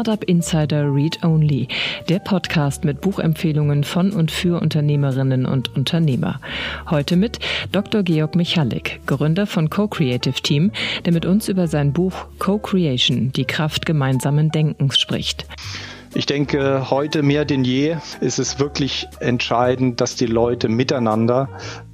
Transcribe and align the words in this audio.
Startup 0.00 0.24
Insider 0.24 0.94
Read 0.94 1.22
Only, 1.22 1.68
der 2.08 2.20
Podcast 2.20 2.84
mit 2.84 3.02
Buchempfehlungen 3.02 3.84
von 3.84 4.12
und 4.12 4.30
für 4.30 4.58
Unternehmerinnen 4.58 5.44
und 5.44 5.76
Unternehmer. 5.76 6.40
Heute 6.88 7.16
mit 7.16 7.38
Dr. 7.70 8.02
Georg 8.02 8.34
Michalik, 8.34 9.00
Gründer 9.04 9.46
von 9.46 9.68
Co-Creative 9.68 10.40
Team, 10.40 10.72
der 11.04 11.12
mit 11.12 11.26
uns 11.26 11.50
über 11.50 11.68
sein 11.68 11.92
Buch 11.92 12.14
Co-Creation, 12.38 13.30
die 13.32 13.44
Kraft 13.44 13.84
gemeinsamen 13.84 14.50
Denkens 14.50 14.98
spricht. 14.98 15.44
Ich 16.12 16.26
denke, 16.26 16.90
heute 16.90 17.22
mehr 17.22 17.44
denn 17.44 17.62
je 17.62 17.96
ist 18.20 18.40
es 18.40 18.58
wirklich 18.58 19.06
entscheidend, 19.20 20.00
dass 20.00 20.16
die 20.16 20.26
Leute 20.26 20.68
miteinander 20.68 21.48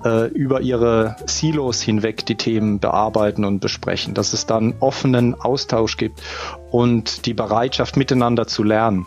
äh, 0.05 0.29
über 0.29 0.63
ihre 0.63 1.17
Silos 1.27 1.83
hinweg 1.83 2.25
die 2.25 2.37
Themen 2.37 2.81
bearbeiten 2.81 3.45
und 3.45 3.61
besprechen, 3.61 4.15
dass 4.15 4.33
es 4.33 4.47
dann 4.47 4.75
offenen 4.81 5.35
Austausch 5.35 5.99
gibt 5.99 6.23
und 6.71 7.27
die 7.27 7.35
Bereitschaft, 7.35 7.99
miteinander 7.99 8.47
zu 8.47 8.63
lernen. 8.63 9.05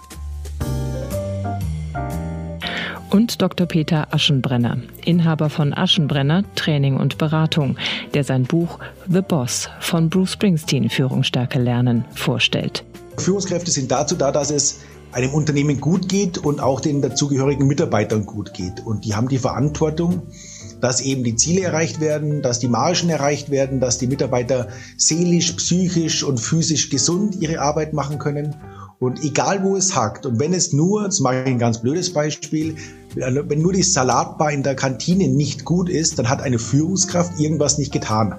Und 3.10 3.42
Dr. 3.42 3.66
Peter 3.66 4.14
Aschenbrenner, 4.14 4.78
Inhaber 5.04 5.50
von 5.50 5.74
Aschenbrenner 5.74 6.44
Training 6.54 6.98
und 6.98 7.18
Beratung, 7.18 7.78
der 8.14 8.24
sein 8.24 8.44
Buch 8.44 8.78
The 9.08 9.22
Boss 9.22 9.70
von 9.80 10.12
Bruce 10.12 10.34
Springsteen 10.34 10.92
Führungsstärke 10.92 11.58
lernen 11.58 12.06
vorstellt. 12.14 12.84
Führungskräfte 13.18 13.72
sind 13.72 13.92
dazu 13.92 14.16
da, 14.16 14.32
dass 14.32 14.52
es 14.52 14.82
einem 15.12 15.34
Unternehmen 15.34 15.80
gut 15.82 16.08
geht 16.08 16.38
und 16.38 16.60
auch 16.60 16.80
den 16.80 17.02
dazugehörigen 17.02 17.68
Mitarbeitern 17.68 18.26
gut 18.26 18.54
geht. 18.54 18.86
Und 18.86 19.06
die 19.06 19.16
haben 19.16 19.28
die 19.28 19.40
Verantwortung, 19.40 20.24
dass 20.82 21.02
eben 21.02 21.24
die 21.24 21.36
Ziele 21.36 21.62
erreicht 21.62 22.00
werden, 22.00 22.42
dass 22.42 22.60
die 22.60 22.68
Margen 22.68 23.10
erreicht 23.10 23.50
werden, 23.50 23.80
dass 23.80 23.98
die 23.98 24.08
Mitarbeiter 24.08 24.70
seelisch, 24.98 25.54
psychisch 25.54 26.24
und 26.24 26.40
physisch 26.40 26.90
gesund 26.90 27.36
ihre 27.42 27.60
Arbeit 27.60 27.94
machen 27.94 28.20
können. 28.20 28.56
Und 29.00 29.24
egal 29.24 29.64
wo 29.64 29.76
es 29.76 29.96
hakt, 29.96 30.26
und 30.26 30.40
wenn 30.40 30.54
es 30.54 30.74
nur, 30.74 31.06
das 31.06 31.22
mache 31.22 31.42
ich 31.42 31.48
ein 31.48 31.60
ganz 31.60 31.80
blödes 31.80 32.14
Beispiel, 32.14 32.76
wenn 33.16 33.62
nur 33.62 33.74
die 33.74 33.84
Salatbar 33.84 34.52
in 34.52 34.62
der 34.62 34.76
Kantine 34.76 35.30
nicht 35.30 35.66
gut 35.66 35.90
ist, 35.90 36.20
dann 36.20 36.30
hat 36.30 36.42
eine 36.42 36.60
Führungskraft 36.60 37.40
irgendwas 37.40 37.78
nicht 37.78 37.92
getan. 37.92 38.36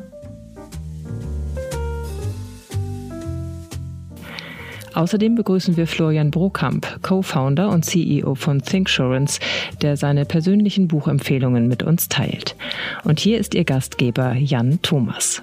Außerdem 4.94 5.34
begrüßen 5.34 5.77
wir 5.77 5.86
Florian 5.86 6.30
Brokamp, 6.30 7.02
Co-Founder 7.02 7.69
und 7.70 7.84
CEO 7.84 8.34
von 8.34 8.60
ThinkSurance, 8.60 9.41
der 9.82 9.97
seine 9.97 10.24
persönlichen 10.24 10.88
Buchempfehlungen 10.88 11.69
mit 11.69 11.82
uns 11.82 12.08
teilt. 12.08 12.56
Und 13.05 13.20
hier 13.20 13.38
ist 13.38 13.55
Ihr 13.55 13.64
Gastgeber 13.64 14.34
Jan 14.34 14.80
Thomas. 14.82 15.42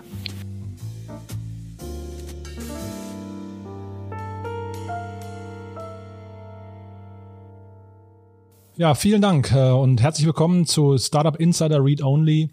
Ja, 8.79 8.93
vielen 8.93 9.23
Dank 9.23 9.51
äh, 9.53 9.71
und 9.71 10.03
herzlich 10.03 10.27
willkommen 10.27 10.67
zu 10.67 10.99
Startup 10.99 11.35
Insider 11.37 11.83
Read 11.83 12.03
Only. 12.03 12.49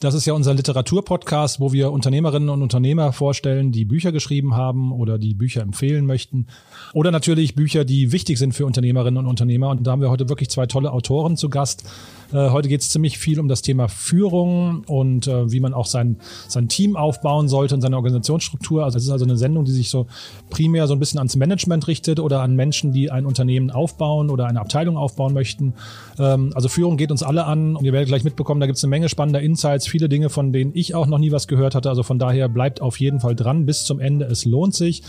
Das 0.00 0.14
ist 0.14 0.24
ja 0.24 0.32
unser 0.32 0.54
Literaturpodcast, 0.54 1.60
wo 1.60 1.74
wir 1.74 1.92
Unternehmerinnen 1.92 2.48
und 2.48 2.62
Unternehmer 2.62 3.12
vorstellen, 3.12 3.70
die 3.70 3.84
Bücher 3.84 4.12
geschrieben 4.12 4.56
haben 4.56 4.92
oder 4.92 5.18
die 5.18 5.34
Bücher 5.34 5.60
empfehlen 5.60 6.06
möchten. 6.06 6.46
Oder 6.94 7.10
natürlich 7.10 7.54
Bücher, 7.54 7.84
die 7.84 8.10
wichtig 8.10 8.38
sind 8.38 8.54
für 8.54 8.64
Unternehmerinnen 8.64 9.18
und 9.18 9.26
Unternehmer. 9.26 9.68
Und 9.68 9.86
da 9.86 9.90
haben 9.90 10.00
wir 10.00 10.08
heute 10.08 10.30
wirklich 10.30 10.48
zwei 10.48 10.64
tolle 10.64 10.90
Autoren 10.90 11.36
zu 11.36 11.50
Gast. 11.50 11.84
Äh, 12.32 12.48
heute 12.48 12.68
geht 12.68 12.80
es 12.80 12.88
ziemlich 12.88 13.18
viel 13.18 13.38
um 13.40 13.48
das 13.48 13.60
Thema 13.60 13.88
Führung 13.88 14.84
und 14.86 15.26
äh, 15.26 15.50
wie 15.50 15.60
man 15.60 15.74
auch 15.74 15.86
sein, 15.86 16.16
sein 16.48 16.68
Team 16.68 16.96
aufbauen 16.96 17.48
sollte 17.48 17.74
und 17.74 17.82
seine 17.82 17.96
Organisationsstruktur. 17.96 18.84
Also 18.84 18.96
es 18.96 19.04
ist 19.04 19.10
also 19.10 19.26
eine 19.26 19.36
Sendung, 19.36 19.66
die 19.66 19.72
sich 19.72 19.90
so 19.90 20.06
primär 20.48 20.86
so 20.86 20.94
ein 20.94 20.98
bisschen 20.98 21.18
ans 21.18 21.36
Management 21.36 21.88
richtet 21.88 22.20
oder 22.20 22.40
an 22.40 22.56
Menschen, 22.56 22.92
die 22.92 23.10
ein 23.10 23.26
Unternehmen 23.26 23.70
aufbauen 23.70 24.30
oder 24.30 24.46
eine 24.46 24.60
Abteilung 24.60 24.96
aufbauen 24.96 25.34
möchten. 25.34 25.74
Ähm, 26.18 26.52
also 26.54 26.68
Führung 26.68 26.96
geht 26.96 27.10
uns 27.10 27.22
alle 27.22 27.44
an 27.44 27.76
und 27.76 27.84
ihr 27.84 27.92
werdet 27.92 28.08
gleich 28.08 28.24
mitbekommen, 28.24 28.60
da 28.60 28.66
gibt 28.66 28.78
es 28.78 28.84
eine 28.84 28.90
Menge 28.90 29.10
spannender 29.10 29.40
Insights, 29.40 29.89
viele 29.90 30.08
Dinge, 30.08 30.30
von 30.30 30.52
denen 30.52 30.72
ich 30.74 30.94
auch 30.94 31.06
noch 31.06 31.18
nie 31.18 31.32
was 31.32 31.48
gehört 31.48 31.74
hatte. 31.74 31.88
Also 31.88 32.02
von 32.02 32.18
daher 32.18 32.48
bleibt 32.48 32.80
auf 32.80 32.98
jeden 32.98 33.20
Fall 33.20 33.34
dran 33.34 33.66
bis 33.66 33.84
zum 33.84 34.00
Ende. 34.00 34.26
Es 34.26 34.44
lohnt 34.44 34.74
sich. 34.74 35.02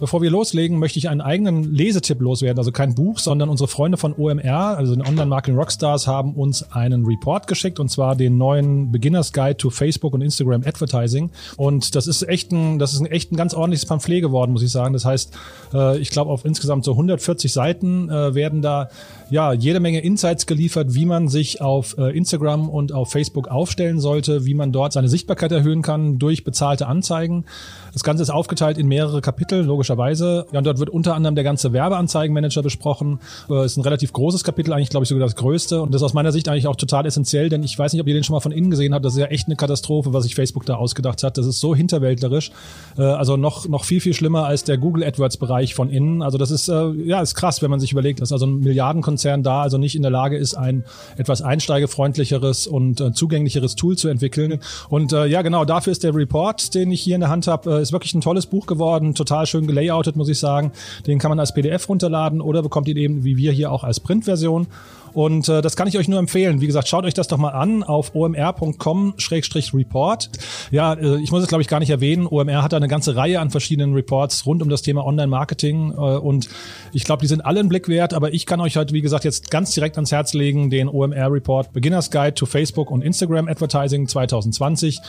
Bevor 0.00 0.22
wir 0.22 0.30
loslegen, 0.30 0.78
möchte 0.78 0.98
ich 0.98 1.08
einen 1.08 1.20
eigenen 1.20 1.72
Lesetipp 1.72 2.20
loswerden. 2.20 2.58
Also 2.58 2.72
kein 2.72 2.94
Buch, 2.94 3.20
sondern 3.20 3.48
unsere 3.48 3.68
Freunde 3.68 3.96
von 3.96 4.12
OMR, 4.12 4.76
also 4.76 4.94
den 4.94 5.06
Online-Marketing 5.06 5.56
Rockstars, 5.56 6.06
haben 6.06 6.34
uns 6.34 6.68
einen 6.72 7.06
Report 7.06 7.46
geschickt 7.46 7.78
und 7.78 7.90
zwar 7.90 8.16
den 8.16 8.36
neuen 8.36 8.90
Beginners 8.90 9.32
Guide 9.32 9.56
to 9.56 9.70
Facebook 9.70 10.12
und 10.14 10.20
Instagram 10.20 10.62
Advertising. 10.66 11.30
Und 11.56 11.94
das 11.94 12.08
ist 12.08 12.22
echt 12.28 12.50
ein, 12.50 12.78
das 12.80 12.92
ist 12.92 13.00
ein 13.00 13.06
echt 13.06 13.30
ein 13.30 13.36
ganz 13.36 13.54
ordentliches 13.54 13.86
Pamphlet 13.86 14.22
geworden, 14.22 14.52
muss 14.52 14.62
ich 14.62 14.72
sagen. 14.72 14.94
Das 14.94 15.04
heißt, 15.04 15.32
äh, 15.72 15.98
ich 15.98 16.10
glaube, 16.10 16.30
auf 16.30 16.44
insgesamt 16.44 16.84
so 16.84 16.92
140 16.92 17.52
Seiten 17.52 18.10
äh, 18.10 18.34
werden 18.34 18.62
da 18.62 18.88
ja 19.30 19.52
jede 19.52 19.80
Menge 19.80 20.00
Insights 20.00 20.46
geliefert, 20.46 20.94
wie 20.94 21.06
man 21.06 21.28
sich 21.28 21.60
auf 21.60 21.96
äh, 21.98 22.16
Instagram 22.16 22.68
und 22.68 22.92
auf 22.92 23.10
Facebook 23.10 23.48
aufstellen 23.48 24.00
sollte, 24.00 24.44
wie 24.44 24.54
man 24.54 24.72
dort 24.72 24.92
seine 24.92 25.08
Sichtbarkeit 25.08 25.52
erhöhen 25.52 25.82
kann 25.82 26.18
durch 26.18 26.44
bezahlte 26.44 26.86
Anzeigen. 26.86 27.44
Das 27.92 28.02
Ganze 28.02 28.22
ist 28.22 28.30
aufgeteilt 28.30 28.76
in 28.76 28.88
mehrere 28.88 29.20
Kapitel, 29.20 29.62
logischerweise. 29.62 30.46
Ja, 30.52 30.58
und 30.58 30.66
dort 30.66 30.78
wird 30.78 30.90
unter 30.90 31.14
anderem 31.14 31.34
der 31.34 31.44
ganze 31.44 31.72
Werbeanzeigenmanager 31.72 32.62
besprochen. 32.62 33.20
Äh, 33.48 33.64
ist 33.64 33.76
ein 33.76 33.82
relativ 33.82 34.12
großes 34.12 34.44
Kapitel, 34.44 34.72
eigentlich 34.72 34.90
glaube 34.90 35.04
ich 35.04 35.08
sogar 35.08 35.26
das 35.26 35.36
größte. 35.36 35.80
Und 35.80 35.94
das 35.94 36.02
ist 36.02 36.06
aus 36.06 36.14
meiner 36.14 36.32
Sicht 36.32 36.48
eigentlich 36.48 36.66
auch 36.66 36.76
total 36.76 37.06
essentiell, 37.06 37.48
denn 37.48 37.62
ich 37.62 37.78
weiß 37.78 37.92
nicht, 37.92 38.02
ob 38.02 38.08
ihr 38.08 38.14
den 38.14 38.24
schon 38.24 38.34
mal 38.34 38.40
von 38.40 38.52
innen 38.52 38.70
gesehen 38.70 38.94
habt. 38.94 39.04
Das 39.04 39.14
ist 39.14 39.20
ja 39.20 39.26
echt 39.26 39.46
eine 39.46 39.56
Katastrophe, 39.56 40.12
was 40.12 40.24
sich 40.24 40.34
Facebook 40.34 40.66
da 40.66 40.74
ausgedacht 40.74 41.22
hat. 41.22 41.38
Das 41.38 41.46
ist 41.46 41.60
so 41.60 41.74
hinterwäldlerisch. 41.74 42.52
Äh, 42.98 43.02
also 43.02 43.36
noch, 43.36 43.68
noch 43.68 43.84
viel, 43.84 44.00
viel 44.00 44.14
schlimmer 44.14 44.44
als 44.44 44.64
der 44.64 44.78
Google 44.78 45.04
AdWords-Bereich 45.04 45.74
von 45.74 45.88
innen. 45.88 46.22
Also 46.22 46.38
das 46.38 46.50
ist, 46.50 46.68
ja, 46.68 47.20
ist 47.20 47.34
krass, 47.34 47.62
wenn 47.62 47.70
man 47.70 47.80
sich 47.80 47.92
überlegt, 47.92 48.20
dass 48.20 48.32
also 48.32 48.46
ein 48.46 48.60
Milliardenkonzern 48.60 49.13
da 49.42 49.62
also 49.62 49.78
nicht 49.78 49.96
in 49.96 50.02
der 50.02 50.10
Lage 50.10 50.36
ist, 50.36 50.54
ein 50.54 50.84
etwas 51.16 51.42
einsteigefreundlicheres 51.42 52.66
und 52.66 53.00
äh, 53.00 53.12
zugänglicheres 53.12 53.76
Tool 53.76 53.96
zu 53.96 54.08
entwickeln. 54.08 54.60
Und 54.88 55.12
äh, 55.12 55.26
ja, 55.26 55.42
genau, 55.42 55.64
dafür 55.64 55.92
ist 55.92 56.04
der 56.04 56.14
Report, 56.14 56.74
den 56.74 56.90
ich 56.90 57.02
hier 57.02 57.14
in 57.14 57.20
der 57.20 57.30
Hand 57.30 57.46
habe, 57.46 57.80
ist 57.80 57.92
wirklich 57.92 58.14
ein 58.14 58.20
tolles 58.20 58.46
Buch 58.46 58.66
geworden, 58.66 59.14
total 59.14 59.46
schön 59.46 59.66
gelayoutet, 59.66 60.16
muss 60.16 60.28
ich 60.28 60.38
sagen. 60.38 60.72
Den 61.06 61.18
kann 61.18 61.30
man 61.30 61.40
als 61.40 61.54
PDF 61.54 61.88
runterladen 61.88 62.40
oder 62.40 62.62
bekommt 62.62 62.88
ihn 62.88 62.96
eben 62.96 63.24
wie 63.24 63.36
wir 63.36 63.52
hier 63.52 63.70
auch 63.72 63.84
als 63.84 64.00
Printversion. 64.00 64.66
Und 65.14 65.48
äh, 65.48 65.62
das 65.62 65.76
kann 65.76 65.88
ich 65.88 65.96
euch 65.96 66.08
nur 66.08 66.18
empfehlen. 66.18 66.60
Wie 66.60 66.66
gesagt, 66.66 66.88
schaut 66.88 67.04
euch 67.04 67.14
das 67.14 67.28
doch 67.28 67.38
mal 67.38 67.50
an 67.50 67.82
auf 67.82 68.14
omr.com-report. 68.14 70.30
Ja, 70.70 70.92
äh, 70.94 71.20
ich 71.20 71.30
muss 71.30 71.42
es 71.42 71.48
glaube 71.48 71.62
ich 71.62 71.68
gar 71.68 71.80
nicht 71.80 71.88
erwähnen. 71.90 72.26
OMR 72.26 72.62
hat 72.62 72.72
da 72.72 72.76
eine 72.76 72.88
ganze 72.88 73.16
Reihe 73.16 73.40
an 73.40 73.48
verschiedenen 73.50 73.94
Reports 73.94 74.44
rund 74.46 74.62
um 74.62 74.68
das 74.68 74.82
Thema 74.82 75.06
Online-Marketing 75.06 75.92
äh, 75.92 75.94
und 75.94 76.48
ich 76.92 77.04
glaube, 77.04 77.22
die 77.22 77.28
sind 77.28 77.44
alle 77.44 77.60
einen 77.60 77.68
Blick 77.68 77.88
wert. 77.88 78.14
Aber 78.14 78.34
ich 78.34 78.46
kann 78.46 78.60
euch 78.60 78.76
halt, 78.76 78.92
wie 78.92 79.02
gesagt, 79.02 79.24
jetzt 79.24 79.50
ganz 79.50 79.72
direkt 79.72 79.96
ans 79.96 80.12
Herz 80.12 80.34
legen, 80.34 80.70
den 80.70 80.88
OMR-Report 80.88 81.72
Beginners 81.72 82.10
Guide 82.10 82.34
to 82.34 82.46
Facebook 82.46 82.90
und 82.90 83.02
Instagram 83.02 83.48
Advertising 83.48 84.08
2020. 84.08 85.00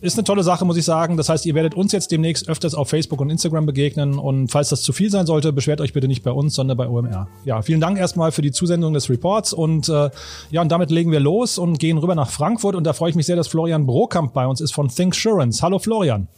Ist 0.00 0.18
eine 0.18 0.24
tolle 0.24 0.42
Sache, 0.42 0.64
muss 0.64 0.76
ich 0.76 0.84
sagen. 0.84 1.16
Das 1.16 1.28
heißt, 1.28 1.46
ihr 1.46 1.54
werdet 1.54 1.74
uns 1.74 1.92
jetzt 1.92 2.12
demnächst 2.12 2.48
öfters 2.48 2.74
auf 2.74 2.88
Facebook 2.88 3.20
und 3.20 3.30
Instagram 3.30 3.66
begegnen 3.66 4.18
und 4.18 4.48
falls 4.48 4.68
das 4.68 4.82
zu 4.82 4.92
viel 4.92 5.10
sein 5.10 5.26
sollte, 5.26 5.52
beschwert 5.52 5.80
euch 5.80 5.92
bitte 5.92 6.08
nicht 6.08 6.22
bei 6.22 6.30
uns, 6.30 6.54
sondern 6.54 6.76
bei 6.76 6.88
OMR. 6.88 7.28
Ja, 7.44 7.62
vielen 7.62 7.80
Dank 7.80 7.98
erstmal 7.98 8.32
für 8.32 8.42
die 8.42 8.52
Zusendung 8.52 8.92
des 8.92 9.08
Reports 9.08 9.53
und 9.54 9.88
äh, 9.88 10.10
ja, 10.50 10.60
und 10.60 10.70
damit 10.70 10.90
legen 10.90 11.12
wir 11.12 11.20
los 11.20 11.58
und 11.58 11.78
gehen 11.78 11.98
rüber 11.98 12.14
nach 12.14 12.30
Frankfurt. 12.30 12.74
Und 12.74 12.84
da 12.84 12.92
freue 12.92 13.10
ich 13.10 13.16
mich 13.16 13.26
sehr, 13.26 13.36
dass 13.36 13.48
Florian 13.48 13.86
Brokamp 13.86 14.34
bei 14.34 14.46
uns 14.46 14.60
ist 14.60 14.72
von 14.72 14.88
ThinkSurance. 14.88 15.62
Hallo 15.62 15.78
Florian. 15.78 16.28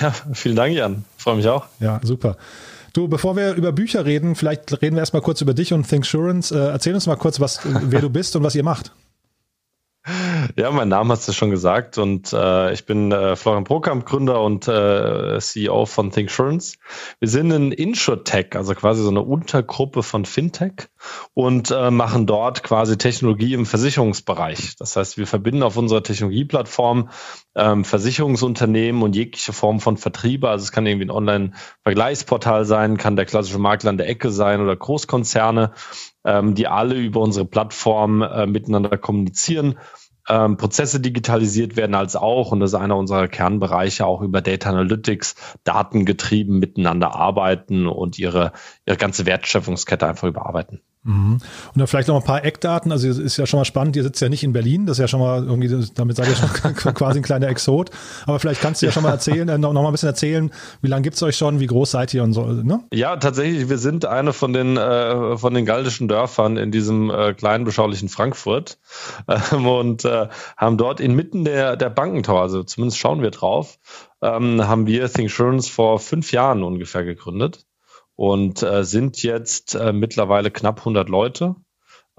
Ja, 0.00 0.12
vielen 0.32 0.56
Dank, 0.56 0.74
Jan. 0.74 1.04
Freue 1.16 1.36
mich 1.36 1.48
auch. 1.48 1.66
Ja, 1.80 2.00
super. 2.02 2.36
Du, 2.92 3.08
bevor 3.08 3.36
wir 3.36 3.54
über 3.54 3.72
Bücher 3.72 4.04
reden, 4.04 4.34
vielleicht 4.34 4.82
reden 4.82 4.96
wir 4.96 5.00
erstmal 5.00 5.22
kurz 5.22 5.40
über 5.40 5.54
dich 5.54 5.72
und 5.72 5.88
ThinkSurance. 5.88 6.54
Äh, 6.54 6.70
erzähl 6.70 6.94
uns 6.94 7.06
mal 7.06 7.16
kurz, 7.16 7.40
was, 7.40 7.60
wer 7.64 8.00
du 8.00 8.10
bist 8.10 8.34
und 8.36 8.42
was 8.42 8.54
ihr 8.54 8.64
macht. 8.64 8.92
Ja, 10.56 10.70
mein 10.70 10.88
Name 10.88 11.12
hast 11.12 11.28
du 11.28 11.32
schon 11.32 11.50
gesagt 11.50 11.98
und 11.98 12.32
äh, 12.32 12.72
ich 12.72 12.86
bin 12.86 13.12
äh, 13.12 13.36
Florian 13.36 13.64
Prokamp, 13.64 14.06
Gründer 14.06 14.40
und 14.40 14.66
äh, 14.66 15.38
CEO 15.38 15.84
von 15.84 16.10
ThinkSurance. 16.10 16.78
Wir 17.18 17.28
sind 17.28 17.52
ein 17.52 17.70
InsurTech, 17.70 18.56
also 18.56 18.74
quasi 18.74 19.02
so 19.02 19.10
eine 19.10 19.20
Untergruppe 19.20 20.02
von 20.02 20.24
Fintech 20.24 20.88
und 21.34 21.70
äh, 21.70 21.90
machen 21.90 22.26
dort 22.26 22.62
quasi 22.62 22.96
Technologie 22.96 23.52
im 23.52 23.66
Versicherungsbereich. 23.66 24.76
Das 24.78 24.96
heißt, 24.96 25.18
wir 25.18 25.26
verbinden 25.26 25.62
auf 25.62 25.76
unserer 25.76 26.02
Technologieplattform 26.02 27.10
ähm, 27.54 27.84
Versicherungsunternehmen 27.84 29.02
und 29.02 29.14
jegliche 29.14 29.52
Form 29.52 29.80
von 29.80 29.98
Vertriebe. 29.98 30.48
Also 30.48 30.62
es 30.62 30.72
kann 30.72 30.86
irgendwie 30.86 31.06
ein 31.06 31.10
Online-Vergleichsportal 31.10 32.64
sein, 32.64 32.96
kann 32.96 33.16
der 33.16 33.26
klassische 33.26 33.58
Makler 33.58 33.90
an 33.90 33.98
der 33.98 34.08
Ecke 34.08 34.30
sein 34.30 34.62
oder 34.62 34.76
Großkonzerne, 34.76 35.72
ähm, 36.24 36.54
die 36.54 36.66
alle 36.66 36.96
über 36.96 37.20
unsere 37.20 37.46
Plattform 37.46 38.22
äh, 38.22 38.46
miteinander 38.46 38.98
kommunizieren 38.98 39.78
ähm, 40.30 40.56
Prozesse 40.56 41.00
digitalisiert 41.00 41.76
werden 41.76 41.94
als 41.94 42.14
auch, 42.16 42.52
und 42.52 42.60
das 42.60 42.70
ist 42.70 42.78
einer 42.78 42.96
unserer 42.96 43.28
Kernbereiche, 43.28 44.06
auch 44.06 44.22
über 44.22 44.40
Data 44.40 44.70
Analytics, 44.70 45.34
datengetrieben 45.64 46.58
miteinander 46.58 47.14
arbeiten 47.16 47.86
und 47.86 48.18
ihre, 48.18 48.52
ihre 48.86 48.96
ganze 48.96 49.26
Wertschöpfungskette 49.26 50.06
einfach 50.06 50.28
überarbeiten. 50.28 50.80
Mhm. 51.02 51.32
Und 51.32 51.76
dann 51.76 51.86
vielleicht 51.86 52.08
noch 52.08 52.16
ein 52.16 52.24
paar 52.24 52.44
Eckdaten. 52.44 52.92
Also 52.92 53.08
ist 53.08 53.36
ja 53.38 53.46
schon 53.46 53.58
mal 53.58 53.64
spannend. 53.64 53.96
Ihr 53.96 54.02
sitzt 54.02 54.20
ja 54.20 54.28
nicht 54.28 54.44
in 54.44 54.52
Berlin. 54.52 54.84
Das 54.84 54.98
ist 54.98 55.00
ja 55.00 55.08
schon 55.08 55.20
mal 55.20 55.42
irgendwie, 55.42 55.88
damit 55.94 56.16
seid 56.16 56.28
ihr 56.28 56.36
schon 56.36 56.74
quasi 56.94 57.20
ein 57.20 57.22
kleiner 57.22 57.48
Exot. 57.48 57.90
Aber 58.26 58.38
vielleicht 58.38 58.60
kannst 58.60 58.82
du 58.82 58.86
ja 58.86 58.92
schon 58.92 59.02
mal 59.02 59.10
erzählen, 59.10 59.48
äh, 59.48 59.56
noch, 59.56 59.72
noch 59.72 59.82
mal 59.82 59.88
ein 59.88 59.92
bisschen 59.92 60.10
erzählen, 60.10 60.50
wie 60.82 60.88
lange 60.88 61.02
gibt's 61.02 61.22
euch 61.22 61.36
schon, 61.36 61.58
wie 61.58 61.66
groß 61.66 61.90
seid 61.90 62.12
ihr 62.12 62.22
und 62.22 62.34
so, 62.34 62.44
ne? 62.44 62.80
Ja, 62.92 63.16
tatsächlich. 63.16 63.70
Wir 63.70 63.78
sind 63.78 64.04
eine 64.04 64.34
von 64.34 64.52
den, 64.52 64.76
äh, 64.76 65.38
von 65.38 65.54
den 65.54 65.64
galdischen 65.64 66.06
Dörfern 66.06 66.58
in 66.58 66.70
diesem 66.70 67.10
äh, 67.10 67.32
kleinen, 67.32 67.64
beschaulichen 67.64 68.10
Frankfurt 68.10 68.78
ähm, 69.52 69.66
und 69.66 70.04
äh, 70.04 70.19
haben 70.56 70.76
dort 70.76 71.00
inmitten 71.00 71.44
der, 71.44 71.76
der 71.76 71.90
Bankentower, 71.90 72.42
also 72.42 72.62
zumindest 72.62 72.98
schauen 72.98 73.22
wir 73.22 73.30
drauf, 73.30 73.78
ähm, 74.22 74.66
haben 74.66 74.86
wir 74.86 75.10
Thinksurance 75.10 75.70
vor 75.70 75.98
fünf 75.98 76.32
Jahren 76.32 76.62
ungefähr 76.62 77.04
gegründet 77.04 77.64
und 78.16 78.62
äh, 78.62 78.84
sind 78.84 79.22
jetzt 79.22 79.74
äh, 79.74 79.94
mittlerweile 79.94 80.50
knapp 80.50 80.80
100 80.80 81.08
Leute. 81.08 81.56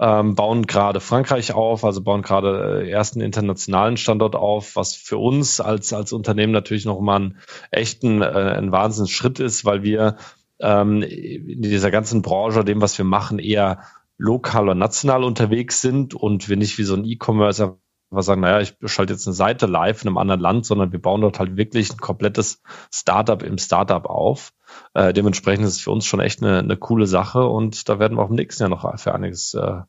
Ähm, 0.00 0.34
bauen 0.34 0.66
gerade 0.66 0.98
Frankreich 0.98 1.52
auf, 1.52 1.84
also 1.84 2.02
bauen 2.02 2.22
gerade 2.22 2.82
äh, 2.82 2.90
ersten 2.90 3.20
internationalen 3.20 3.96
Standort 3.96 4.34
auf, 4.34 4.74
was 4.74 4.96
für 4.96 5.16
uns 5.18 5.60
als, 5.60 5.92
als 5.92 6.12
Unternehmen 6.12 6.52
natürlich 6.52 6.86
noch 6.86 7.00
mal 7.00 7.16
einen 7.16 7.38
echten, 7.70 8.20
äh, 8.20 8.24
ein 8.26 8.72
Wahnsinnsschritt 8.72 9.38
ist, 9.38 9.64
weil 9.64 9.84
wir 9.84 10.16
ähm, 10.58 11.02
in 11.02 11.62
dieser 11.62 11.92
ganzen 11.92 12.22
Branche, 12.22 12.64
dem, 12.64 12.80
was 12.80 12.98
wir 12.98 13.04
machen, 13.04 13.38
eher 13.38 13.82
lokal 14.18 14.68
und 14.70 14.78
national 14.78 15.24
unterwegs 15.24 15.80
sind 15.80 16.14
und 16.14 16.48
wir 16.48 16.56
nicht 16.56 16.78
wie 16.78 16.84
so 16.84 16.94
ein 16.94 17.04
E-Commerce 17.04 17.76
wir 18.16 18.22
sagen, 18.22 18.40
naja, 18.40 18.60
ich 18.60 18.74
schalte 18.86 19.12
jetzt 19.12 19.26
eine 19.26 19.34
Seite 19.34 19.66
live 19.66 20.02
in 20.02 20.08
einem 20.08 20.18
anderen 20.18 20.40
Land, 20.40 20.66
sondern 20.66 20.92
wir 20.92 21.00
bauen 21.00 21.20
dort 21.20 21.38
halt 21.38 21.56
wirklich 21.56 21.90
ein 21.90 21.98
komplettes 21.98 22.62
Startup 22.92 23.42
im 23.42 23.58
Startup 23.58 24.04
auf. 24.06 24.52
Äh, 24.94 25.12
dementsprechend 25.12 25.66
ist 25.66 25.76
es 25.76 25.80
für 25.80 25.90
uns 25.90 26.06
schon 26.06 26.20
echt 26.20 26.42
eine, 26.42 26.58
eine 26.58 26.76
coole 26.76 27.06
Sache 27.06 27.46
und 27.46 27.88
da 27.88 27.98
werden 27.98 28.16
wir 28.16 28.22
auch 28.22 28.30
im 28.30 28.36
nächsten 28.36 28.62
Jahr 28.62 28.70
noch 28.70 28.98
für 28.98 29.14
einiges 29.14 29.54
äh, 29.54 29.82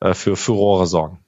äh 0.00 0.14
für 0.14 0.36
Furore 0.36 0.86
sorgen. 0.86 1.18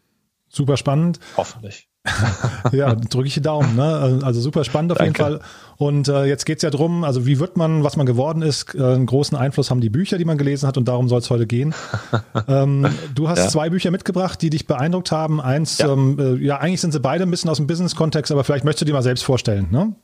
Super 0.48 0.76
spannend. 0.76 1.20
Hoffentlich. 1.36 1.89
ja, 2.72 2.94
drücke 2.94 3.28
ich 3.28 3.34
die 3.34 3.42
Daumen. 3.42 3.76
Ne? 3.76 4.20
Also 4.22 4.40
super 4.40 4.64
spannend 4.64 4.92
auf 4.92 4.98
Danke. 4.98 5.22
jeden 5.22 5.38
Fall. 5.38 5.48
Und 5.76 6.08
äh, 6.08 6.24
jetzt 6.24 6.44
geht's 6.44 6.62
ja 6.62 6.70
drum, 6.70 7.04
also 7.04 7.26
wie 7.26 7.38
wird 7.38 7.56
man, 7.56 7.82
was 7.82 7.96
man 7.96 8.04
geworden 8.04 8.42
ist. 8.42 8.74
Äh, 8.74 8.82
einen 8.82 9.06
großen 9.06 9.36
Einfluss 9.36 9.70
haben 9.70 9.80
die 9.80 9.88
Bücher, 9.88 10.18
die 10.18 10.24
man 10.24 10.36
gelesen 10.36 10.66
hat 10.66 10.76
und 10.76 10.86
darum 10.86 11.08
soll 11.08 11.20
es 11.20 11.30
heute 11.30 11.46
gehen. 11.46 11.74
ähm, 12.48 12.86
du 13.14 13.28
hast 13.28 13.38
ja. 13.38 13.48
zwei 13.48 13.70
Bücher 13.70 13.90
mitgebracht, 13.90 14.42
die 14.42 14.50
dich 14.50 14.66
beeindruckt 14.66 15.10
haben. 15.10 15.40
Eins, 15.40 15.78
ja. 15.78 15.92
Ähm, 15.92 16.18
äh, 16.18 16.44
ja, 16.44 16.58
eigentlich 16.58 16.80
sind 16.82 16.92
sie 16.92 17.00
beide 17.00 17.24
ein 17.24 17.30
bisschen 17.30 17.48
aus 17.48 17.56
dem 17.56 17.66
Business-Kontext, 17.66 18.30
aber 18.30 18.44
vielleicht 18.44 18.64
möchtest 18.64 18.82
du 18.82 18.84
die 18.86 18.92
mal 18.92 19.02
selbst 19.02 19.24
vorstellen. 19.24 19.68
Ne? 19.70 19.94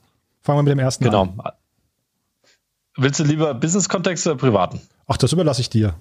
Fangen 0.41 0.59
wir 0.59 0.62
mit 0.62 0.73
dem 0.73 0.79
ersten 0.79 1.05
genau. 1.05 1.23
an. 1.23 1.37
Genau. 1.37 1.50
Willst 2.97 3.20
du 3.20 3.25
lieber 3.25 3.52
Business-Kontext 3.52 4.26
oder 4.26 4.37
privaten? 4.37 4.81
Ach, 5.06 5.19
das 5.19 5.32
überlasse 5.32 5.61
ich 5.61 5.69
dir. 5.69 5.94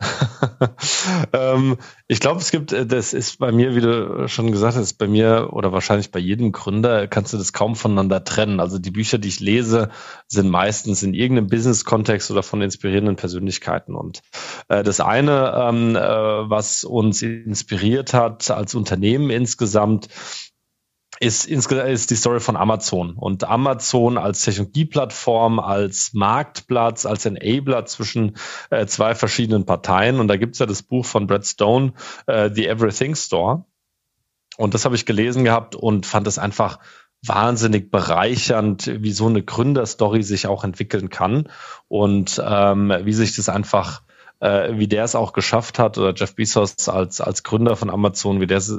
ähm, 1.32 1.76
ich 2.06 2.20
glaube, 2.20 2.40
es 2.40 2.50
gibt, 2.50 2.72
äh, 2.72 2.86
das 2.86 3.12
ist 3.12 3.38
bei 3.38 3.50
mir, 3.50 3.74
wie 3.74 3.80
du 3.80 4.28
schon 4.28 4.52
gesagt 4.52 4.76
hast, 4.76 4.94
bei 4.94 5.08
mir 5.08 5.48
oder 5.52 5.72
wahrscheinlich 5.72 6.12
bei 6.12 6.20
jedem 6.20 6.52
Gründer 6.52 7.08
kannst 7.08 7.32
du 7.32 7.36
das 7.36 7.52
kaum 7.52 7.74
voneinander 7.74 8.22
trennen. 8.22 8.60
Also 8.60 8.78
die 8.78 8.92
Bücher, 8.92 9.18
die 9.18 9.28
ich 9.28 9.40
lese, 9.40 9.90
sind 10.28 10.50
meistens 10.50 11.02
in 11.02 11.14
irgendeinem 11.14 11.48
Business-Kontext 11.48 12.30
oder 12.30 12.44
von 12.44 12.62
inspirierenden 12.62 13.16
Persönlichkeiten. 13.16 13.96
Und 13.96 14.22
äh, 14.68 14.84
das 14.84 15.00
eine, 15.00 15.52
ähm, 15.56 15.96
äh, 15.96 16.00
was 16.00 16.84
uns 16.84 17.22
inspiriert 17.22 18.14
hat 18.14 18.50
als 18.50 18.74
Unternehmen 18.76 19.30
insgesamt, 19.30 20.08
ist, 21.20 21.46
ist 21.46 22.10
die 22.10 22.16
Story 22.16 22.40
von 22.40 22.56
Amazon. 22.56 23.14
Und 23.14 23.44
Amazon 23.44 24.18
als 24.18 24.42
Technologieplattform, 24.42 25.58
als 25.58 26.12
Marktplatz, 26.14 27.06
als 27.06 27.26
Enabler 27.26 27.86
zwischen 27.86 28.36
äh, 28.70 28.86
zwei 28.86 29.14
verschiedenen 29.14 29.66
Parteien. 29.66 30.20
Und 30.20 30.28
da 30.28 30.36
gibt's 30.36 30.58
ja 30.58 30.66
das 30.66 30.82
Buch 30.82 31.04
von 31.04 31.26
Brad 31.26 31.46
Stone, 31.46 31.92
äh, 32.26 32.50
The 32.52 32.66
Everything 32.68 33.14
Store. 33.14 33.64
Und 34.56 34.74
das 34.74 34.84
habe 34.84 34.96
ich 34.96 35.06
gelesen 35.06 35.44
gehabt 35.44 35.74
und 35.76 36.06
fand 36.06 36.26
es 36.26 36.38
einfach 36.38 36.78
wahnsinnig 37.24 37.90
bereichernd, 37.90 38.90
wie 39.02 39.12
so 39.12 39.26
eine 39.26 39.42
Gründerstory 39.42 40.22
sich 40.22 40.46
auch 40.46 40.62
entwickeln 40.62 41.10
kann 41.10 41.48
und 41.88 42.40
ähm, 42.44 42.92
wie 43.02 43.12
sich 43.12 43.34
das 43.34 43.48
einfach 43.48 44.02
äh, 44.40 44.78
wie 44.78 44.88
der 44.88 45.04
es 45.04 45.14
auch 45.14 45.32
geschafft 45.32 45.78
hat, 45.78 45.98
oder 45.98 46.14
Jeff 46.14 46.34
Bezos 46.34 46.88
als, 46.88 47.20
als 47.20 47.42
Gründer 47.42 47.76
von 47.76 47.90
Amazon, 47.90 48.40
wie 48.40 48.46
der 48.46 48.58
es 48.58 48.70
äh, 48.70 48.78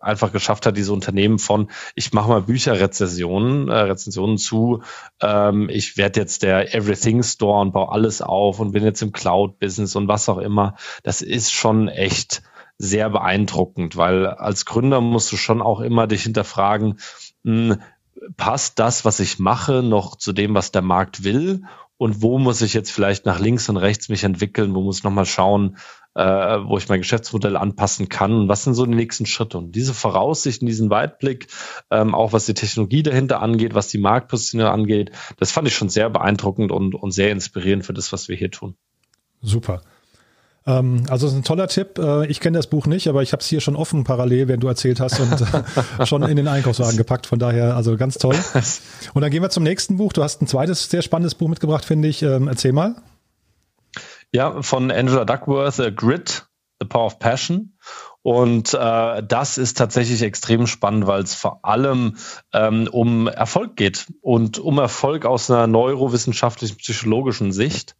einfach 0.00 0.32
geschafft 0.32 0.66
hat, 0.66 0.76
diese 0.76 0.92
Unternehmen 0.92 1.38
von, 1.38 1.70
ich 1.94 2.12
mache 2.12 2.28
mal 2.28 2.42
Bücherrezensionen, 2.42 3.68
äh, 3.68 3.74
Rezensionen 3.74 4.38
zu, 4.38 4.82
ähm, 5.20 5.68
ich 5.68 5.96
werde 5.96 6.20
jetzt 6.20 6.42
der 6.42 6.74
Everything 6.74 7.22
Store 7.22 7.60
und 7.60 7.72
baue 7.72 7.90
alles 7.90 8.22
auf 8.22 8.60
und 8.60 8.72
bin 8.72 8.84
jetzt 8.84 9.02
im 9.02 9.12
Cloud-Business 9.12 9.96
und 9.96 10.08
was 10.08 10.28
auch 10.28 10.38
immer. 10.38 10.76
Das 11.02 11.22
ist 11.22 11.52
schon 11.52 11.88
echt 11.88 12.42
sehr 12.78 13.08
beeindruckend, 13.10 13.96
weil 13.96 14.26
als 14.26 14.64
Gründer 14.64 15.00
musst 15.00 15.30
du 15.32 15.36
schon 15.36 15.62
auch 15.62 15.80
immer 15.80 16.06
dich 16.06 16.22
hinterfragen, 16.22 16.98
mh, 17.42 17.74
hm, 17.74 17.82
passt 18.36 18.78
das, 18.78 19.04
was 19.04 19.20
ich 19.20 19.38
mache, 19.38 19.82
noch 19.82 20.16
zu 20.16 20.32
dem, 20.32 20.54
was 20.54 20.72
der 20.72 20.82
Markt 20.82 21.24
will? 21.24 21.64
Und 21.96 22.22
wo 22.22 22.38
muss 22.38 22.62
ich 22.62 22.74
jetzt 22.74 22.90
vielleicht 22.90 23.26
nach 23.26 23.38
links 23.38 23.68
und 23.68 23.76
rechts 23.76 24.08
mich 24.08 24.24
entwickeln, 24.24 24.74
wo 24.74 24.82
muss 24.82 24.98
ich 24.98 25.04
nochmal 25.04 25.26
schauen, 25.26 25.76
äh, 26.14 26.22
wo 26.22 26.78
ich 26.78 26.88
mein 26.88 27.00
Geschäftsmodell 27.00 27.56
anpassen 27.56 28.08
kann 28.08 28.32
und 28.32 28.48
was 28.48 28.64
sind 28.64 28.74
so 28.74 28.86
die 28.86 28.94
nächsten 28.94 29.26
Schritte. 29.26 29.58
Und 29.58 29.72
diese 29.72 29.94
Voraussichten, 29.94 30.66
diesen 30.66 30.90
Weitblick, 30.90 31.48
ähm, 31.90 32.14
auch 32.14 32.32
was 32.32 32.46
die 32.46 32.54
Technologie 32.54 33.02
dahinter 33.02 33.40
angeht, 33.40 33.74
was 33.74 33.88
die 33.88 33.98
Marktposition 33.98 34.62
angeht, 34.62 35.12
das 35.38 35.52
fand 35.52 35.68
ich 35.68 35.74
schon 35.74 35.88
sehr 35.88 36.10
beeindruckend 36.10 36.72
und, 36.72 36.94
und 36.94 37.10
sehr 37.10 37.30
inspirierend 37.30 37.84
für 37.84 37.94
das, 37.94 38.12
was 38.12 38.28
wir 38.28 38.36
hier 38.36 38.50
tun. 38.50 38.76
Super. 39.40 39.82
Ähm, 40.66 41.04
also 41.08 41.26
es 41.26 41.32
ist 41.32 41.38
ein 41.38 41.44
toller 41.44 41.68
Tipp. 41.68 41.98
Äh, 41.98 42.26
ich 42.26 42.40
kenne 42.40 42.56
das 42.56 42.66
Buch 42.66 42.86
nicht, 42.86 43.08
aber 43.08 43.22
ich 43.22 43.32
habe 43.32 43.40
es 43.40 43.46
hier 43.46 43.60
schon 43.60 43.76
offen 43.76 44.04
parallel, 44.04 44.48
während 44.48 44.62
du 44.62 44.68
erzählt 44.68 45.00
hast 45.00 45.20
und 45.20 45.40
äh, 45.40 46.06
schon 46.06 46.22
in 46.22 46.36
den 46.36 46.48
Einkaufswagen 46.48 46.96
gepackt. 46.96 47.26
Von 47.26 47.38
daher, 47.38 47.76
also 47.76 47.96
ganz 47.96 48.18
toll. 48.18 48.36
Und 49.12 49.22
dann 49.22 49.30
gehen 49.30 49.42
wir 49.42 49.50
zum 49.50 49.62
nächsten 49.62 49.96
Buch. 49.96 50.12
Du 50.12 50.22
hast 50.22 50.40
ein 50.40 50.46
zweites 50.46 50.88
sehr 50.88 51.02
spannendes 51.02 51.34
Buch 51.34 51.48
mitgebracht, 51.48 51.84
finde 51.84 52.08
ich. 52.08 52.22
Ähm, 52.22 52.48
erzähl 52.48 52.72
mal. 52.72 52.96
Ja, 54.32 54.62
von 54.62 54.90
Angela 54.90 55.24
Duckworth, 55.24 55.78
uh, 55.78 55.92
Grit, 55.94 56.46
The 56.80 56.88
Power 56.88 57.06
of 57.06 57.18
Passion. 57.18 57.73
Und 58.24 58.72
äh, 58.72 59.22
das 59.22 59.58
ist 59.58 59.76
tatsächlich 59.76 60.22
extrem 60.22 60.66
spannend, 60.66 61.06
weil 61.06 61.22
es 61.22 61.34
vor 61.34 61.60
allem 61.62 62.16
ähm, 62.54 62.88
um 62.90 63.28
Erfolg 63.28 63.76
geht 63.76 64.06
und 64.22 64.58
um 64.58 64.78
Erfolg 64.78 65.26
aus 65.26 65.50
einer 65.50 65.66
neurowissenschaftlichen, 65.66 66.78
psychologischen 66.78 67.52
Sicht. 67.52 67.96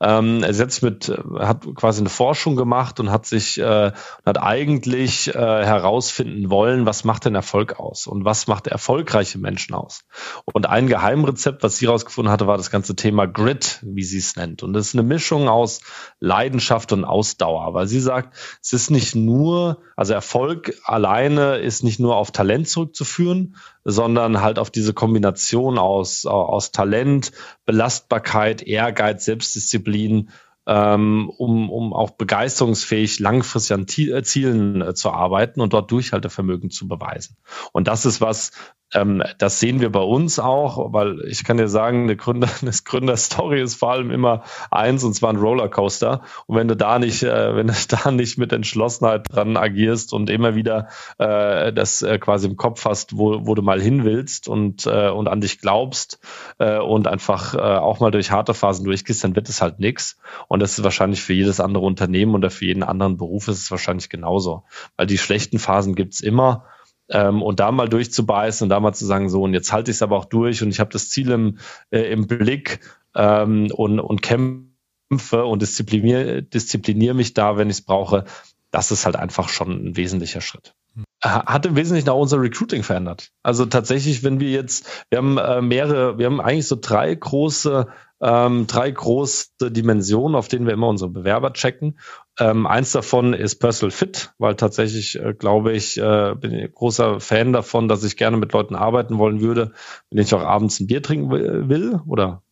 Ähm, 0.00 0.42
er 0.42 0.52
setzt 0.52 0.82
mit, 0.82 1.16
hat 1.38 1.64
quasi 1.76 2.00
eine 2.00 2.08
Forschung 2.08 2.56
gemacht 2.56 2.98
und 2.98 3.12
hat 3.12 3.26
sich, 3.26 3.58
äh, 3.58 3.92
hat 4.26 4.42
eigentlich 4.42 5.32
äh, 5.32 5.32
herausfinden 5.38 6.50
wollen, 6.50 6.84
was 6.84 7.04
macht 7.04 7.26
denn 7.26 7.36
Erfolg 7.36 7.78
aus 7.78 8.08
und 8.08 8.24
was 8.24 8.48
macht 8.48 8.66
erfolgreiche 8.66 9.38
Menschen 9.38 9.76
aus. 9.76 10.02
Und 10.44 10.68
ein 10.68 10.88
Geheimrezept, 10.88 11.62
was 11.62 11.76
sie 11.76 11.86
herausgefunden 11.86 12.32
hatte, 12.32 12.48
war 12.48 12.56
das 12.56 12.72
ganze 12.72 12.96
Thema 12.96 13.26
Grit, 13.26 13.78
wie 13.82 14.02
sie 14.02 14.18
es 14.18 14.34
nennt. 14.34 14.64
Und 14.64 14.72
das 14.72 14.88
ist 14.88 14.94
eine 14.94 15.04
Mischung 15.04 15.48
aus 15.48 15.82
Leidenschaft 16.18 16.90
und 16.90 17.04
Ausdauer, 17.04 17.74
weil 17.74 17.86
sie 17.86 18.00
sagt, 18.00 18.36
es 18.60 18.72
ist 18.72 18.90
nicht 18.90 19.14
nur 19.14 19.67
also 19.96 20.14
Erfolg 20.14 20.74
alleine 20.84 21.56
ist 21.56 21.84
nicht 21.84 22.00
nur 22.00 22.16
auf 22.16 22.30
Talent 22.30 22.68
zurückzuführen, 22.68 23.56
sondern 23.84 24.40
halt 24.40 24.58
auf 24.58 24.70
diese 24.70 24.94
Kombination 24.94 25.78
aus, 25.78 26.26
aus 26.26 26.72
Talent, 26.72 27.32
Belastbarkeit, 27.66 28.62
Ehrgeiz, 28.62 29.24
Selbstdisziplin, 29.24 30.30
ähm, 30.66 31.30
um, 31.30 31.70
um 31.70 31.94
auch 31.94 32.10
begeisterungsfähig 32.10 33.20
langfristig 33.20 33.74
an 33.74 33.88
Zielen 33.88 34.82
äh, 34.82 34.94
zu 34.94 35.10
arbeiten 35.10 35.62
und 35.62 35.72
dort 35.72 35.90
Durchhaltevermögen 35.90 36.70
zu 36.70 36.86
beweisen. 36.86 37.36
Und 37.72 37.88
das 37.88 38.04
ist 38.04 38.20
was, 38.20 38.52
ähm, 38.94 39.22
das 39.36 39.60
sehen 39.60 39.80
wir 39.80 39.92
bei 39.92 40.00
uns 40.00 40.38
auch, 40.38 40.92
weil 40.92 41.20
ich 41.26 41.44
kann 41.44 41.58
dir 41.58 41.68
sagen, 41.68 42.04
eine 42.04 42.16
Gründer, 42.16 42.48
eine 42.62 42.70
Gründerstory 42.70 43.60
ist 43.60 43.74
vor 43.74 43.92
allem 43.92 44.10
immer 44.10 44.42
eins 44.70 45.04
und 45.04 45.14
zwar 45.14 45.30
ein 45.30 45.36
Rollercoaster. 45.36 46.22
Und 46.46 46.56
wenn 46.56 46.68
du 46.68 46.76
da 46.76 46.98
nicht, 46.98 47.22
äh, 47.22 47.54
wenn 47.54 47.66
du 47.66 47.74
da 47.88 48.10
nicht 48.10 48.38
mit 48.38 48.52
Entschlossenheit 48.52 49.26
dran 49.30 49.56
agierst 49.56 50.12
und 50.12 50.30
immer 50.30 50.54
wieder 50.54 50.88
äh, 51.18 51.72
das 51.72 52.02
äh, 52.02 52.18
quasi 52.18 52.48
im 52.48 52.56
Kopf 52.56 52.84
hast, 52.84 53.16
wo, 53.16 53.46
wo 53.46 53.54
du 53.54 53.62
mal 53.62 53.80
hin 53.80 54.04
willst 54.04 54.48
und, 54.48 54.86
äh, 54.86 55.10
und 55.10 55.28
an 55.28 55.40
dich 55.40 55.60
glaubst 55.60 56.20
äh, 56.58 56.78
und 56.78 57.06
einfach 57.06 57.54
äh, 57.54 57.58
auch 57.58 58.00
mal 58.00 58.10
durch 58.10 58.30
harte 58.30 58.54
Phasen 58.54 58.84
durchgehst, 58.84 59.22
dann 59.22 59.36
wird 59.36 59.48
es 59.48 59.60
halt 59.60 59.80
nix. 59.80 60.18
Und 60.48 60.60
das 60.60 60.78
ist 60.78 60.84
wahrscheinlich 60.84 61.22
für 61.22 61.34
jedes 61.34 61.60
andere 61.60 61.84
Unternehmen 61.84 62.34
oder 62.34 62.50
für 62.50 62.64
jeden 62.64 62.82
anderen 62.82 63.18
Beruf 63.18 63.48
ist 63.48 63.58
es 63.58 63.70
wahrscheinlich 63.70 64.08
genauso. 64.08 64.64
Weil 64.96 65.06
die 65.06 65.18
schlechten 65.18 65.58
Phasen 65.58 65.94
gibt's 65.94 66.20
immer 66.20 66.64
ähm, 67.10 67.42
und 67.42 67.60
da 67.60 67.72
mal 67.72 67.88
durchzubeißen 67.88 68.64
und 68.64 68.68
da 68.70 68.80
mal 68.80 68.92
zu 68.92 69.06
sagen, 69.06 69.28
so, 69.28 69.42
und 69.42 69.54
jetzt 69.54 69.72
halte 69.72 69.90
ich 69.90 69.96
es 69.96 70.02
aber 70.02 70.16
auch 70.16 70.26
durch 70.26 70.62
und 70.62 70.70
ich 70.70 70.80
habe 70.80 70.90
das 70.90 71.08
Ziel 71.08 71.30
im, 71.30 71.58
äh, 71.90 72.00
im 72.12 72.26
Blick 72.26 72.80
ähm, 73.14 73.70
und, 73.72 74.00
und 74.00 74.22
kämpfe 74.22 75.44
und 75.44 75.62
diszipliniere 75.62 76.42
disziplinier 76.42 77.14
mich 77.14 77.34
da, 77.34 77.56
wenn 77.56 77.70
ich 77.70 77.78
es 77.78 77.84
brauche, 77.84 78.24
das 78.70 78.90
ist 78.90 79.06
halt 79.06 79.16
einfach 79.16 79.48
schon 79.48 79.70
ein 79.70 79.96
wesentlicher 79.96 80.40
Schritt. 80.40 80.74
Hat 81.22 81.66
im 81.66 81.76
Wesentlichen 81.76 82.08
auch 82.08 82.20
unser 82.20 82.40
Recruiting 82.40 82.82
verändert. 82.82 83.30
Also 83.42 83.66
tatsächlich, 83.66 84.22
wenn 84.22 84.40
wir 84.40 84.50
jetzt, 84.50 84.88
wir 85.10 85.18
haben 85.18 85.38
äh, 85.38 85.60
mehrere, 85.60 86.18
wir 86.18 86.26
haben 86.26 86.40
eigentlich 86.40 86.68
so 86.68 86.76
drei 86.80 87.14
große 87.14 87.88
ähm, 88.20 88.66
drei 88.66 88.90
große 88.90 89.70
Dimensionen, 89.70 90.34
auf 90.34 90.48
denen 90.48 90.66
wir 90.66 90.72
immer 90.72 90.88
unsere 90.88 91.10
Bewerber 91.10 91.52
checken. 91.52 91.98
Ähm, 92.38 92.66
eins 92.66 92.92
davon 92.92 93.32
ist 93.32 93.56
Personal 93.56 93.90
Fit, 93.90 94.32
weil 94.38 94.56
tatsächlich, 94.56 95.20
äh, 95.20 95.34
glaube 95.34 95.72
ich, 95.72 95.98
äh, 95.98 96.34
bin 96.34 96.54
ich 96.54 96.72
großer 96.72 97.20
Fan 97.20 97.52
davon, 97.52 97.88
dass 97.88 98.04
ich 98.04 98.16
gerne 98.16 98.36
mit 98.36 98.52
Leuten 98.52 98.74
arbeiten 98.74 99.18
wollen 99.18 99.40
würde, 99.40 99.72
wenn 100.10 100.22
ich 100.22 100.34
auch 100.34 100.42
abends 100.42 100.80
ein 100.80 100.86
Bier 100.86 101.02
trinken 101.02 101.30
will 101.30 102.00
oder 102.06 102.42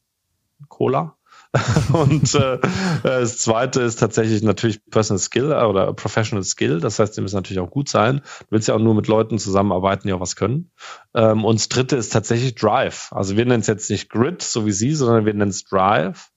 Cola. 0.68 1.16
und 1.92 2.34
äh, 2.34 2.58
das 3.02 3.38
zweite 3.38 3.82
ist 3.82 3.96
tatsächlich 3.96 4.42
natürlich 4.42 4.84
Personal 4.90 5.18
Skill 5.18 5.52
oder 5.52 5.92
Professional 5.92 6.44
Skill. 6.44 6.80
Das 6.80 6.98
heißt, 6.98 7.16
die 7.16 7.20
müssen 7.20 7.36
natürlich 7.36 7.60
auch 7.60 7.70
gut 7.70 7.88
sein. 7.88 8.16
Du 8.40 8.46
willst 8.50 8.68
ja 8.68 8.74
auch 8.74 8.80
nur 8.80 8.94
mit 8.94 9.06
Leuten 9.06 9.38
zusammenarbeiten, 9.38 10.08
die 10.08 10.12
auch 10.12 10.20
was 10.20 10.36
können. 10.36 10.70
Ähm, 11.14 11.44
und 11.44 11.58
das 11.58 11.68
dritte 11.68 11.96
ist 11.96 12.12
tatsächlich 12.12 12.54
Drive. 12.54 13.08
Also 13.12 13.36
wir 13.36 13.46
nennen 13.46 13.60
es 13.60 13.66
jetzt 13.66 13.90
nicht 13.90 14.10
Grid, 14.10 14.42
so 14.42 14.66
wie 14.66 14.72
Sie, 14.72 14.92
sondern 14.92 15.24
wir 15.24 15.34
nennen 15.34 15.50
es 15.50 15.64
Drive. 15.64 16.30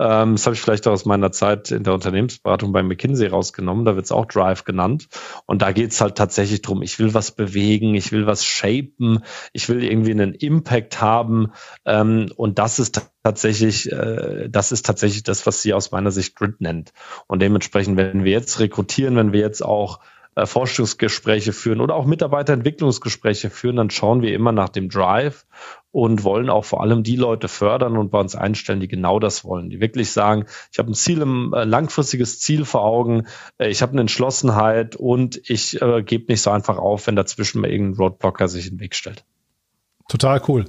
Ähm, 0.00 0.36
das 0.36 0.46
habe 0.46 0.54
ich 0.54 0.62
vielleicht 0.62 0.88
auch 0.88 0.92
aus 0.92 1.04
meiner 1.04 1.30
Zeit 1.30 1.70
in 1.70 1.84
der 1.84 1.92
Unternehmensberatung 1.92 2.72
bei 2.72 2.82
McKinsey 2.82 3.26
rausgenommen. 3.26 3.84
Da 3.84 3.96
wird 3.96 4.06
es 4.06 4.12
auch 4.12 4.24
Drive 4.24 4.64
genannt. 4.64 5.08
Und 5.44 5.60
da 5.60 5.72
geht 5.72 5.92
es 5.92 6.00
halt 6.00 6.16
tatsächlich 6.16 6.62
drum, 6.62 6.80
ich 6.80 6.98
will 6.98 7.12
was 7.12 7.32
bewegen, 7.32 7.94
ich 7.94 8.10
will 8.10 8.26
was 8.26 8.44
shapen, 8.44 9.22
ich 9.52 9.68
will 9.68 9.84
irgendwie 9.84 10.12
einen 10.12 10.32
Impact 10.34 11.02
haben. 11.02 11.52
Ähm, 11.84 12.32
und 12.34 12.58
das 12.58 12.78
ist 12.78 13.02
tatsächlich, 13.22 13.92
äh, 13.92 14.48
das 14.48 14.72
ist 14.72 14.86
tatsächlich 14.86 15.22
das, 15.22 15.46
was 15.46 15.60
sie 15.60 15.74
aus 15.74 15.90
meiner 15.90 16.10
Sicht 16.10 16.34
Grid 16.34 16.62
nennt. 16.62 16.92
Und 17.26 17.42
dementsprechend, 17.42 17.98
wenn 17.98 18.24
wir 18.24 18.32
jetzt 18.32 18.58
rekrutieren, 18.58 19.16
wenn 19.16 19.32
wir 19.32 19.40
jetzt 19.40 19.62
auch 19.62 20.00
äh, 20.36 20.46
Forschungsgespräche 20.46 21.52
führen 21.52 21.80
oder 21.80 21.94
auch 21.94 22.06
Mitarbeiterentwicklungsgespräche 22.06 23.50
führen, 23.50 23.76
dann 23.76 23.90
schauen 23.90 24.22
wir 24.22 24.32
immer 24.32 24.52
nach 24.52 24.68
dem 24.70 24.88
Drive 24.88 25.44
und 25.92 26.22
wollen 26.22 26.50
auch 26.50 26.64
vor 26.64 26.82
allem 26.82 27.02
die 27.02 27.16
Leute 27.16 27.48
fördern 27.48 27.96
und 27.96 28.10
bei 28.10 28.20
uns 28.20 28.36
einstellen, 28.36 28.80
die 28.80 28.88
genau 28.88 29.18
das 29.18 29.44
wollen, 29.44 29.70
die 29.70 29.80
wirklich 29.80 30.12
sagen, 30.12 30.46
ich 30.72 30.78
habe 30.78 30.90
ein 30.90 30.94
Ziel, 30.94 31.22
ein 31.22 31.52
äh, 31.52 31.64
langfristiges 31.64 32.38
Ziel 32.38 32.64
vor 32.64 32.84
Augen, 32.84 33.26
äh, 33.58 33.68
ich 33.68 33.82
habe 33.82 33.92
eine 33.92 34.02
Entschlossenheit 34.02 34.96
und 34.96 35.40
ich 35.50 35.80
äh, 35.82 36.02
gebe 36.02 36.30
nicht 36.32 36.42
so 36.42 36.50
einfach 36.50 36.78
auf, 36.78 37.06
wenn 37.06 37.16
dazwischen 37.16 37.60
mal 37.60 37.70
irgendein 37.70 38.02
Roadblocker 38.02 38.48
sich 38.48 38.66
in 38.66 38.74
den 38.74 38.80
Weg 38.80 38.94
stellt. 38.94 39.24
Total 40.08 40.42
cool. 40.48 40.64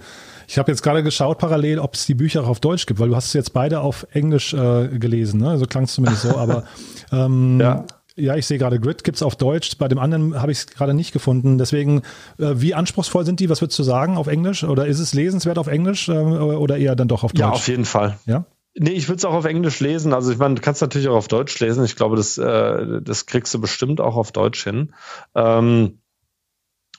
Ich 0.48 0.58
habe 0.60 0.72
jetzt 0.72 0.84
gerade 0.84 1.02
geschaut 1.02 1.38
parallel, 1.40 1.80
ob 1.80 1.94
es 1.94 2.06
die 2.06 2.14
Bücher 2.14 2.44
auch 2.44 2.48
auf 2.48 2.60
Deutsch 2.60 2.86
gibt, 2.86 3.00
weil 3.00 3.10
du 3.10 3.16
hast 3.16 3.28
es 3.28 3.34
jetzt 3.34 3.54
beide 3.54 3.82
auf 3.82 4.06
Englisch 4.12 4.54
äh, 4.54 4.88
gelesen, 5.00 5.40
ne? 5.40 5.46
So 5.46 5.52
also 5.52 5.66
klang 5.66 5.86
es 5.86 5.94
zumindest 5.94 6.24
so, 6.24 6.38
aber 6.38 6.66
ähm, 7.12 7.60
ja. 7.60 7.86
Ja, 8.18 8.36
ich 8.36 8.46
sehe 8.46 8.58
gerade 8.58 8.80
Grid 8.80 9.04
gibt 9.04 9.16
es 9.16 9.24
auf 9.24 9.36
Deutsch. 9.36 9.78
Bei 9.78 9.88
dem 9.88 9.98
anderen 9.98 10.42
habe 10.42 10.52
ich 10.52 10.60
es 10.60 10.68
gerade 10.68 10.94
nicht 10.94 11.14
gefunden. 11.14 11.58
Deswegen, 11.58 12.02
äh, 12.38 12.54
wie 12.56 12.74
anspruchsvoll 12.74 13.26
sind 13.26 13.40
die? 13.40 13.50
Was 13.50 13.62
würdest 13.62 13.80
du 13.80 13.84
sagen 13.84 14.18
auf 14.18 14.28
Englisch? 14.28 14.64
Oder 14.64 14.88
ist 14.88 15.00
es 15.00 15.14
lesenswert 15.14 15.58
auf 15.58 15.68
Englisch 15.68 16.10
äh, 16.10 16.12
oder 16.12 16.78
eher 16.78 16.96
dann 16.96 17.08
doch 17.08 17.24
auf 17.24 17.32
Deutsch? 17.32 17.40
Ja, 17.40 17.50
auf 17.50 17.68
jeden 17.68 17.86
Fall. 17.86 18.18
Ja. 18.26 18.46
Nee, 18.74 18.92
ich 18.92 19.08
würde 19.08 19.18
es 19.18 19.26
auch 19.26 19.34
auf 19.34 19.46
Englisch 19.46 19.80
lesen. 19.80 20.14
Also 20.14 20.32
ich 20.32 20.38
meine, 20.38 20.56
du 20.56 20.62
kannst 20.62 20.82
natürlich 20.82 21.08
auch 21.08 21.16
auf 21.16 21.28
Deutsch 21.28 21.60
lesen. 21.60 21.84
Ich 21.86 21.96
glaube, 21.96 22.16
das, 22.18 22.38
äh, 22.38 23.02
das 23.02 23.26
kriegst 23.26 23.54
du 23.54 23.62
bestimmt 23.62 24.02
auch 24.02 24.16
auf 24.16 24.32
Deutsch 24.32 24.64
hin. 24.64 24.94
Ähm, 25.34 26.00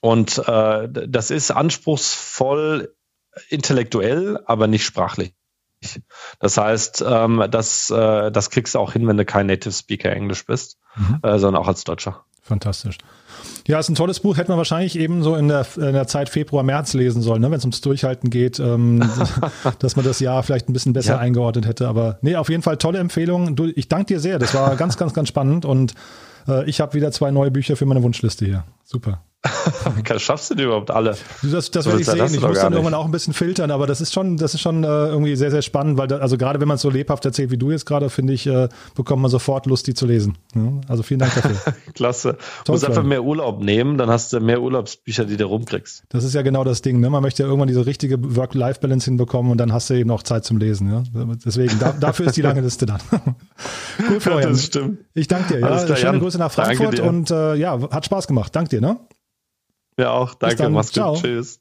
und 0.00 0.38
äh, 0.46 0.88
das 0.90 1.30
ist 1.30 1.50
anspruchsvoll 1.50 2.94
intellektuell, 3.48 4.40
aber 4.46 4.66
nicht 4.66 4.84
sprachlich. 4.84 5.34
Das 6.40 6.56
heißt, 6.56 7.04
ähm, 7.06 7.44
das, 7.50 7.90
äh, 7.90 8.30
das 8.30 8.50
kriegst 8.50 8.74
du 8.74 8.78
auch 8.78 8.92
hin, 8.92 9.06
wenn 9.06 9.16
du 9.16 9.24
kein 9.24 9.46
Native 9.46 9.72
Speaker 9.72 10.10
Englisch 10.10 10.46
bist, 10.46 10.78
mhm. 10.96 11.18
äh, 11.22 11.38
sondern 11.38 11.62
auch 11.62 11.68
als 11.68 11.84
Deutscher. 11.84 12.24
Fantastisch. 12.42 12.98
Ja, 13.66 13.78
ist 13.78 13.88
ein 13.88 13.94
tolles 13.94 14.20
Buch, 14.20 14.36
hätte 14.36 14.50
man 14.50 14.58
wahrscheinlich 14.58 14.98
eben 14.98 15.22
so 15.22 15.36
in 15.36 15.48
der, 15.48 15.64
in 15.76 15.92
der 15.92 16.08
Zeit 16.08 16.28
Februar, 16.28 16.64
März 16.64 16.94
lesen 16.94 17.22
sollen, 17.22 17.40
ne? 17.40 17.50
wenn 17.50 17.58
es 17.58 17.64
ums 17.64 17.80
Durchhalten 17.80 18.30
geht, 18.30 18.58
ähm, 18.58 19.02
dass 19.78 19.94
man 19.94 20.04
das 20.04 20.18
Jahr 20.18 20.42
vielleicht 20.42 20.68
ein 20.68 20.72
bisschen 20.72 20.92
besser 20.92 21.14
ja. 21.14 21.18
eingeordnet 21.18 21.66
hätte. 21.66 21.86
Aber 21.86 22.18
nee, 22.22 22.34
auf 22.34 22.48
jeden 22.48 22.62
Fall 22.62 22.78
tolle 22.78 22.98
Empfehlung. 22.98 23.54
Du, 23.54 23.66
ich 23.66 23.88
danke 23.88 24.06
dir 24.06 24.20
sehr. 24.20 24.38
Das 24.38 24.54
war 24.54 24.74
ganz, 24.76 24.96
ganz, 24.96 25.14
ganz 25.14 25.28
spannend 25.28 25.64
und 25.64 25.94
äh, 26.48 26.68
ich 26.68 26.80
habe 26.80 26.94
wieder 26.94 27.12
zwei 27.12 27.30
neue 27.30 27.52
Bücher 27.52 27.76
für 27.76 27.86
meine 27.86 28.02
Wunschliste 28.02 28.44
hier. 28.44 28.64
Super. 28.84 29.22
Schaffst 30.18 30.50
du 30.50 30.54
die 30.54 30.62
überhaupt 30.62 30.90
alle? 30.90 31.16
Das, 31.42 31.70
das 31.70 31.86
werde 31.86 32.00
ich 32.00 32.06
sehen. 32.06 32.24
Ich 32.32 32.40
muss 32.40 32.60
dann 32.60 32.72
irgendwann 32.72 32.94
auch 32.94 33.04
ein 33.04 33.10
bisschen 33.10 33.34
filtern, 33.34 33.72
aber 33.72 33.86
das 33.88 34.00
ist 34.00 34.12
schon, 34.12 34.36
das 34.36 34.54
ist 34.54 34.60
schon 34.60 34.84
äh, 34.84 34.86
irgendwie 34.86 35.34
sehr, 35.34 35.50
sehr 35.50 35.62
spannend, 35.62 35.98
weil 35.98 36.06
da, 36.06 36.18
also 36.18 36.36
gerade 36.36 36.60
wenn 36.60 36.68
man 36.68 36.76
es 36.76 36.82
so 36.82 36.90
lebhaft 36.90 37.24
erzählt 37.24 37.50
wie 37.50 37.58
du 37.58 37.72
jetzt 37.72 37.84
gerade, 37.84 38.08
finde 38.08 38.34
ich, 38.34 38.46
äh, 38.46 38.68
bekommt 38.94 39.22
man 39.22 39.30
sofort 39.30 39.66
Lust, 39.66 39.86
die 39.88 39.94
zu 39.94 40.06
lesen. 40.06 40.38
Ja? 40.54 40.80
Also 40.86 41.02
vielen 41.02 41.20
Dank 41.20 41.34
dafür. 41.34 41.74
Klasse. 41.94 42.36
Du 42.64 42.72
musst 42.72 42.84
einfach 42.84 43.02
mehr 43.02 43.24
Urlaub 43.24 43.62
nehmen, 43.62 43.98
dann 43.98 44.10
hast 44.10 44.32
du 44.32 44.40
mehr 44.40 44.62
Urlaubsbücher, 44.62 45.24
die 45.24 45.36
du 45.36 45.46
rumkriegst. 45.46 46.04
Das 46.08 46.22
ist 46.22 46.34
ja 46.34 46.42
genau 46.42 46.62
das 46.62 46.82
Ding. 46.82 47.00
Ne? 47.00 47.10
Man 47.10 47.22
möchte 47.22 47.42
ja 47.42 47.48
irgendwann 47.48 47.68
diese 47.68 47.84
richtige 47.84 48.36
Work-Life-Balance 48.36 49.06
hinbekommen 49.06 49.50
und 49.50 49.58
dann 49.58 49.72
hast 49.72 49.90
du 49.90 49.94
eben 49.94 50.10
auch 50.12 50.22
Zeit 50.22 50.44
zum 50.44 50.58
Lesen. 50.58 50.88
Ja? 50.90 51.02
Deswegen, 51.44 51.78
da, 51.80 51.92
dafür 51.98 52.26
ist 52.26 52.36
die 52.36 52.42
lange 52.42 52.60
Liste 52.60 52.86
dann. 52.86 53.00
cool, 54.08 54.20
Florian. 54.20 54.50
Das 54.52 54.66
stimmt. 54.66 55.00
Ich 55.14 55.26
danke 55.26 55.54
dir. 55.54 55.60
Ja? 55.60 55.84
Klar, 55.84 55.96
Schöne 55.96 56.20
Grüße 56.20 56.38
nach 56.38 56.52
Frankfurt 56.52 57.00
und 57.00 57.30
äh, 57.30 57.56
ja, 57.56 57.78
hat 57.90 58.04
Spaß 58.04 58.28
gemacht. 58.28 58.54
Danke 58.54 58.70
dir. 58.70 58.80
Ne? 58.80 58.98
Ja, 60.02 60.10
auch. 60.10 60.34
Danke. 60.34 60.68
Mach's 60.68 60.92
gut. 60.92 61.20
Tschüss. 61.20 61.60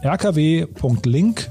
rkw.link 0.03 1.51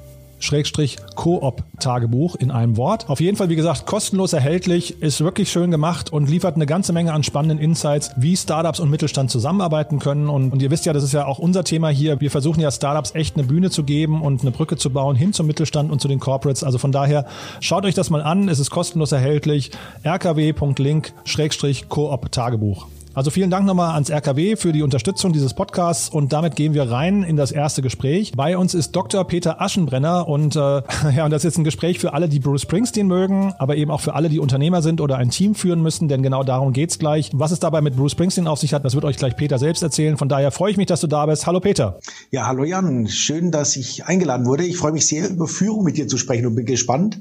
Koop-Tagebuch 1.16 2.36
in 2.36 2.52
einem 2.52 2.78
Wort. 2.78 3.10
Auf 3.10 3.20
jeden 3.20 3.38
Fall, 3.38 3.50
wie 3.50 3.56
gesagt, 3.56 3.86
kostenlos 3.86 4.34
erhältlich, 4.34 5.02
ist 5.02 5.22
wirklich 5.22 5.52
schön 5.52 5.72
gemacht 5.72 6.12
und 6.12 6.30
liefert 6.30 6.56
eine 6.56 6.66
ganze 6.66 6.94
Menge 6.94 7.14
an 7.14 7.24
spannenden 7.24 7.60
Insights, 7.60 8.12
wie 8.18 8.36
Startups 8.36 8.80
und 8.80 8.90
Mittelstand 8.90 9.32
zusammenarbeiten 9.32 10.00
können. 10.00 10.30
Und, 10.30 10.52
und 10.52 10.62
ihr 10.62 10.72
wisst 10.72 10.86
ja, 10.86 10.94
das 10.94 11.04
ist 11.04 11.14
ja 11.14 11.26
auch 11.26 11.40
unser 11.40 11.64
Thema 11.64 11.90
hier. 11.90 12.20
Wir 12.22 12.32
versuchen 12.32 12.60
ja 12.60 12.72
Startups 12.72 13.16
echt 13.16 13.36
eine 13.36 13.46
Bühne 13.46 13.70
zu 13.70 13.84
geben 13.84 14.22
und 14.22 14.42
eine 14.42 14.52
Brücke 14.52 14.78
zu 14.78 14.90
bauen 14.90 15.16
hin 15.16 15.34
zum 15.34 15.48
Mittelstand 15.48 15.92
und 15.92 16.02
zu 16.02 16.08
den 16.08 16.20
Corporates. 16.20 16.64
Also 16.64 16.78
von 16.78 16.92
daher 16.92 17.26
schaut 17.60 17.86
euch 17.86 17.96
das 17.96 18.10
mal 18.10 18.22
an. 18.22 18.50
Es 18.50 18.60
ist 18.60 18.70
kostenlos 18.70 19.12
erhältlich. 19.12 19.72
rkw.link-koop-tagebuch. 20.06 22.88
Also 23.16 23.30
vielen 23.30 23.52
Dank 23.52 23.68
nochmal 23.68 23.94
ans 23.94 24.10
RKW 24.10 24.56
für 24.56 24.72
die 24.72 24.82
Unterstützung 24.82 25.34
dieses 25.34 25.54
Podcasts 25.54 26.10
und 26.10 26.34
damit 26.34 26.56
gehen 26.56 26.74
wir 26.74 26.90
rein 26.90 27.22
in 27.22 27.36
das 27.36 27.52
erste 27.52 27.84
Gespräch. 27.84 28.32
Bei 28.36 28.58
uns 28.58 28.74
ist 28.74 28.96
Dr. 28.96 29.24
Peter 29.28 29.62
Aschenbrenner 29.62 30.28
und 30.28 30.56
äh, 30.56 30.60
ja, 31.16 31.26
und 31.26 31.30
das 31.30 31.42
ist 31.42 31.44
jetzt 31.44 31.58
ein 31.60 31.64
Gespräch 31.64 32.00
für 32.00 32.14
alle, 32.14 32.28
die 32.28 32.40
Bruce 32.40 32.64
Springsteen 32.64 33.06
mögen, 33.06 33.54
aber 33.60 33.76
eben 33.76 33.92
auch 33.92 34.02
für 34.02 34.16
alle, 34.16 34.30
die 34.30 34.40
Unternehmer 34.40 34.82
sind 34.82 35.00
oder 35.00 35.18
ein 35.18 35.30
Team 35.30 35.54
führen 35.54 35.84
müssen, 35.84 36.08
denn 36.08 36.24
genau 36.24 36.44
darum 36.44 36.74
geht's 36.74 36.98
gleich. 36.98 37.30
Was 37.34 37.52
es 37.52 37.60
dabei 37.60 37.82
mit 37.82 37.96
Bruce 37.96 38.14
Springsteen 38.14 38.48
auf 38.48 38.58
sich 38.58 38.74
hat, 38.74 38.84
das 38.84 38.96
wird 38.96 39.06
euch 39.06 39.18
gleich 39.18 39.36
Peter 39.36 39.60
selbst 39.60 39.84
erzählen. 39.84 40.18
Von 40.18 40.28
daher 40.28 40.50
freue 40.50 40.72
ich 40.72 40.78
mich, 40.78 40.88
dass 40.88 41.02
du 41.02 41.08
da 41.08 41.28
bist. 41.28 41.46
Hallo 41.46 41.60
Peter. 41.60 42.00
Ja, 42.32 42.48
hallo 42.48 42.64
Jan. 42.64 43.08
Schön, 43.08 43.52
dass 43.52 43.76
ich 43.76 44.06
eingeladen 44.06 44.48
wurde. 44.48 44.66
Ich 44.66 44.78
freue 44.78 44.92
mich 44.92 45.06
sehr, 45.06 45.30
über 45.30 45.48
Führung 45.48 45.84
mit 45.84 45.98
dir 45.98 46.08
zu 46.08 46.18
sprechen 46.18 46.48
und 46.48 46.56
bin 46.56 46.66
gespannt 46.66 47.20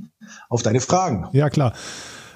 auf 0.48 0.62
deine 0.62 0.80
Fragen. 0.80 1.28
Ja, 1.32 1.50
klar. 1.50 1.74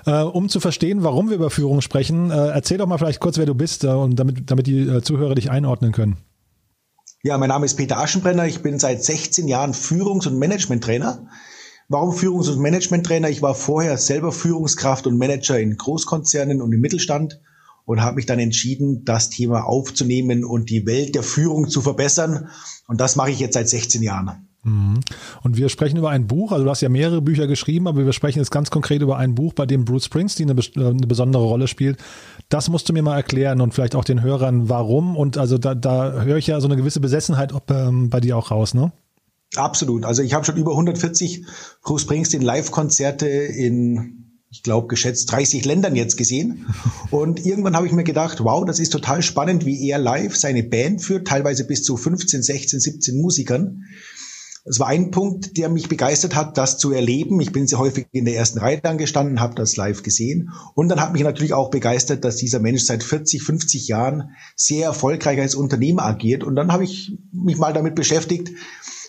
Äh, 0.07 0.23
um 0.23 0.49
zu 0.49 0.61
verstehen, 0.61 1.03
warum 1.03 1.29
wir 1.29 1.37
über 1.37 1.51
Führung 1.51 1.81
sprechen, 1.81 2.31
äh, 2.31 2.49
erzähl 2.49 2.79
doch 2.79 2.87
mal 2.87 2.97
vielleicht 2.97 3.21
kurz, 3.21 3.39
wer 3.39 3.47
du 3.47 3.55
bist, 3.55 3.83
äh, 3.83 3.89
und 3.89 4.17
damit, 4.17 4.51
damit 4.51 4.69
die 4.69 4.81
äh, 4.81 5.03
Zuhörer 5.03 5.35
dich 5.35 5.51
einordnen 5.51 5.91
können. 5.93 6.17
Ja, 7.25 7.37
mein 7.39 7.49
Name 7.49 7.67
ist 7.67 7.75
Peter 7.75 7.99
Aschenbrenner. 7.99 8.47
Ich 8.47 8.63
bin 8.63 8.79
seit 8.79 9.03
16 9.03 9.49
Jahren 9.49 9.73
Führungs- 9.73 10.29
und 10.29 10.39
Managementtrainer. 10.39 11.27
Warum 11.89 12.11
Führungs- 12.15 12.49
und 12.49 12.61
Managementtrainer? 12.61 13.29
Ich 13.29 13.43
war 13.43 13.57
vorher 13.57 13.99
selber 13.99 14.31
Führungskraft 14.31 15.09
und 15.09 15.19
Manager 15.19 15.59
in 15.59 15.77
Großkonzernen 15.77 16.63
und 16.63 16.73
im 16.73 16.81
Mittelstand 16.81 17.41
und 17.85 18.01
habe 18.01 18.17
mich 18.17 18.27
dann 18.27 18.39
entschieden, 18.39 19.05
das 19.05 19.29
Thema 19.31 19.65
aufzunehmen 19.65 20.45
und 20.45 20.71
die 20.71 20.87
Welt 20.87 21.17
der 21.17 21.25
Führung 21.25 21.69
zu 21.69 21.81
verbessern. 21.81 22.49
Und 22.87 23.01
das 23.01 23.17
mache 23.17 23.31
ich 23.31 23.41
jetzt 23.41 23.55
seit 23.55 23.69
16 23.69 24.03
Jahren. 24.03 24.49
Mhm. 24.67 25.01
Und 25.43 25.57
wir 25.57 25.69
sprechen 25.69 25.97
über 25.97 26.11
ein 26.11 26.27
Buch, 26.27 26.51
also 26.51 26.65
du 26.65 26.71
hast 26.71 26.81
ja 26.81 26.89
mehrere 26.89 27.23
Bücher 27.23 27.47
geschrieben, 27.47 27.87
aber 27.87 28.05
wir 28.05 28.13
sprechen 28.13 28.41
jetzt 28.41 28.51
ganz 28.51 28.71
konkret 28.71 29.01
über 29.01 29.17
ein 29.17 29.35
Buch, 29.35 29.55
bei 29.55 29.65
dem 29.65 29.85
Bruce 29.85 30.07
Springsteen 30.07 30.51
eine, 30.51 30.61
äh, 30.61 30.91
eine 30.91 31.07
besondere 31.07 31.45
Rolle 31.45 31.69
spielt. 31.69 31.99
Das 32.49 32.69
musst 32.69 32.89
du 32.89 32.93
mir 32.93 33.03
mal 33.03 33.17
erklären 33.17 33.61
und 33.61 33.75
vielleicht 33.75 33.95
auch 33.95 34.05
den 34.05 34.23
Hörern, 34.23 34.69
warum. 34.69 35.17
Und 35.17 35.39
also 35.39 35.57
da, 35.57 35.75
da 35.75 36.23
höre 36.23 36.37
ich 36.37 36.49
ja 36.49 36.61
so 36.61 36.67
eine 36.67 36.77
gewisse 36.77 37.01
Besessenheit 37.01 37.53
ob, 37.53 37.71
ähm, 37.71 38.11
bei 38.11 38.21
dir 38.21 38.37
auch 38.37 38.51
raus, 38.51 38.75
ne? 38.75 38.93
Absolut. 39.55 40.05
Also 40.05 40.23
ich 40.23 40.35
habe 40.35 40.45
schon 40.45 40.57
über 40.57 40.73
140 40.73 41.47
Bruce 41.83 42.03
Springsteen 42.03 42.43
Live-Konzerte 42.43 43.29
in 43.29 44.27
ich 44.49 44.63
glaube, 44.63 44.87
geschätzt 44.87 45.31
30 45.33 45.65
Ländern 45.65 45.97
jetzt 45.97 46.17
gesehen. 46.17 46.67
Und 47.11 47.45
irgendwann 47.45 47.77
habe 47.77 47.87
ich 47.87 47.93
mir 47.93 48.05
gedacht, 48.05 48.43
wow, 48.43 48.65
das 48.65 48.79
ist 48.79 48.91
total 48.91 49.23
spannend, 49.23 49.67
wie 49.67 49.89
er 49.89 49.99
live 49.99 50.37
seine 50.37 50.63
Band 50.63 51.03
führt, 51.03 51.27
teilweise 51.27 51.67
bis 51.67 51.83
zu 51.83 51.97
15, 51.97 52.43
16, 52.43 52.81
17 52.81 53.21
Musikern. 53.21 53.85
Es 54.69 54.81
war 54.81 54.89
ein 54.89 55.13
Punkt, 55.13 55.57
der 55.57 55.69
mich 55.69 55.89
begeistert 55.89 56.35
hat, 56.35 56.59
das 56.59 56.77
zu 56.77 56.91
erleben. 56.91 57.41
Ich 57.41 57.53
bin 57.53 57.69
sehr 57.69 57.79
häufig 57.79 58.09
in 58.11 58.25
der 58.25 58.35
ersten 58.35 58.59
Reihe 58.59 58.81
dann 58.83 58.99
gestanden, 58.99 59.41
habe 59.41 59.55
das 59.55 59.77
live 59.77 60.03
gesehen. 60.03 60.51
Und 60.75 60.89
dann 60.89 61.01
hat 61.01 61.13
mich 61.13 61.23
natürlich 61.23 61.55
auch 61.55 61.71
begeistert, 61.71 62.25
dass 62.25 62.35
dieser 62.37 62.59
Mensch 62.59 62.83
seit 62.83 63.05
40, 63.05 63.45
50 63.45 63.87
Jahren 63.87 64.31
sehr 64.57 64.87
erfolgreich 64.87 65.39
als 65.39 65.55
Unternehmer 65.55 66.05
agiert. 66.05 66.43
Und 66.43 66.57
dann 66.57 66.73
habe 66.73 66.83
ich 66.83 67.17
mich 67.31 67.59
mal 67.59 67.73
damit 67.73 67.95
beschäftigt, 67.95 68.51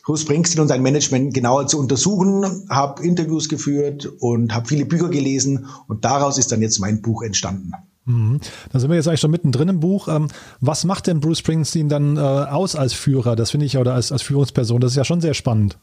Bruce 0.04 0.22
Springsteen 0.22 0.62
und 0.62 0.68
sein 0.68 0.84
Management 0.84 1.34
genauer 1.34 1.66
zu 1.66 1.80
untersuchen, 1.80 2.68
habe 2.70 3.04
Interviews 3.04 3.50
geführt 3.50 4.06
und 4.20 4.54
habe 4.54 4.68
viele 4.68 4.86
Bücher 4.86 5.10
gelesen. 5.10 5.66
Und 5.88 6.06
daraus 6.06 6.38
ist 6.38 6.52
dann 6.52 6.62
jetzt 6.62 6.80
mein 6.80 7.02
Buch 7.02 7.24
entstanden. 7.24 7.72
Mhm. 8.08 8.40
Da 8.72 8.80
sind 8.80 8.90
wir 8.90 8.96
jetzt 8.96 9.08
eigentlich 9.08 9.20
schon 9.20 9.32
mittendrin 9.32 9.68
im 9.68 9.80
Buch. 9.80 10.08
Ähm, 10.08 10.30
was 10.62 10.86
macht 10.86 11.08
denn 11.08 11.20
Bruce 11.20 11.40
Springsteen 11.40 11.90
dann 11.90 12.18
äh, 12.18 12.20
aus 12.20 12.76
als 12.76 12.94
Führer? 12.94 13.36
Das 13.36 13.52
finde 13.52 13.66
ich, 13.66 13.78
oder 13.78 13.94
als, 13.94 14.12
als 14.12 14.22
Führungsperson, 14.22 14.80
das 14.82 14.92
ist 14.92 14.98
ja 14.98 15.06
schon 15.06 15.22
sehr 15.22 15.34
spannend. 15.34 15.78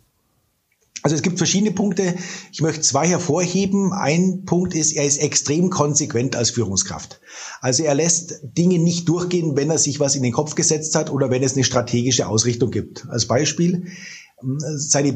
Also 1.02 1.16
es 1.16 1.22
gibt 1.22 1.36
verschiedene 1.36 1.72
Punkte. 1.72 2.14
Ich 2.50 2.62
möchte 2.62 2.80
zwei 2.80 3.06
hervorheben. 3.06 3.92
Ein 3.92 4.46
Punkt 4.46 4.74
ist, 4.74 4.92
er 4.92 5.04
ist 5.04 5.18
extrem 5.18 5.68
konsequent 5.68 6.34
als 6.34 6.48
Führungskraft. 6.48 7.20
Also 7.60 7.82
er 7.82 7.94
lässt 7.94 8.40
Dinge 8.42 8.78
nicht 8.78 9.06
durchgehen, 9.06 9.54
wenn 9.54 9.68
er 9.68 9.76
sich 9.76 10.00
was 10.00 10.16
in 10.16 10.22
den 10.22 10.32
Kopf 10.32 10.54
gesetzt 10.54 10.94
hat 10.94 11.10
oder 11.10 11.30
wenn 11.30 11.42
es 11.42 11.54
eine 11.54 11.64
strategische 11.64 12.26
Ausrichtung 12.26 12.70
gibt. 12.70 13.06
Als 13.10 13.26
Beispiel, 13.26 13.88
ähm, 14.42 14.58
seine 14.58 15.12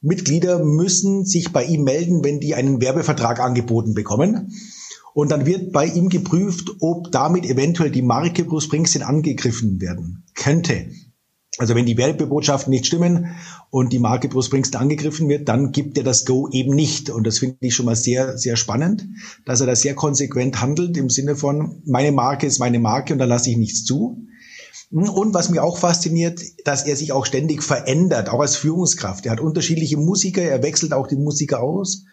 Bandmitglieder 0.00 0.64
müssen 0.64 1.24
sich 1.24 1.52
bei 1.52 1.64
ihm 1.64 1.82
melden, 1.82 2.22
wenn 2.22 2.38
die 2.40 2.54
einen 2.54 2.80
Werbevertrag 2.80 3.40
angeboten 3.40 3.94
bekommen. 3.94 4.52
Und 5.12 5.32
dann 5.32 5.46
wird 5.46 5.72
bei 5.72 5.86
ihm 5.86 6.08
geprüft, 6.08 6.70
ob 6.80 7.10
damit 7.10 7.44
eventuell 7.44 7.90
die 7.90 8.02
Marke 8.02 8.44
Bruce 8.44 8.64
Springsteen 8.64 9.02
angegriffen 9.02 9.80
werden 9.80 10.24
könnte. 10.34 10.86
Also 11.58 11.74
wenn 11.74 11.86
die 11.86 11.96
Werbebotschaften 11.96 12.70
nicht 12.70 12.86
stimmen 12.86 13.34
und 13.70 13.92
die 13.92 13.98
Marke 13.98 14.28
Bruce 14.28 14.46
Springsteen 14.46 14.80
angegriffen 14.80 15.28
wird, 15.28 15.48
dann 15.48 15.72
gibt 15.72 15.98
er 15.98 16.04
das 16.04 16.24
Go 16.24 16.48
eben 16.52 16.76
nicht. 16.76 17.10
Und 17.10 17.26
das 17.26 17.40
finde 17.40 17.56
ich 17.60 17.74
schon 17.74 17.86
mal 17.86 17.96
sehr, 17.96 18.38
sehr 18.38 18.54
spannend, 18.54 19.08
dass 19.44 19.60
er 19.60 19.66
da 19.66 19.74
sehr 19.74 19.96
konsequent 19.96 20.60
handelt 20.60 20.96
im 20.96 21.10
Sinne 21.10 21.34
von, 21.34 21.82
meine 21.84 22.12
Marke 22.12 22.46
ist 22.46 22.60
meine 22.60 22.78
Marke 22.78 23.12
und 23.12 23.18
da 23.18 23.24
lasse 23.24 23.50
ich 23.50 23.56
nichts 23.56 23.84
zu. 23.84 24.27
Und 24.90 25.34
was 25.34 25.50
mir 25.50 25.62
auch 25.62 25.78
fasziniert, 25.78 26.40
dass 26.64 26.86
er 26.86 26.96
sich 26.96 27.12
auch 27.12 27.26
ständig 27.26 27.62
verändert, 27.62 28.30
auch 28.30 28.40
als 28.40 28.56
Führungskraft. 28.56 29.26
Er 29.26 29.32
hat 29.32 29.40
unterschiedliche 29.40 29.98
Musiker, 29.98 30.42
er 30.42 30.62
wechselt 30.62 30.94
auch 30.94 31.06
die 31.06 31.16
Musiker 31.16 31.62
aus. 31.62 32.04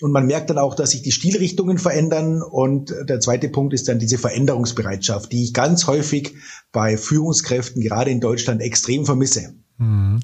Und 0.00 0.12
man 0.12 0.26
merkt 0.26 0.50
dann 0.50 0.58
auch, 0.58 0.74
dass 0.74 0.90
sich 0.90 1.02
die 1.02 1.12
Stilrichtungen 1.12 1.78
verändern. 1.78 2.42
Und 2.42 2.94
der 3.08 3.20
zweite 3.20 3.48
Punkt 3.48 3.74
ist 3.74 3.88
dann 3.88 3.98
diese 3.98 4.18
Veränderungsbereitschaft, 4.18 5.32
die 5.32 5.44
ich 5.44 5.52
ganz 5.52 5.86
häufig 5.86 6.34
bei 6.72 6.96
Führungskräften, 6.96 7.82
gerade 7.82 8.10
in 8.10 8.20
Deutschland, 8.20 8.62
extrem 8.62 9.04
vermisse. 9.04 9.54
Mhm. 9.78 10.20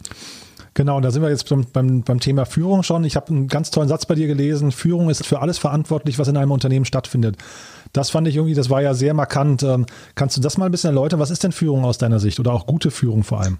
Genau, 0.81 0.97
und 0.97 1.03
da 1.03 1.11
sind 1.11 1.21
wir 1.21 1.29
jetzt 1.29 1.47
beim, 1.51 1.67
beim, 1.71 2.01
beim 2.05 2.21
Thema 2.21 2.47
Führung 2.47 2.83
schon. 2.83 3.05
Ich 3.05 3.15
habe 3.15 3.29
einen 3.29 3.49
ganz 3.49 3.71
tollen 3.71 3.91
Satz 3.91 4.07
bei 4.07 4.15
dir 4.15 4.27
gelesen. 4.27 4.73
Führung 4.73 5.11
ist 5.11 5.27
für 5.27 5.43
alles 5.43 5.59
verantwortlich, 5.59 6.19
was 6.19 6.29
in 6.29 6.39
einem 6.39 6.53
Unternehmen 6.53 6.87
stattfindet. 6.87 7.37
Das 7.93 8.09
fand 8.09 8.27
ich 8.29 8.37
irgendwie, 8.37 8.55
das 8.55 8.71
war 8.71 8.81
ja 8.81 8.95
sehr 8.95 9.13
markant. 9.13 9.63
Ähm, 9.63 9.85
kannst 10.15 10.39
du 10.39 10.41
das 10.41 10.57
mal 10.57 10.65
ein 10.65 10.73
bisschen 10.73 10.97
erläutern? 10.97 11.21
Was 11.21 11.31
ist 11.31 11.45
denn 11.45 11.53
Führung 11.53 11.85
aus 11.85 11.99
deiner 11.99 12.19
Sicht 12.19 12.41
oder 12.41 12.55
auch 12.55 12.67
gute 12.67 12.91
Führung 12.91 13.25
vor 13.25 13.43
allem? 13.43 13.59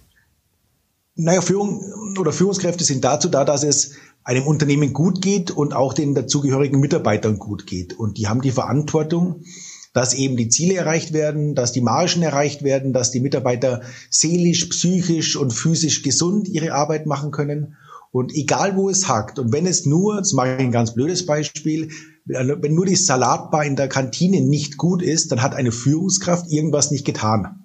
Naja, 1.15 1.43
Führung 1.43 1.85
oder 2.19 2.33
Führungskräfte 2.33 2.85
sind 2.85 3.05
dazu 3.05 3.29
da, 3.29 3.45
dass 3.45 3.65
es 3.65 3.97
einem 4.25 4.47
Unternehmen 4.47 4.95
gut 4.95 5.21
geht 5.21 5.51
und 5.51 5.75
auch 5.75 5.93
den 5.93 6.15
dazugehörigen 6.15 6.81
Mitarbeitern 6.81 7.39
gut 7.39 7.67
geht. 7.67 7.99
Und 7.99 8.17
die 8.17 8.29
haben 8.29 8.41
die 8.41 8.51
Verantwortung, 8.51 9.43
dass 9.93 10.15
eben 10.15 10.37
die 10.37 10.49
Ziele 10.49 10.75
erreicht 10.75 11.13
werden, 11.13 11.55
dass 11.55 11.73
die 11.73 11.81
Margen 11.81 12.23
erreicht 12.23 12.63
werden, 12.63 12.93
dass 12.93 13.11
die 13.11 13.21
Mitarbeiter 13.21 13.83
seelisch, 14.09 14.67
psychisch 14.67 15.37
und 15.37 15.53
physisch 15.53 16.03
gesund 16.03 16.49
ihre 16.49 16.73
Arbeit 16.73 17.07
machen 17.07 17.31
können. 17.31 17.77
Und 18.13 18.35
egal 18.35 18.77
wo 18.77 18.91
es 18.91 19.09
hakt, 19.09 19.39
und 19.39 19.53
wenn 19.53 19.67
es 19.67 19.87
nur, 19.87 20.17
das 20.17 20.33
mache 20.33 20.55
ich 20.55 20.61
ein 20.61 20.73
ganz 20.73 20.95
blödes 20.95 21.27
Beispiel, 21.27 21.91
wenn 22.25 22.75
nur 22.75 22.87
die 22.87 22.97
Salatbar 22.97 23.65
in 23.65 23.77
der 23.77 23.89
Kantine 23.89 24.41
nicht 24.41 24.77
gut 24.77 25.03
ist, 25.03 25.33
dann 25.33 25.43
hat 25.43 25.55
eine 25.55 25.73
Führungskraft 25.73 26.51
irgendwas 26.51 26.91
nicht 26.91 27.05
getan. 27.05 27.61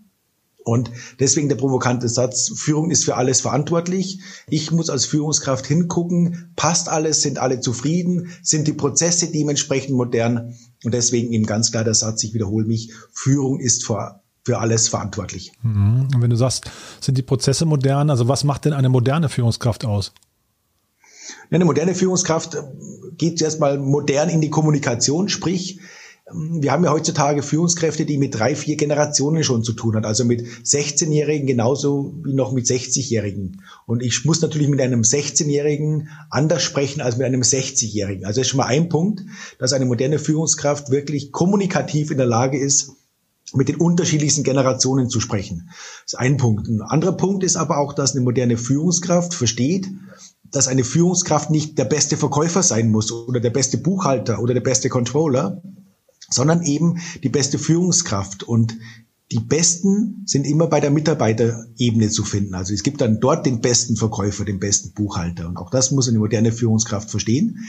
Und 0.65 0.89
deswegen 1.19 1.47
der 1.47 1.57
provokante 1.57 2.09
Satz, 2.09 2.51
Führung 2.55 2.89
ist 2.89 3.05
für 3.05 3.15
alles 3.15 3.39
verantwortlich. 3.39 4.19
Ich 4.49 4.71
muss 4.71 4.89
als 4.89 5.05
Führungskraft 5.05 5.67
hingucken, 5.67 6.51
passt 6.55 6.89
alles, 6.89 7.21
sind 7.21 7.37
alle 7.37 7.59
zufrieden, 7.59 8.29
sind 8.41 8.67
die 8.67 8.73
Prozesse 8.73 9.31
dementsprechend 9.31 9.95
modern. 9.95 10.55
Und 10.85 10.93
deswegen 10.93 11.33
eben 11.33 11.45
ganz 11.45 11.71
klar 11.71 11.83
der 11.83 11.95
Satz, 11.95 12.23
ich 12.23 12.33
wiederhole 12.33 12.65
mich, 12.65 12.93
Führung 13.11 13.59
ist 13.59 13.85
für, 13.85 14.21
für 14.43 14.59
alles 14.59 14.87
verantwortlich. 14.87 15.51
Mhm. 15.63 16.07
Und 16.13 16.21
wenn 16.21 16.29
du 16.29 16.35
sagst, 16.35 16.65
sind 17.01 17.17
die 17.17 17.23
Prozesse 17.23 17.65
modern, 17.65 18.09
also 18.09 18.27
was 18.27 18.43
macht 18.43 18.65
denn 18.65 18.73
eine 18.73 18.89
moderne 18.89 19.27
Führungskraft 19.29 19.83
aus? 19.83 20.13
Eine 21.49 21.65
moderne 21.65 21.95
Führungskraft 21.95 22.57
geht 23.17 23.41
erstmal 23.41 23.79
modern 23.79 24.29
in 24.29 24.41
die 24.41 24.49
Kommunikation, 24.49 25.29
sprich, 25.29 25.79
wir 26.31 26.71
haben 26.71 26.83
ja 26.83 26.91
heutzutage 26.91 27.43
Führungskräfte, 27.43 28.03
die 28.03 28.17
mit 28.17 28.33
drei, 28.33 28.55
vier 28.55 28.77
Generationen 28.77 29.43
schon 29.43 29.63
zu 29.63 29.73
tun 29.73 29.95
hat, 29.95 30.05
also 30.05 30.25
mit 30.25 30.41
16-Jährigen 30.41 31.45
genauso 31.45 32.15
wie 32.23 32.33
noch 32.33 32.51
mit 32.51 32.65
60-Jährigen. 32.65 33.61
Und 33.85 34.01
ich 34.01 34.25
muss 34.25 34.41
natürlich 34.41 34.67
mit 34.67 34.81
einem 34.81 35.01
16-Jährigen 35.01 36.09
anders 36.31 36.63
sprechen 36.63 37.01
als 37.01 37.17
mit 37.17 37.27
einem 37.27 37.41
60-Jährigen. 37.41 38.25
Also 38.25 38.39
das 38.39 38.47
ist 38.47 38.51
schon 38.51 38.57
mal 38.57 38.65
ein 38.65 38.89
Punkt, 38.89 39.23
dass 39.59 39.73
eine 39.73 39.85
moderne 39.85 40.17
Führungskraft 40.17 40.89
wirklich 40.89 41.31
kommunikativ 41.31 42.09
in 42.09 42.17
der 42.17 42.25
Lage 42.25 42.57
ist, 42.57 42.93
mit 43.53 43.69
den 43.69 43.75
unterschiedlichsten 43.75 44.43
Generationen 44.43 45.09
zu 45.09 45.19
sprechen. 45.19 45.69
Das 46.05 46.13
ist 46.13 46.19
ein 46.19 46.37
Punkt. 46.37 46.67
Ein 46.67 46.81
anderer 46.81 47.15
Punkt 47.15 47.43
ist 47.43 47.55
aber 47.55 47.77
auch, 47.77 47.93
dass 47.93 48.15
eine 48.15 48.23
moderne 48.23 48.57
Führungskraft 48.57 49.35
versteht, 49.35 49.91
dass 50.51 50.67
eine 50.67 50.83
Führungskraft 50.83 51.51
nicht 51.51 51.77
der 51.77 51.85
beste 51.85 52.17
Verkäufer 52.17 52.63
sein 52.63 52.89
muss 52.89 53.11
oder 53.11 53.39
der 53.39 53.51
beste 53.51 53.77
Buchhalter 53.77 54.39
oder 54.39 54.55
der 54.55 54.61
beste 54.61 54.89
Controller, 54.89 55.61
sondern 56.29 56.63
eben 56.63 56.99
die 57.23 57.29
beste 57.29 57.59
Führungskraft. 57.59 58.43
Und 58.43 58.77
die 59.31 59.39
Besten 59.39 60.21
sind 60.25 60.45
immer 60.45 60.67
bei 60.67 60.79
der 60.79 60.91
Mitarbeiterebene 60.91 62.09
zu 62.09 62.23
finden. 62.23 62.53
Also 62.53 62.73
es 62.73 62.83
gibt 62.83 63.01
dann 63.01 63.19
dort 63.19 63.45
den 63.45 63.59
besten 63.59 63.95
Verkäufer, 63.95 64.45
den 64.45 64.59
besten 64.59 64.93
Buchhalter. 64.93 65.47
Und 65.47 65.57
auch 65.57 65.71
das 65.71 65.89
muss 65.89 66.07
eine 66.07 66.19
moderne 66.19 66.51
Führungskraft 66.51 67.09
verstehen. 67.09 67.65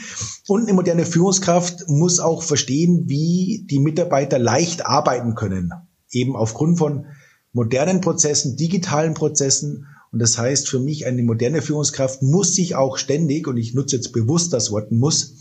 Und 0.47 0.65
eine 0.65 0.75
moderne 0.75 1.07
Führungskraft 1.07 1.89
muss 1.89 2.21
auch 2.21 2.43
verstehen, 2.43 3.05
wie 3.07 3.65
die 3.71 3.79
Mitarbeiter 3.79 4.39
leicht 4.39 4.85
arbeiten 4.85 5.35
können. 5.35 5.73
Eben 6.11 6.37
aufgrund 6.37 6.79
von 6.79 7.07
modernen 7.53 8.03
Prozessen, 8.03 8.57
digitalen 8.57 9.15
Prozessen. 9.15 9.87
Und 10.13 10.21
das 10.21 10.37
heißt 10.37 10.69
für 10.69 10.79
mich, 10.79 11.07
eine 11.07 11.23
moderne 11.23 11.63
Führungskraft 11.63 12.23
muss 12.23 12.55
sich 12.55 12.75
auch 12.75 12.99
ständig, 12.99 13.49
und 13.49 13.57
ich 13.57 13.73
nutze 13.73 13.97
jetzt 13.97 14.13
bewusst 14.13 14.53
das 14.53 14.71
Wort 14.71 14.93
muss, 14.93 15.37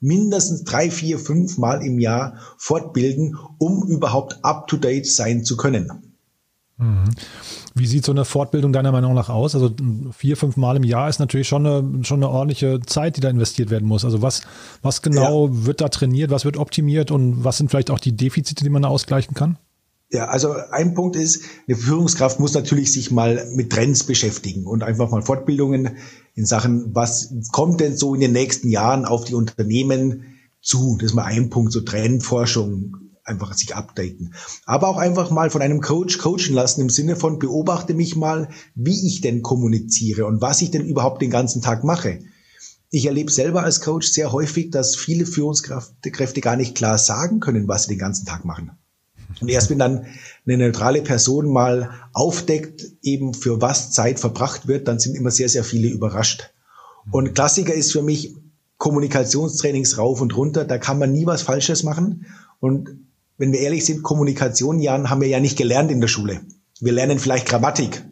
mindestens 0.00 0.64
drei, 0.64 0.90
vier, 0.90 1.18
fünf 1.18 1.58
Mal 1.58 1.84
im 1.84 1.98
Jahr 1.98 2.34
fortbilden, 2.56 3.36
um 3.58 3.86
überhaupt 3.88 4.38
up-to-date 4.42 5.06
sein 5.06 5.44
zu 5.44 5.56
können. 5.56 5.90
Mhm. 6.78 7.10
Wie 7.74 7.86
sieht 7.86 8.04
so 8.04 8.12
eine 8.12 8.24
Fortbildung 8.24 8.72
deiner 8.72 8.92
Meinung 8.92 9.14
nach 9.14 9.28
aus? 9.28 9.54
Also 9.54 9.70
vier, 10.12 10.36
fünf 10.36 10.56
Mal 10.56 10.76
im 10.76 10.84
Jahr 10.84 11.08
ist 11.08 11.18
natürlich 11.18 11.48
schon 11.48 11.66
eine, 11.66 12.04
schon 12.04 12.22
eine 12.22 12.30
ordentliche 12.30 12.80
Zeit, 12.80 13.16
die 13.16 13.20
da 13.20 13.30
investiert 13.30 13.70
werden 13.70 13.86
muss. 13.86 14.04
Also 14.04 14.22
was, 14.22 14.42
was 14.82 15.02
genau 15.02 15.48
ja. 15.48 15.66
wird 15.66 15.80
da 15.80 15.88
trainiert, 15.88 16.30
was 16.30 16.44
wird 16.44 16.56
optimiert 16.56 17.10
und 17.10 17.44
was 17.44 17.58
sind 17.58 17.70
vielleicht 17.70 17.90
auch 17.90 17.98
die 17.98 18.16
Defizite, 18.16 18.64
die 18.64 18.70
man 18.70 18.82
da 18.82 18.88
ausgleichen 18.88 19.34
kann? 19.34 19.58
Ja, 20.10 20.28
also 20.28 20.54
ein 20.70 20.94
Punkt 20.94 21.16
ist, 21.16 21.42
eine 21.66 21.76
Führungskraft 21.76 22.40
muss 22.40 22.54
natürlich 22.54 22.92
sich 22.92 23.10
mal 23.10 23.46
mit 23.54 23.70
Trends 23.70 24.04
beschäftigen 24.04 24.66
und 24.66 24.82
einfach 24.82 25.10
mal 25.10 25.20
Fortbildungen 25.20 25.98
in 26.34 26.46
Sachen, 26.46 26.94
was 26.94 27.34
kommt 27.52 27.80
denn 27.80 27.94
so 27.94 28.14
in 28.14 28.22
den 28.22 28.32
nächsten 28.32 28.70
Jahren 28.70 29.04
auf 29.04 29.24
die 29.24 29.34
Unternehmen 29.34 30.24
zu? 30.62 30.96
Das 30.98 31.10
ist 31.10 31.14
mal 31.14 31.24
ein 31.24 31.50
Punkt, 31.50 31.72
so 31.72 31.82
Trendforschung, 31.82 32.96
einfach 33.22 33.52
sich 33.52 33.76
updaten. 33.76 34.32
Aber 34.64 34.88
auch 34.88 34.96
einfach 34.96 35.30
mal 35.30 35.50
von 35.50 35.60
einem 35.60 35.82
Coach 35.82 36.16
coachen 36.16 36.54
lassen 36.54 36.80
im 36.80 36.88
Sinne 36.88 37.14
von 37.14 37.38
beobachte 37.38 37.92
mich 37.92 38.16
mal, 38.16 38.48
wie 38.74 39.06
ich 39.06 39.20
denn 39.20 39.42
kommuniziere 39.42 40.24
und 40.24 40.40
was 40.40 40.62
ich 40.62 40.70
denn 40.70 40.86
überhaupt 40.86 41.20
den 41.20 41.30
ganzen 41.30 41.60
Tag 41.60 41.84
mache. 41.84 42.20
Ich 42.90 43.04
erlebe 43.04 43.30
selber 43.30 43.62
als 43.62 43.82
Coach 43.82 44.08
sehr 44.08 44.32
häufig, 44.32 44.70
dass 44.70 44.96
viele 44.96 45.26
Führungskräfte 45.26 46.40
gar 46.40 46.56
nicht 46.56 46.74
klar 46.74 46.96
sagen 46.96 47.40
können, 47.40 47.68
was 47.68 47.82
sie 47.82 47.90
den 47.90 47.98
ganzen 47.98 48.24
Tag 48.24 48.46
machen. 48.46 48.70
Und 49.40 49.48
erst 49.48 49.70
wenn 49.70 49.78
dann 49.78 50.06
eine 50.46 50.58
neutrale 50.58 51.02
Person 51.02 51.52
mal 51.52 51.90
aufdeckt, 52.12 52.84
eben 53.02 53.34
für 53.34 53.60
was 53.60 53.92
Zeit 53.92 54.18
verbracht 54.18 54.66
wird, 54.68 54.88
dann 54.88 54.98
sind 54.98 55.16
immer 55.16 55.30
sehr, 55.30 55.48
sehr 55.48 55.64
viele 55.64 55.88
überrascht. 55.88 56.50
Und 57.10 57.34
Klassiker 57.34 57.74
ist 57.74 57.92
für 57.92 58.02
mich 58.02 58.34
Kommunikationstrainings 58.78 59.98
rauf 59.98 60.20
und 60.20 60.36
runter. 60.36 60.64
Da 60.64 60.78
kann 60.78 60.98
man 60.98 61.12
nie 61.12 61.26
was 61.26 61.42
Falsches 61.42 61.82
machen. 61.82 62.26
Und 62.60 62.90
wenn 63.36 63.52
wir 63.52 63.60
ehrlich 63.60 63.84
sind, 63.84 64.02
Kommunikation, 64.02 64.80
Jan, 64.80 65.10
haben 65.10 65.20
wir 65.20 65.28
ja 65.28 65.40
nicht 65.40 65.56
gelernt 65.56 65.90
in 65.90 66.00
der 66.00 66.08
Schule. 66.08 66.40
Wir 66.80 66.92
lernen 66.92 67.18
vielleicht 67.18 67.46
Grammatik, 67.46 68.04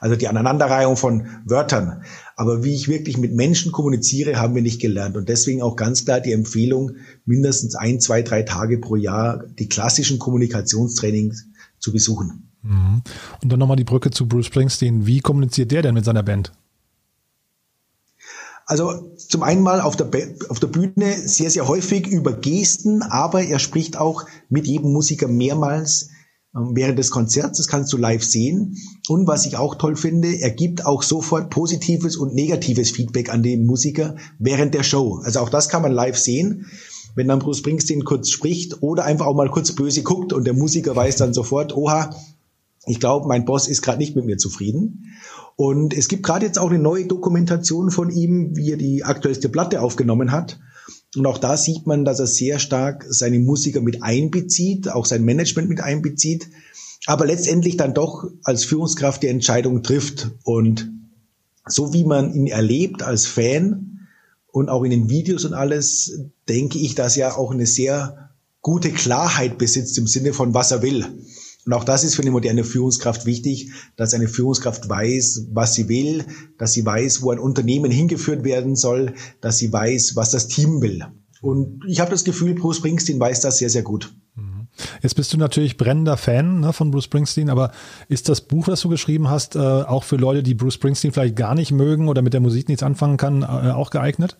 also 0.00 0.16
die 0.16 0.28
Aneinanderreihung 0.28 0.96
von 0.96 1.26
Wörtern. 1.44 2.02
Aber 2.36 2.64
wie 2.64 2.74
ich 2.74 2.88
wirklich 2.88 3.18
mit 3.18 3.34
Menschen 3.34 3.72
kommuniziere, 3.72 4.36
haben 4.36 4.54
wir 4.54 4.62
nicht 4.62 4.80
gelernt. 4.80 5.16
Und 5.16 5.28
deswegen 5.28 5.62
auch 5.62 5.76
ganz 5.76 6.04
klar 6.04 6.20
die 6.20 6.32
Empfehlung, 6.32 6.92
mindestens 7.24 7.74
ein, 7.74 8.00
zwei, 8.00 8.22
drei 8.22 8.42
Tage 8.42 8.78
pro 8.78 8.96
Jahr 8.96 9.44
die 9.58 9.68
klassischen 9.68 10.18
Kommunikationstrainings 10.18 11.46
zu 11.78 11.92
besuchen. 11.92 12.48
Mhm. 12.62 13.02
Und 13.42 13.52
dann 13.52 13.58
nochmal 13.58 13.76
die 13.76 13.84
Brücke 13.84 14.10
zu 14.10 14.26
Bruce 14.26 14.46
Springsteen. 14.46 15.06
Wie 15.06 15.20
kommuniziert 15.20 15.72
der 15.72 15.82
denn 15.82 15.94
mit 15.94 16.04
seiner 16.04 16.22
Band? 16.22 16.52
Also 18.66 19.16
zum 19.16 19.42
einen 19.42 19.62
mal 19.62 19.80
auf 19.80 19.96
der, 19.96 20.10
auf 20.50 20.60
der 20.60 20.66
Bühne 20.66 21.16
sehr, 21.26 21.50
sehr 21.50 21.66
häufig 21.66 22.06
über 22.06 22.34
Gesten, 22.34 23.00
aber 23.00 23.42
er 23.42 23.58
spricht 23.58 23.96
auch 23.96 24.26
mit 24.50 24.66
jedem 24.66 24.92
Musiker 24.92 25.26
mehrmals 25.26 26.10
während 26.52 26.98
des 26.98 27.10
Konzerts. 27.10 27.58
Das 27.58 27.68
kannst 27.68 27.92
du 27.92 27.96
live 27.96 28.24
sehen. 28.24 28.76
Und 29.08 29.26
was 29.26 29.46
ich 29.46 29.56
auch 29.56 29.74
toll 29.74 29.96
finde, 29.96 30.28
er 30.40 30.50
gibt 30.50 30.86
auch 30.86 31.02
sofort 31.02 31.50
positives 31.50 32.16
und 32.16 32.34
negatives 32.34 32.90
Feedback 32.90 33.30
an 33.30 33.42
den 33.42 33.66
Musiker 33.66 34.16
während 34.38 34.74
der 34.74 34.82
Show. 34.82 35.20
Also 35.24 35.40
auch 35.40 35.50
das 35.50 35.68
kann 35.68 35.82
man 35.82 35.92
live 35.92 36.16
sehen. 36.16 36.66
Wenn 37.14 37.28
dann 37.28 37.40
Bruce 37.40 37.58
Springsteen 37.58 38.04
kurz 38.04 38.30
spricht 38.30 38.82
oder 38.82 39.04
einfach 39.04 39.26
auch 39.26 39.34
mal 39.34 39.50
kurz 39.50 39.72
böse 39.72 40.02
guckt 40.02 40.32
und 40.32 40.44
der 40.44 40.54
Musiker 40.54 40.94
weiß 40.94 41.16
dann 41.16 41.34
sofort, 41.34 41.76
oha, 41.76 42.10
ich 42.86 43.00
glaube, 43.00 43.26
mein 43.26 43.44
Boss 43.44 43.68
ist 43.68 43.82
gerade 43.82 43.98
nicht 43.98 44.16
mit 44.16 44.24
mir 44.24 44.38
zufrieden. 44.38 45.04
Und 45.56 45.92
es 45.92 46.08
gibt 46.08 46.22
gerade 46.22 46.46
jetzt 46.46 46.58
auch 46.58 46.70
eine 46.70 46.78
neue 46.78 47.06
Dokumentation 47.06 47.90
von 47.90 48.10
ihm, 48.10 48.56
wie 48.56 48.70
er 48.70 48.76
die 48.76 49.04
aktuellste 49.04 49.48
Platte 49.48 49.82
aufgenommen 49.82 50.30
hat. 50.30 50.60
Und 51.16 51.26
auch 51.26 51.38
da 51.38 51.56
sieht 51.56 51.86
man, 51.86 52.04
dass 52.04 52.20
er 52.20 52.26
sehr 52.26 52.58
stark 52.58 53.06
seine 53.08 53.38
Musiker 53.38 53.80
mit 53.80 54.02
einbezieht, 54.02 54.90
auch 54.90 55.06
sein 55.06 55.24
Management 55.24 55.68
mit 55.68 55.80
einbezieht, 55.80 56.48
aber 57.06 57.26
letztendlich 57.26 57.76
dann 57.76 57.94
doch 57.94 58.30
als 58.44 58.64
Führungskraft 58.64 59.22
die 59.22 59.28
Entscheidung 59.28 59.82
trifft. 59.82 60.30
Und 60.44 60.90
so 61.66 61.92
wie 61.92 62.04
man 62.04 62.34
ihn 62.34 62.46
erlebt 62.46 63.02
als 63.02 63.26
Fan 63.26 64.08
und 64.48 64.68
auch 64.68 64.84
in 64.84 64.90
den 64.90 65.08
Videos 65.08 65.44
und 65.44 65.54
alles, 65.54 66.20
denke 66.48 66.78
ich, 66.78 66.94
dass 66.94 67.16
er 67.16 67.38
auch 67.38 67.52
eine 67.52 67.66
sehr 67.66 68.30
gute 68.60 68.90
Klarheit 68.90 69.56
besitzt 69.56 69.96
im 69.98 70.06
Sinne 70.06 70.34
von, 70.34 70.52
was 70.52 70.70
er 70.70 70.82
will. 70.82 71.06
Und 71.68 71.74
auch 71.74 71.84
das 71.84 72.02
ist 72.02 72.14
für 72.14 72.22
eine 72.22 72.30
moderne 72.30 72.64
Führungskraft 72.64 73.26
wichtig, 73.26 73.72
dass 73.94 74.14
eine 74.14 74.26
Führungskraft 74.26 74.88
weiß, 74.88 75.48
was 75.52 75.74
sie 75.74 75.86
will, 75.90 76.24
dass 76.56 76.72
sie 76.72 76.86
weiß, 76.86 77.20
wo 77.20 77.30
ein 77.30 77.38
Unternehmen 77.38 77.90
hingeführt 77.90 78.42
werden 78.42 78.74
soll, 78.74 79.12
dass 79.42 79.58
sie 79.58 79.70
weiß, 79.70 80.16
was 80.16 80.30
das 80.30 80.48
Team 80.48 80.80
will. 80.80 81.04
Und 81.42 81.84
ich 81.86 82.00
habe 82.00 82.10
das 82.10 82.24
Gefühl, 82.24 82.54
Bruce 82.54 82.78
Springsteen 82.78 83.20
weiß 83.20 83.42
das 83.42 83.58
sehr, 83.58 83.68
sehr 83.68 83.82
gut. 83.82 84.14
Mhm. 84.34 84.68
Jetzt 85.02 85.14
bist 85.14 85.30
du 85.34 85.36
natürlich 85.36 85.76
brennender 85.76 86.16
Fan 86.16 86.60
ne, 86.60 86.72
von 86.72 86.90
Bruce 86.90 87.04
Springsteen, 87.04 87.50
aber 87.50 87.70
ist 88.08 88.30
das 88.30 88.40
Buch, 88.40 88.64
das 88.64 88.80
du 88.80 88.88
geschrieben 88.88 89.28
hast, 89.28 89.54
äh, 89.54 89.58
auch 89.58 90.04
für 90.04 90.16
Leute, 90.16 90.42
die 90.42 90.54
Bruce 90.54 90.72
Springsteen 90.72 91.12
vielleicht 91.12 91.36
gar 91.36 91.54
nicht 91.54 91.70
mögen 91.70 92.08
oder 92.08 92.22
mit 92.22 92.32
der 92.32 92.40
Musik 92.40 92.68
nichts 92.68 92.82
anfangen 92.82 93.18
kann, 93.18 93.42
äh, 93.42 93.72
auch 93.72 93.90
geeignet? 93.90 94.38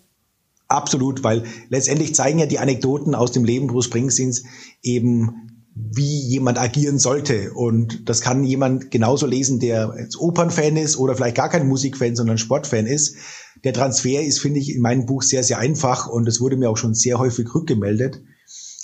Absolut, 0.67 1.23
weil 1.23 1.43
letztendlich 1.69 2.15
zeigen 2.15 2.39
ja 2.39 2.47
die 2.47 2.57
Anekdoten 2.57 3.13
aus 3.13 3.31
dem 3.31 3.43
Leben 3.43 3.67
Bruce 3.67 3.85
Springsteens 3.85 4.45
eben 4.81 5.48
wie 5.75 6.19
jemand 6.27 6.59
agieren 6.59 6.99
sollte. 6.99 7.53
Und 7.53 8.09
das 8.09 8.21
kann 8.21 8.43
jemand 8.43 8.91
genauso 8.91 9.25
lesen, 9.25 9.59
der 9.59 9.95
jetzt 9.99 10.19
Opernfan 10.19 10.77
ist 10.77 10.97
oder 10.97 11.15
vielleicht 11.15 11.37
gar 11.37 11.49
kein 11.49 11.67
Musikfan, 11.67 12.15
sondern 12.15 12.37
Sportfan 12.37 12.85
ist. 12.85 13.15
Der 13.63 13.73
Transfer 13.73 14.21
ist, 14.21 14.39
finde 14.39 14.59
ich, 14.59 14.73
in 14.73 14.81
meinem 14.81 15.05
Buch 15.05 15.21
sehr, 15.21 15.43
sehr 15.43 15.59
einfach 15.59 16.07
und 16.07 16.27
es 16.27 16.41
wurde 16.41 16.57
mir 16.57 16.69
auch 16.69 16.77
schon 16.77 16.95
sehr 16.95 17.19
häufig 17.19 17.53
rückgemeldet 17.53 18.21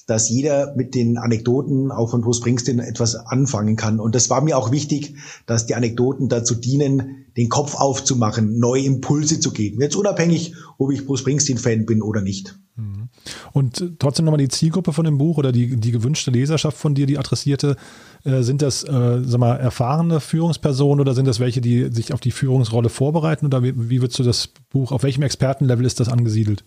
dass 0.08 0.30
jeder 0.30 0.76
mit 0.76 0.94
den 0.94 1.18
Anekdoten 1.18 1.92
auch 1.92 2.12
von 2.12 2.22
Bruce 2.22 2.38
Springsteen 2.38 2.80
etwas 2.80 3.16
anfangen 3.16 3.76
kann. 3.76 4.00
Und 4.00 4.16
das 4.16 4.30
war 4.30 4.42
mir 4.42 4.58
auch 4.58 4.72
wichtig, 4.72 5.16
dass 5.48 5.66
die 5.66 5.76
Anekdoten 5.76 6.30
dazu 6.30 6.56
dienen, 6.56 7.26
den 7.38 7.50
Kopf 7.50 7.76
aufzumachen, 7.76 8.60
neue 8.60 8.84
Impulse 8.84 9.40
zu 9.40 9.52
geben. 9.52 9.82
Jetzt 9.82 9.96
unabhängig, 9.96 10.54
ob 10.78 10.92
ich 10.92 11.06
Bruce 11.06 11.22
Springsteen-Fan 11.22 11.86
bin 11.86 12.02
oder 12.02 12.22
nicht. 12.22 12.58
Mhm. 12.78 13.10
Und 13.54 14.00
trotzdem 14.00 14.26
nochmal 14.26 14.40
die 14.40 14.50
Zielgruppe 14.50 14.92
von 14.92 15.06
dem 15.06 15.18
Buch 15.18 15.38
oder 15.38 15.52
die, 15.52 15.78
die 15.78 15.92
gewünschte 15.92 16.32
Leserschaft 16.32 16.78
von 16.78 16.94
dir, 16.94 17.06
die 17.06 17.18
adressierte, 17.18 17.78
äh, 18.24 18.42
sind 18.42 18.62
das 18.62 18.84
äh, 18.84 19.22
sag 19.24 19.40
mal, 19.40 19.56
erfahrene 19.56 20.20
Führungspersonen 20.20 21.00
oder 21.00 21.14
sind 21.14 21.26
das 21.26 21.40
welche, 21.40 21.62
die 21.62 21.90
sich 21.92 22.14
auf 22.14 22.20
die 22.20 22.32
Führungsrolle 22.32 22.90
vorbereiten? 22.90 23.46
Oder 23.46 23.64
wie, 23.64 23.74
wie 23.90 24.02
würdest 24.02 24.20
du 24.20 24.24
das 24.24 24.50
Buch, 24.70 24.92
auf 24.92 25.04
welchem 25.04 25.24
Expertenlevel 25.24 25.86
ist 25.86 26.00
das 26.00 26.10
angesiedelt? 26.10 26.66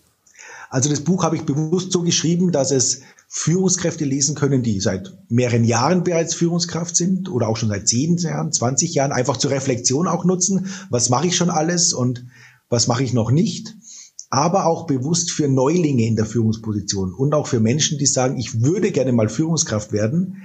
Also 0.71 0.89
das 0.89 1.01
Buch 1.01 1.23
habe 1.23 1.35
ich 1.35 1.43
bewusst 1.43 1.91
so 1.91 2.01
geschrieben, 2.01 2.51
dass 2.51 2.71
es 2.71 3.01
Führungskräfte 3.27 4.05
lesen 4.05 4.35
können, 4.35 4.63
die 4.63 4.79
seit 4.79 5.15
mehreren 5.27 5.63
Jahren 5.63 6.03
bereits 6.03 6.33
Führungskraft 6.33 6.95
sind 6.95 7.29
oder 7.29 7.47
auch 7.47 7.57
schon 7.57 7.69
seit 7.69 7.87
10 7.87 8.17
Jahren, 8.17 8.51
20 8.51 8.93
Jahren, 8.93 9.11
einfach 9.11 9.37
zur 9.37 9.51
Reflexion 9.51 10.07
auch 10.07 10.25
nutzen. 10.25 10.67
Was 10.89 11.09
mache 11.09 11.27
ich 11.27 11.35
schon 11.35 11.49
alles 11.49 11.93
und 11.93 12.25
was 12.69 12.87
mache 12.87 13.03
ich 13.03 13.13
noch 13.13 13.31
nicht? 13.31 13.75
Aber 14.29 14.67
auch 14.67 14.85
bewusst 14.85 15.31
für 15.31 15.47
Neulinge 15.47 16.05
in 16.05 16.15
der 16.15 16.25
Führungsposition 16.25 17.13
und 17.13 17.33
auch 17.33 17.47
für 17.47 17.59
Menschen, 17.59 17.97
die 17.97 18.05
sagen, 18.05 18.37
ich 18.37 18.61
würde 18.61 18.91
gerne 18.91 19.11
mal 19.11 19.29
Führungskraft 19.29 19.91
werden. 19.91 20.43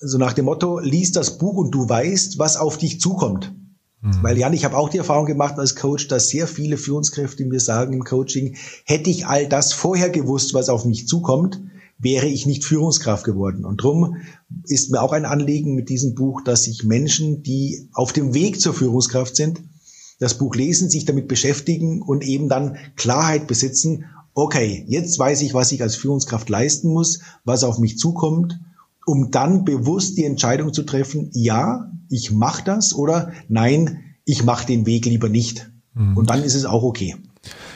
So 0.00 0.16
nach 0.16 0.32
dem 0.32 0.44
Motto, 0.44 0.78
lies 0.78 1.12
das 1.12 1.38
Buch 1.38 1.56
und 1.56 1.72
du 1.72 1.88
weißt, 1.88 2.38
was 2.38 2.56
auf 2.56 2.78
dich 2.78 3.00
zukommt. 3.00 3.52
Mhm. 4.00 4.22
Weil 4.22 4.38
Jan, 4.38 4.52
ich 4.52 4.64
habe 4.64 4.76
auch 4.76 4.88
die 4.88 4.98
Erfahrung 4.98 5.26
gemacht 5.26 5.58
als 5.58 5.76
Coach, 5.76 6.08
dass 6.08 6.28
sehr 6.28 6.46
viele 6.46 6.76
Führungskräfte 6.76 7.44
mir 7.44 7.60
sagen 7.60 7.92
im 7.92 8.04
Coaching, 8.04 8.56
hätte 8.84 9.10
ich 9.10 9.26
all 9.26 9.46
das 9.46 9.72
vorher 9.72 10.10
gewusst, 10.10 10.54
was 10.54 10.68
auf 10.68 10.84
mich 10.84 11.06
zukommt, 11.06 11.60
wäre 11.98 12.26
ich 12.26 12.46
nicht 12.46 12.64
Führungskraft 12.64 13.24
geworden. 13.24 13.64
Und 13.64 13.82
drum 13.82 14.16
ist 14.64 14.90
mir 14.90 15.02
auch 15.02 15.12
ein 15.12 15.26
Anliegen 15.26 15.74
mit 15.74 15.90
diesem 15.90 16.14
Buch, 16.14 16.42
dass 16.42 16.64
sich 16.64 16.84
Menschen, 16.84 17.42
die 17.42 17.88
auf 17.92 18.12
dem 18.12 18.32
Weg 18.32 18.60
zur 18.60 18.72
Führungskraft 18.72 19.36
sind, 19.36 19.60
das 20.20 20.38
Buch 20.38 20.54
lesen, 20.54 20.88
sich 20.88 21.04
damit 21.04 21.26
beschäftigen 21.26 22.00
und 22.02 22.22
eben 22.22 22.48
dann 22.48 22.76
Klarheit 22.94 23.48
besitzen. 23.48 24.04
Okay, 24.34 24.84
jetzt 24.86 25.18
weiß 25.18 25.42
ich, 25.42 25.54
was 25.54 25.72
ich 25.72 25.82
als 25.82 25.96
Führungskraft 25.96 26.48
leisten 26.48 26.92
muss, 26.92 27.18
was 27.44 27.64
auf 27.64 27.78
mich 27.78 27.98
zukommt 27.98 28.60
um 29.10 29.30
dann 29.30 29.64
bewusst 29.64 30.18
die 30.18 30.24
Entscheidung 30.24 30.72
zu 30.72 30.82
treffen, 30.84 31.30
ja, 31.32 31.90
ich 32.08 32.30
mache 32.30 32.62
das 32.64 32.94
oder 32.94 33.32
nein, 33.48 33.98
ich 34.24 34.44
mache 34.44 34.66
den 34.66 34.86
Weg 34.86 35.04
lieber 35.04 35.28
nicht. 35.28 35.72
Mhm. 35.94 36.16
Und 36.16 36.30
dann 36.30 36.42
ist 36.42 36.54
es 36.54 36.64
auch 36.64 36.82
okay. 36.82 37.16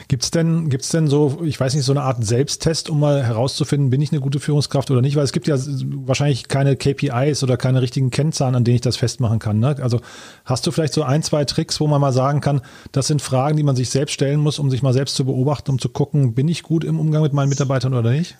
Gibt's 0.07 0.29
denn, 0.31 0.69
gibt's 0.69 0.89
denn 0.89 1.07
so, 1.07 1.41
ich 1.43 1.59
weiß 1.59 1.73
nicht, 1.73 1.85
so 1.85 1.91
eine 1.91 2.03
Art 2.03 2.23
Selbsttest, 2.23 2.89
um 2.89 2.99
mal 2.99 3.23
herauszufinden, 3.23 3.89
bin 3.89 4.01
ich 4.01 4.11
eine 4.11 4.21
gute 4.21 4.39
Führungskraft 4.39 4.91
oder 4.91 5.01
nicht? 5.01 5.15
Weil 5.15 5.23
es 5.23 5.31
gibt 5.31 5.47
ja 5.47 5.57
wahrscheinlich 5.57 6.47
keine 6.47 6.75
KPIs 6.75 7.43
oder 7.43 7.57
keine 7.57 7.81
richtigen 7.81 8.11
Kennzahlen, 8.11 8.55
an 8.55 8.63
denen 8.63 8.75
ich 8.75 8.81
das 8.81 8.97
festmachen 8.97 9.39
kann. 9.39 9.59
Ne? 9.59 9.75
Also 9.81 10.01
hast 10.45 10.67
du 10.67 10.71
vielleicht 10.71 10.93
so 10.93 11.03
ein, 11.03 11.23
zwei 11.23 11.45
Tricks, 11.45 11.79
wo 11.79 11.87
man 11.87 12.01
mal 12.01 12.13
sagen 12.13 12.41
kann, 12.41 12.61
das 12.91 13.07
sind 13.07 13.21
Fragen, 13.21 13.57
die 13.57 13.63
man 13.63 13.75
sich 13.75 13.89
selbst 13.89 14.13
stellen 14.13 14.39
muss, 14.39 14.59
um 14.59 14.69
sich 14.69 14.83
mal 14.83 14.93
selbst 14.93 15.15
zu 15.15 15.25
beobachten, 15.25 15.71
um 15.71 15.79
zu 15.79 15.89
gucken, 15.89 16.33
bin 16.35 16.47
ich 16.47 16.63
gut 16.63 16.83
im 16.83 16.99
Umgang 16.99 17.23
mit 17.23 17.33
meinen 17.33 17.49
Mitarbeitern 17.49 17.93
oder 17.93 18.11
nicht? 18.11 18.37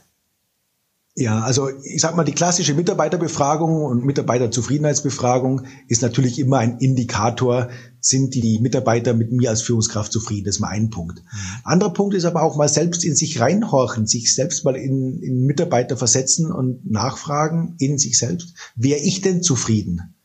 Ja, 1.17 1.39
also 1.39 1.69
ich 1.69 2.01
sag 2.01 2.17
mal, 2.17 2.25
die 2.25 2.33
klassische 2.33 2.73
Mitarbeiterbefragung 2.73 3.85
und 3.85 4.03
Mitarbeiterzufriedenheitsbefragung 4.03 5.61
ist 5.87 6.01
natürlich 6.01 6.39
immer 6.39 6.57
ein 6.57 6.79
Indikator, 6.79 7.69
sind 8.01 8.35
die 8.35 8.59
Mitarbeiter 8.59 9.13
mit 9.13 9.31
mir 9.31 9.49
als 9.49 9.61
Führungskraft 9.61 10.11
zufrieden. 10.11 10.43
Das 10.43 10.55
ist 10.55 10.59
mal 10.59 10.67
ein 10.67 10.89
Punkt. 10.89 11.19
Mhm. 11.19 11.39
Anderer 11.63 11.93
Punkt 11.93 12.15
ist 12.15 12.25
aber 12.25 12.43
auch 12.43 12.57
mal 12.57 12.67
selbst 12.67 13.05
in 13.05 13.15
sich 13.15 13.39
reinhorchen, 13.39 14.07
sich 14.07 14.35
selbst 14.35 14.65
mal 14.65 14.75
in, 14.75 15.21
in 15.21 15.45
Mitarbeiter 15.45 15.95
versetzen 15.95 16.51
und 16.51 16.91
nachfragen 16.91 17.75
in 17.79 17.97
sich 17.97 18.17
selbst, 18.17 18.53
wäre 18.75 18.99
ich 18.99 19.21
denn 19.21 19.41
zufrieden? 19.41 20.15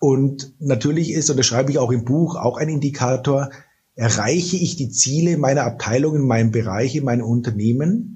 Und 0.00 0.54
natürlich 0.58 1.12
ist, 1.12 1.30
und 1.30 1.36
das 1.36 1.46
schreibe 1.46 1.70
ich 1.70 1.78
auch 1.78 1.92
im 1.92 2.04
Buch, 2.04 2.34
auch 2.34 2.56
ein 2.56 2.68
Indikator, 2.68 3.50
erreiche 3.94 4.56
ich 4.56 4.74
die 4.74 4.90
Ziele 4.90 5.38
meiner 5.38 5.62
Abteilung 5.62 6.16
in 6.16 6.26
meinem 6.26 6.50
Bereich, 6.50 6.96
in 6.96 7.04
meinem 7.04 7.24
Unternehmen? 7.24 8.15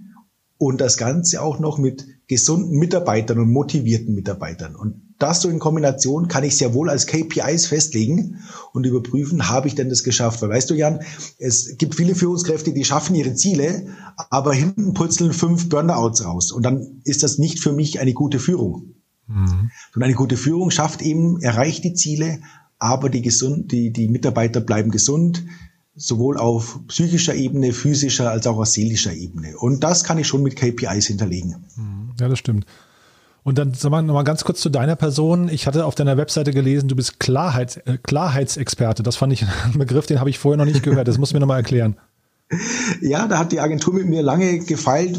Und 0.61 0.79
das 0.83 0.99
Ganze 0.99 1.41
auch 1.41 1.59
noch 1.59 1.79
mit 1.79 2.07
gesunden 2.29 2.79
Mitarbeitern 2.79 3.39
und 3.39 3.51
motivierten 3.51 4.15
Mitarbeitern. 4.15 4.77
Und 4.77 5.01
das 5.19 5.41
so 5.41 5.49
in 5.49 5.59
Kombination 5.59 6.29
kann 6.29 6.45
ich 6.45 6.55
sehr 6.55 6.75
wohl 6.75 6.91
als 6.91 7.07
KPIs 7.07 7.65
festlegen 7.65 8.41
und 8.75 8.85
überprüfen, 8.85 9.49
habe 9.49 9.69
ich 9.69 9.75
denn 9.75 9.89
das 9.89 10.05
geschafft? 10.05 10.43
Weil 10.43 10.51
weißt 10.51 10.69
du, 10.69 10.75
Jan, 10.75 11.01
es 11.39 11.79
gibt 11.79 11.95
viele 11.95 12.15
Führungskräfte, 12.15 12.75
die 12.75 12.85
schaffen 12.85 13.17
ihre 13.17 13.33
Ziele, 13.33 13.87
aber 14.29 14.53
hinten 14.53 14.93
purzeln 14.93 15.33
fünf 15.33 15.71
Burnouts 15.71 16.27
raus. 16.27 16.53
Und 16.53 16.63
dann 16.63 17.01
ist 17.05 17.23
das 17.23 17.39
nicht 17.39 17.61
für 17.61 17.73
mich 17.73 17.99
eine 17.99 18.13
gute 18.13 18.39
Führung. 18.39 18.97
Mhm. 19.29 19.71
Und 19.97 20.03
eine 20.03 20.13
gute 20.13 20.37
Führung 20.37 20.71
schafft 20.71 21.01
eben, 21.01 21.41
erreicht 21.41 21.85
die 21.85 21.95
Ziele, 21.95 22.41
aber 22.79 23.09
die, 23.09 23.23
gesund, 23.23 23.73
die, 23.73 23.95
die 23.95 24.09
Mitarbeiter 24.09 24.61
bleiben 24.61 24.91
gesund, 24.91 25.43
sowohl 25.95 26.39
auf 26.39 26.81
psychischer 26.89 27.35
Ebene, 27.35 27.73
physischer 27.73 28.31
als 28.31 28.47
auch 28.47 28.59
auf 28.59 28.67
seelischer 28.67 29.13
Ebene. 29.13 29.57
Und 29.57 29.83
das 29.83 30.05
kann 30.05 30.19
ich 30.19 30.27
schon 30.27 30.43
mit 30.43 30.57
KPIs 30.57 31.07
hinterlegen. 31.07 31.65
Ja, 32.19 32.29
das 32.29 32.39
stimmt. 32.39 32.67
Und 33.43 33.59
dann 33.59 33.73
nochmal 33.81 34.25
ganz 34.25 34.45
kurz 34.45 34.61
zu 34.61 34.69
deiner 34.69 34.97
Person. 34.97 35.49
Ich 35.49 35.67
hatte 35.67 35.87
auf 35.87 35.95
deiner 35.95 36.17
Webseite 36.17 36.53
gelesen, 36.53 36.89
du 36.89 36.97
bist 36.97 37.19
Klarheit, 37.21 37.83
äh, 37.87 37.97
Klarheitsexperte. 37.97 39.03
Das 39.03 39.17
fand 39.17 39.33
ich 39.33 39.43
ein 39.65 39.79
Begriff, 39.79 40.07
den 40.07 40.21
habe 40.21 40.31
ich 40.31 40.39
vorher 40.39 40.59
noch 40.59 40.71
nicht 40.71 40.83
gehört. 40.83 41.09
Das 41.09 41.19
musst 41.19 41.33
du 41.33 41.37
mir 41.37 41.41
nochmal 41.41 41.59
erklären. 41.59 41.97
Ja, 43.01 43.29
da 43.29 43.39
hat 43.39 43.53
die 43.53 43.61
Agentur 43.61 43.95
mit 43.95 44.07
mir 44.07 44.23
lange 44.23 44.59
gefeilt, 44.59 45.19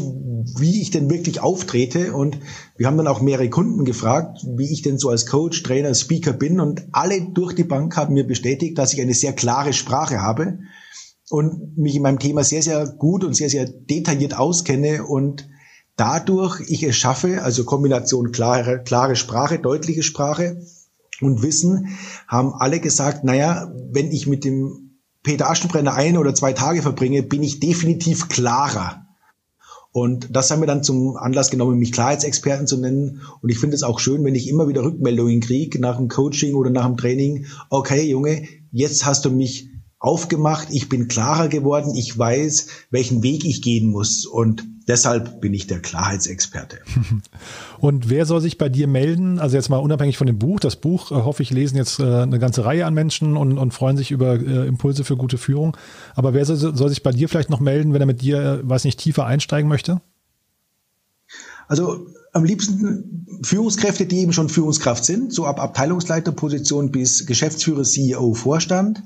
wie 0.58 0.82
ich 0.82 0.90
denn 0.90 1.08
wirklich 1.08 1.40
auftrete. 1.40 2.12
Und 2.12 2.38
wir 2.76 2.86
haben 2.86 2.96
dann 2.96 3.06
auch 3.06 3.22
mehrere 3.22 3.48
Kunden 3.48 3.84
gefragt, 3.84 4.40
wie 4.46 4.70
ich 4.70 4.82
denn 4.82 4.98
so 4.98 5.08
als 5.08 5.26
Coach, 5.26 5.62
Trainer, 5.62 5.94
Speaker 5.94 6.32
bin. 6.32 6.60
Und 6.60 6.86
alle 6.92 7.22
durch 7.22 7.54
die 7.54 7.64
Bank 7.64 7.96
haben 7.96 8.14
mir 8.14 8.26
bestätigt, 8.26 8.76
dass 8.76 8.92
ich 8.92 9.00
eine 9.00 9.14
sehr 9.14 9.32
klare 9.32 9.72
Sprache 9.72 10.20
habe 10.20 10.58
und 11.30 11.78
mich 11.78 11.96
in 11.96 12.02
meinem 12.02 12.18
Thema 12.18 12.44
sehr, 12.44 12.62
sehr 12.62 12.86
gut 12.86 13.24
und 13.24 13.34
sehr, 13.34 13.48
sehr 13.48 13.66
detailliert 13.66 14.36
auskenne 14.36 15.04
und 15.04 15.48
dadurch 15.96 16.60
ich 16.68 16.82
es 16.82 16.96
schaffe, 16.96 17.42
also 17.42 17.64
Kombination 17.64 18.32
klare, 18.32 18.82
klare 18.82 19.16
Sprache, 19.16 19.58
deutliche 19.58 20.02
Sprache 20.02 20.62
und 21.22 21.42
Wissen, 21.42 21.96
haben 22.28 22.52
alle 22.52 22.80
gesagt, 22.80 23.24
naja, 23.24 23.72
wenn 23.90 24.10
ich 24.10 24.26
mit 24.26 24.44
dem 24.44 24.91
Peter 25.22 25.48
Aschenbrenner 25.48 25.94
ein 25.94 26.18
oder 26.18 26.34
zwei 26.34 26.52
Tage 26.52 26.82
verbringe, 26.82 27.22
bin 27.22 27.42
ich 27.42 27.60
definitiv 27.60 28.28
klarer. 28.28 29.06
Und 29.92 30.34
das 30.34 30.50
haben 30.50 30.60
wir 30.60 30.66
dann 30.66 30.82
zum 30.82 31.16
Anlass 31.16 31.50
genommen, 31.50 31.78
mich 31.78 31.92
Klarheitsexperten 31.92 32.66
zu 32.66 32.78
nennen. 32.78 33.20
Und 33.42 33.50
ich 33.50 33.58
finde 33.58 33.76
es 33.76 33.82
auch 33.82 34.00
schön, 34.00 34.24
wenn 34.24 34.34
ich 34.34 34.48
immer 34.48 34.66
wieder 34.66 34.82
Rückmeldungen 34.82 35.40
kriege 35.40 35.78
nach 35.80 35.98
dem 35.98 36.08
Coaching 36.08 36.54
oder 36.54 36.70
nach 36.70 36.86
dem 36.86 36.96
Training. 36.96 37.46
Okay, 37.68 38.08
Junge, 38.08 38.42
jetzt 38.70 39.04
hast 39.04 39.26
du 39.26 39.30
mich 39.30 39.68
aufgemacht, 40.02 40.68
ich 40.70 40.88
bin 40.88 41.08
klarer 41.08 41.48
geworden, 41.48 41.94
ich 41.94 42.18
weiß, 42.18 42.66
welchen 42.90 43.22
Weg 43.22 43.44
ich 43.44 43.62
gehen 43.62 43.88
muss. 43.88 44.26
Und 44.26 44.64
Deshalb 44.88 45.40
bin 45.40 45.54
ich 45.54 45.66
der 45.66 45.80
Klarheitsexperte. 45.80 46.78
Und 47.78 48.10
wer 48.10 48.26
soll 48.26 48.40
sich 48.40 48.58
bei 48.58 48.68
dir 48.68 48.88
melden? 48.88 49.38
Also 49.38 49.56
jetzt 49.56 49.68
mal 49.68 49.76
unabhängig 49.76 50.18
von 50.18 50.26
dem 50.26 50.38
Buch. 50.38 50.60
Das 50.60 50.76
Buch, 50.76 51.10
äh, 51.12 51.14
hoffe 51.14 51.42
ich, 51.42 51.50
lesen 51.50 51.76
jetzt 51.76 52.00
äh, 52.00 52.22
eine 52.22 52.38
ganze 52.38 52.64
Reihe 52.64 52.86
an 52.86 52.94
Menschen 52.94 53.36
und, 53.36 53.58
und 53.58 53.72
freuen 53.72 53.96
sich 53.96 54.10
über 54.10 54.34
äh, 54.34 54.66
Impulse 54.66 55.04
für 55.04 55.16
gute 55.16 55.38
Führung. 55.38 55.76
Aber 56.14 56.34
wer 56.34 56.44
soll, 56.44 56.56
soll, 56.56 56.88
sich 56.88 57.02
bei 57.02 57.12
dir 57.12 57.28
vielleicht 57.28 57.50
noch 57.50 57.60
melden, 57.60 57.92
wenn 57.92 58.02
er 58.02 58.06
mit 58.06 58.22
dir, 58.22 58.60
weiß 58.64 58.84
nicht, 58.84 58.98
tiefer 58.98 59.26
einsteigen 59.26 59.68
möchte? 59.68 60.00
Also 61.72 62.06
am 62.34 62.44
liebsten 62.44 63.40
Führungskräfte, 63.42 64.04
die 64.04 64.18
eben 64.18 64.34
schon 64.34 64.50
Führungskraft 64.50 65.06
sind, 65.06 65.32
so 65.32 65.46
ab 65.46 65.58
Abteilungsleiterposition 65.58 66.90
bis 66.90 67.24
Geschäftsführer, 67.24 67.82
CEO, 67.82 68.34
Vorstand. 68.34 69.02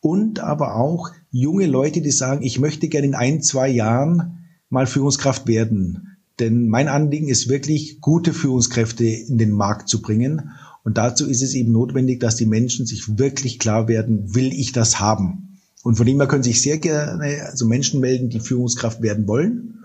Und 0.00 0.40
aber 0.40 0.74
auch 0.74 1.10
junge 1.30 1.66
Leute, 1.66 2.00
die 2.00 2.10
sagen, 2.10 2.42
ich 2.42 2.58
möchte 2.58 2.88
gerne 2.88 3.06
in 3.06 3.14
ein, 3.14 3.40
zwei 3.40 3.68
Jahren 3.68 4.48
mal 4.68 4.88
Führungskraft 4.88 5.46
werden. 5.46 6.16
Denn 6.40 6.68
mein 6.68 6.88
Anliegen 6.88 7.28
ist 7.28 7.48
wirklich, 7.48 8.00
gute 8.00 8.32
Führungskräfte 8.32 9.04
in 9.04 9.38
den 9.38 9.52
Markt 9.52 9.88
zu 9.88 10.02
bringen. 10.02 10.50
Und 10.82 10.98
dazu 10.98 11.24
ist 11.24 11.42
es 11.42 11.54
eben 11.54 11.70
notwendig, 11.70 12.18
dass 12.18 12.34
die 12.34 12.46
Menschen 12.46 12.84
sich 12.84 13.16
wirklich 13.16 13.60
klar 13.60 13.86
werden, 13.86 14.34
will 14.34 14.52
ich 14.52 14.72
das 14.72 14.98
haben? 14.98 15.60
Und 15.84 15.94
von 15.94 16.04
dem 16.04 16.18
her 16.18 16.26
können 16.26 16.42
sich 16.42 16.62
sehr 16.62 16.78
gerne 16.78 17.44
also 17.48 17.64
Menschen 17.68 18.00
melden, 18.00 18.28
die 18.28 18.40
Führungskraft 18.40 19.02
werden 19.02 19.28
wollen 19.28 19.77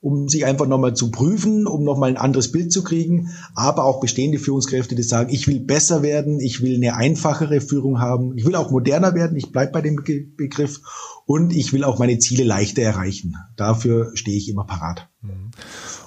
um 0.00 0.28
sich 0.28 0.46
einfach 0.46 0.66
nochmal 0.66 0.94
zu 0.94 1.10
prüfen, 1.10 1.66
um 1.66 1.84
nochmal 1.84 2.10
ein 2.10 2.16
anderes 2.16 2.50
Bild 2.50 2.72
zu 2.72 2.82
kriegen, 2.82 3.28
aber 3.54 3.84
auch 3.84 4.00
bestehende 4.00 4.38
Führungskräfte, 4.38 4.94
die 4.94 5.02
sagen, 5.02 5.32
ich 5.32 5.46
will 5.46 5.60
besser 5.60 6.02
werden, 6.02 6.40
ich 6.40 6.62
will 6.62 6.76
eine 6.76 6.96
einfachere 6.96 7.60
Führung 7.60 8.00
haben, 8.00 8.36
ich 8.36 8.46
will 8.46 8.54
auch 8.54 8.70
moderner 8.70 9.14
werden, 9.14 9.36
ich 9.36 9.52
bleibe 9.52 9.72
bei 9.72 9.82
dem 9.82 9.96
Begriff 9.96 10.80
und 11.26 11.54
ich 11.54 11.72
will 11.72 11.84
auch 11.84 11.98
meine 11.98 12.18
Ziele 12.18 12.44
leichter 12.44 12.82
erreichen. 12.82 13.36
Dafür 13.56 14.12
stehe 14.14 14.38
ich 14.38 14.48
immer 14.48 14.64
parat. 14.64 15.08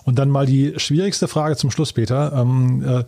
Und 0.05 0.17
dann 0.17 0.29
mal 0.29 0.47
die 0.47 0.73
schwierigste 0.77 1.27
Frage 1.27 1.55
zum 1.55 1.69
Schluss, 1.69 1.93
Peter. 1.93 2.33
Ähm, 2.33 2.83
äh 2.83 3.03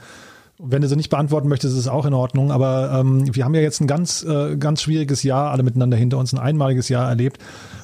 wenn 0.58 0.82
du 0.82 0.88
sie 0.88 0.96
nicht 0.96 1.10
beantworten 1.10 1.50
möchtest, 1.50 1.74
ist 1.74 1.80
es 1.80 1.88
auch 1.88 2.06
in 2.06 2.14
Ordnung. 2.14 2.52
Aber 2.52 3.00
ähm, 3.00 3.34
wir 3.36 3.44
haben 3.44 3.54
ja 3.56 3.62
jetzt 3.62 3.82
ein 3.82 3.88
ganz, 3.88 4.24
äh, 4.24 4.56
ganz 4.58 4.82
schwieriges 4.82 5.24
Jahr 5.24 5.52
alle 5.52 5.64
miteinander 5.64 5.98
hinter 5.98 6.18
uns, 6.18 6.34
ein 6.34 6.40
einmaliges 6.40 6.90
Jahr 6.90 7.10
erlebt. 7.10 7.40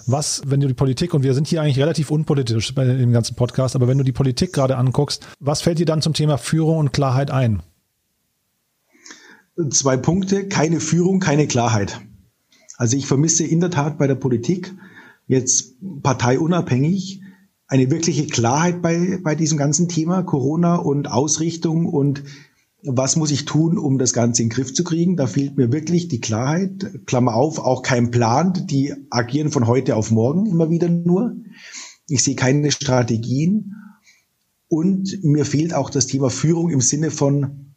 Was, 0.07 0.41
wenn 0.45 0.59
du 0.61 0.67
die 0.67 0.73
Politik, 0.73 1.13
und 1.13 1.23
wir 1.23 1.33
sind 1.33 1.47
hier 1.47 1.61
eigentlich 1.61 1.79
relativ 1.79 2.11
unpolitisch 2.11 2.73
bei 2.73 2.85
dem 2.85 3.11
ganzen 3.11 3.35
Podcast, 3.35 3.75
aber 3.75 3.87
wenn 3.87 3.97
du 3.97 4.03
die 4.03 4.11
Politik 4.11 4.53
gerade 4.53 4.77
anguckst, 4.77 5.27
was 5.39 5.61
fällt 5.61 5.79
dir 5.79 5.85
dann 5.85 6.01
zum 6.01 6.13
Thema 6.13 6.37
Führung 6.37 6.77
und 6.77 6.93
Klarheit 6.93 7.29
ein? 7.29 7.61
Zwei 9.69 9.97
Punkte, 9.97 10.47
keine 10.47 10.79
Führung, 10.79 11.19
keine 11.19 11.47
Klarheit. 11.47 11.99
Also 12.77 12.97
ich 12.97 13.05
vermisse 13.05 13.43
in 13.45 13.59
der 13.59 13.69
Tat 13.69 13.97
bei 13.97 14.07
der 14.07 14.15
Politik 14.15 14.73
jetzt 15.27 15.75
parteiunabhängig 16.01 17.21
eine 17.67 17.91
wirkliche 17.91 18.27
Klarheit 18.27 18.81
bei, 18.81 19.19
bei 19.23 19.35
diesem 19.35 19.57
ganzen 19.57 19.87
Thema 19.87 20.23
Corona 20.23 20.75
und 20.75 21.09
Ausrichtung 21.09 21.85
und 21.85 22.23
was 22.83 23.15
muss 23.15 23.31
ich 23.31 23.45
tun, 23.45 23.77
um 23.77 23.97
das 23.97 24.13
Ganze 24.13 24.41
in 24.41 24.49
den 24.49 24.55
Griff 24.55 24.73
zu 24.73 24.83
kriegen? 24.83 25.15
Da 25.15 25.27
fehlt 25.27 25.57
mir 25.57 25.71
wirklich 25.71 26.07
die 26.07 26.21
Klarheit. 26.21 27.05
Klammer 27.05 27.35
auf, 27.35 27.59
auch 27.59 27.83
kein 27.83 28.11
Plan. 28.11 28.65
Die 28.67 28.93
agieren 29.09 29.51
von 29.51 29.67
heute 29.67 29.95
auf 29.95 30.11
morgen 30.11 30.47
immer 30.47 30.69
wieder 30.69 30.89
nur. 30.89 31.35
Ich 32.07 32.23
sehe 32.23 32.35
keine 32.35 32.71
Strategien. 32.71 33.75
Und 34.67 35.23
mir 35.23 35.45
fehlt 35.45 35.73
auch 35.73 35.89
das 35.89 36.07
Thema 36.07 36.29
Führung 36.29 36.69
im 36.69 36.81
Sinne 36.81 37.11
von, 37.11 37.73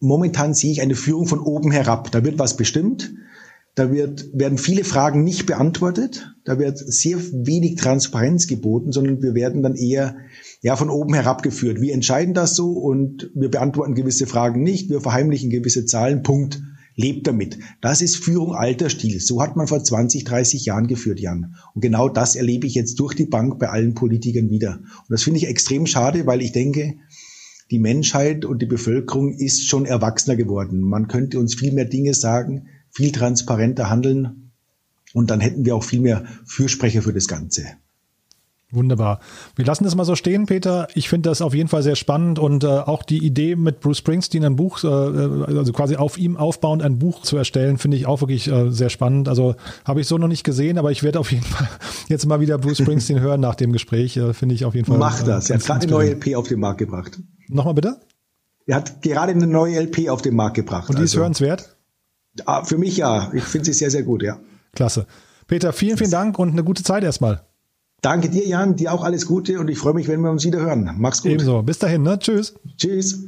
momentan 0.00 0.54
sehe 0.54 0.72
ich 0.72 0.80
eine 0.80 0.94
Führung 0.94 1.26
von 1.26 1.40
oben 1.40 1.70
herab. 1.70 2.10
Da 2.10 2.24
wird 2.24 2.38
was 2.38 2.56
bestimmt. 2.56 3.14
Da 3.74 3.90
wird, 3.90 4.28
werden 4.32 4.56
viele 4.56 4.84
Fragen 4.84 5.24
nicht 5.24 5.46
beantwortet. 5.46 6.32
Da 6.44 6.58
wird 6.60 6.78
sehr 6.78 7.18
wenig 7.18 7.74
Transparenz 7.74 8.46
geboten, 8.46 8.92
sondern 8.92 9.20
wir 9.20 9.34
werden 9.34 9.62
dann 9.62 9.74
eher 9.74 10.16
ja, 10.62 10.76
von 10.76 10.90
oben 10.90 11.14
herabgeführt. 11.14 11.80
Wir 11.80 11.92
entscheiden 11.92 12.34
das 12.34 12.54
so 12.54 12.72
und 12.72 13.30
wir 13.34 13.50
beantworten 13.50 13.94
gewisse 13.94 14.26
Fragen 14.26 14.62
nicht. 14.62 14.90
Wir 14.90 15.00
verheimlichen 15.00 15.50
gewisse 15.50 15.86
Zahlen. 15.86 16.22
Punkt. 16.22 16.62
Lebt 16.96 17.26
damit. 17.26 17.58
Das 17.80 18.02
ist 18.02 18.16
Führung 18.16 18.54
alter 18.54 18.88
Stil. 18.88 19.18
So 19.18 19.42
hat 19.42 19.56
man 19.56 19.66
vor 19.66 19.82
20, 19.82 20.22
30 20.22 20.64
Jahren 20.64 20.86
geführt, 20.86 21.18
Jan. 21.18 21.56
Und 21.74 21.80
genau 21.80 22.08
das 22.08 22.36
erlebe 22.36 22.68
ich 22.68 22.74
jetzt 22.74 23.00
durch 23.00 23.14
die 23.14 23.26
Bank 23.26 23.58
bei 23.58 23.68
allen 23.68 23.94
Politikern 23.94 24.48
wieder. 24.48 24.78
Und 24.78 25.10
das 25.10 25.24
finde 25.24 25.38
ich 25.38 25.48
extrem 25.48 25.86
schade, 25.86 26.24
weil 26.26 26.40
ich 26.40 26.52
denke, 26.52 26.94
die 27.72 27.80
Menschheit 27.80 28.44
und 28.44 28.62
die 28.62 28.66
Bevölkerung 28.66 29.32
ist 29.32 29.66
schon 29.66 29.86
erwachsener 29.86 30.36
geworden. 30.36 30.80
Man 30.80 31.08
könnte 31.08 31.40
uns 31.40 31.56
viel 31.56 31.72
mehr 31.72 31.86
Dinge 31.86 32.14
sagen, 32.14 32.68
viel 32.94 33.12
transparenter 33.12 33.90
handeln 33.90 34.52
und 35.12 35.30
dann 35.30 35.40
hätten 35.40 35.64
wir 35.64 35.74
auch 35.74 35.84
viel 35.84 36.00
mehr 36.00 36.24
Fürsprecher 36.46 37.02
für 37.02 37.12
das 37.12 37.28
Ganze. 37.28 37.64
Wunderbar. 38.70 39.20
Wir 39.54 39.64
lassen 39.64 39.84
das 39.84 39.94
mal 39.94 40.04
so 40.04 40.16
stehen, 40.16 40.46
Peter. 40.46 40.88
Ich 40.94 41.08
finde 41.08 41.28
das 41.28 41.42
auf 41.42 41.54
jeden 41.54 41.68
Fall 41.68 41.82
sehr 41.82 41.94
spannend 41.94 42.40
und 42.40 42.64
äh, 42.64 42.66
auch 42.66 43.04
die 43.04 43.24
Idee 43.24 43.54
mit 43.54 43.80
Bruce 43.80 43.98
Springsteen 43.98 44.44
ein 44.44 44.56
Buch, 44.56 44.82
äh, 44.82 44.86
also 44.86 45.72
quasi 45.72 45.94
auf 45.96 46.18
ihm 46.18 46.36
aufbauend 46.36 46.82
ein 46.82 46.98
Buch 46.98 47.22
zu 47.22 47.36
erstellen, 47.36 47.78
finde 47.78 47.96
ich 47.96 48.06
auch 48.06 48.20
wirklich 48.20 48.48
äh, 48.48 48.70
sehr 48.70 48.90
spannend. 48.90 49.28
Also 49.28 49.54
habe 49.84 50.00
ich 50.00 50.08
so 50.08 50.18
noch 50.18 50.26
nicht 50.26 50.42
gesehen, 50.42 50.78
aber 50.78 50.90
ich 50.90 51.04
werde 51.04 51.20
auf 51.20 51.30
jeden 51.30 51.44
Fall 51.44 51.68
jetzt 52.08 52.26
mal 52.26 52.40
wieder 52.40 52.58
Bruce 52.58 52.78
Springsteen 52.78 53.20
hören 53.20 53.40
nach 53.40 53.54
dem 53.54 53.72
Gespräch. 53.72 54.16
Äh, 54.16 54.34
finde 54.34 54.56
ich 54.56 54.64
auf 54.64 54.74
jeden 54.74 54.86
Fall. 54.86 54.98
Mach 54.98 55.22
das. 55.22 55.50
er 55.50 55.58
hat 55.58 55.64
gerade 55.64 55.82
eine 55.82 55.92
neue 55.92 56.10
LP 56.12 56.34
auf 56.34 56.48
den 56.48 56.58
Markt 56.58 56.78
gebracht. 56.78 57.20
Nochmal 57.48 57.74
bitte? 57.74 58.00
Er 58.66 58.76
hat 58.76 59.02
gerade 59.02 59.32
eine 59.32 59.46
neue 59.46 59.78
LP 59.78 60.08
auf 60.08 60.22
den 60.22 60.34
Markt 60.34 60.56
gebracht. 60.56 60.88
Und 60.88 60.96
die 60.96 61.02
also. 61.02 61.16
ist 61.16 61.20
hörenswert? 61.20 61.73
Ah, 62.46 62.64
für 62.64 62.78
mich 62.78 62.96
ja. 62.96 63.30
Ich 63.32 63.44
finde 63.44 63.66
sie 63.66 63.72
sehr, 63.72 63.90
sehr 63.90 64.02
gut, 64.02 64.22
ja. 64.22 64.38
Klasse. 64.74 65.06
Peter, 65.46 65.72
vielen, 65.72 65.96
vielen 65.96 66.10
Dank 66.10 66.38
und 66.38 66.50
eine 66.50 66.64
gute 66.64 66.82
Zeit 66.82 67.04
erstmal. 67.04 67.42
Danke 68.00 68.28
dir, 68.28 68.46
Jan. 68.46 68.76
Dir 68.76 68.92
auch 68.92 69.02
alles 69.02 69.26
Gute 69.26 69.58
und 69.58 69.68
ich 69.68 69.78
freue 69.78 69.94
mich, 69.94 70.08
wenn 70.08 70.20
wir 70.20 70.30
uns 70.30 70.44
wieder 70.44 70.60
hören. 70.60 70.90
Mach's 70.98 71.22
gut. 71.22 71.32
Ebenso. 71.32 71.62
Bis 71.62 71.78
dahin, 71.78 72.02
ne? 72.02 72.18
Tschüss. 72.18 72.54
Tschüss. 72.76 73.26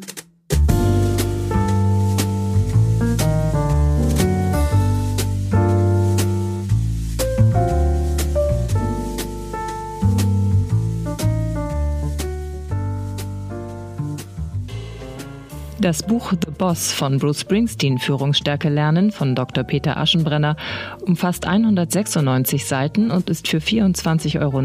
Das 15.87 16.03
Buch 16.03 16.33
The 16.33 16.51
Boss 16.51 16.90
von 16.90 17.18
Bruce 17.18 17.42
Springsteen 17.42 17.99
Führungsstärke 17.99 18.68
lernen 18.68 19.12
von 19.12 19.37
Dr. 19.37 19.62
Peter 19.62 19.96
Aschenbrenner 19.96 20.57
umfasst 21.03 21.46
196 21.46 22.66
Seiten 22.66 23.12
und 23.12 23.31
ist 23.31 23.46
für 23.46 23.59
24,99 23.59 24.40
Euro 24.42 24.59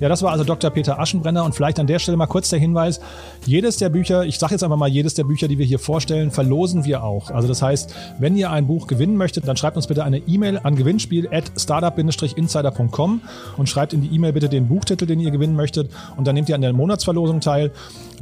Ja, 0.00 0.08
das 0.08 0.22
war 0.22 0.32
also 0.32 0.44
Dr. 0.44 0.70
Peter 0.70 0.98
Aschenbrenner 0.98 1.44
und 1.44 1.54
vielleicht 1.54 1.78
an 1.78 1.86
der 1.86 1.98
Stelle 1.98 2.16
mal 2.16 2.26
kurz 2.26 2.48
der 2.48 2.58
Hinweis, 2.58 3.00
jedes 3.44 3.76
der 3.76 3.90
Bücher, 3.90 4.24
ich 4.24 4.38
sage 4.38 4.54
jetzt 4.54 4.64
einfach 4.64 4.78
mal, 4.78 4.88
jedes 4.88 5.12
der 5.12 5.24
Bücher, 5.24 5.46
die 5.46 5.58
wir 5.58 5.66
hier 5.66 5.78
vorstellen, 5.78 6.30
verlosen 6.30 6.86
wir 6.86 7.04
auch. 7.04 7.30
Also 7.30 7.48
das 7.48 7.60
heißt, 7.60 7.94
wenn 8.18 8.34
ihr 8.34 8.50
ein 8.50 8.66
Buch 8.66 8.86
gewinnen 8.86 9.16
möchtet, 9.16 9.46
dann 9.46 9.58
schreibt 9.58 9.76
uns 9.76 9.86
bitte 9.86 10.02
eine 10.02 10.18
E-Mail 10.18 10.58
an 10.62 10.74
gewinnspiel 10.74 11.28
at 11.30 11.52
startup-insider.com 11.54 13.20
und 13.58 13.68
schreibt 13.68 13.92
in 13.92 14.00
die 14.00 14.14
E-Mail 14.14 14.32
bitte 14.32 14.48
den 14.48 14.68
Buchtitel, 14.68 15.04
den 15.04 15.20
ihr 15.20 15.30
gewinnen 15.30 15.54
möchtet 15.54 15.90
und 16.16 16.26
dann 16.26 16.34
nehmt 16.34 16.48
ihr 16.48 16.54
an 16.54 16.62
der 16.62 16.72
Monatsverlosung 16.72 17.40
teil. 17.40 17.70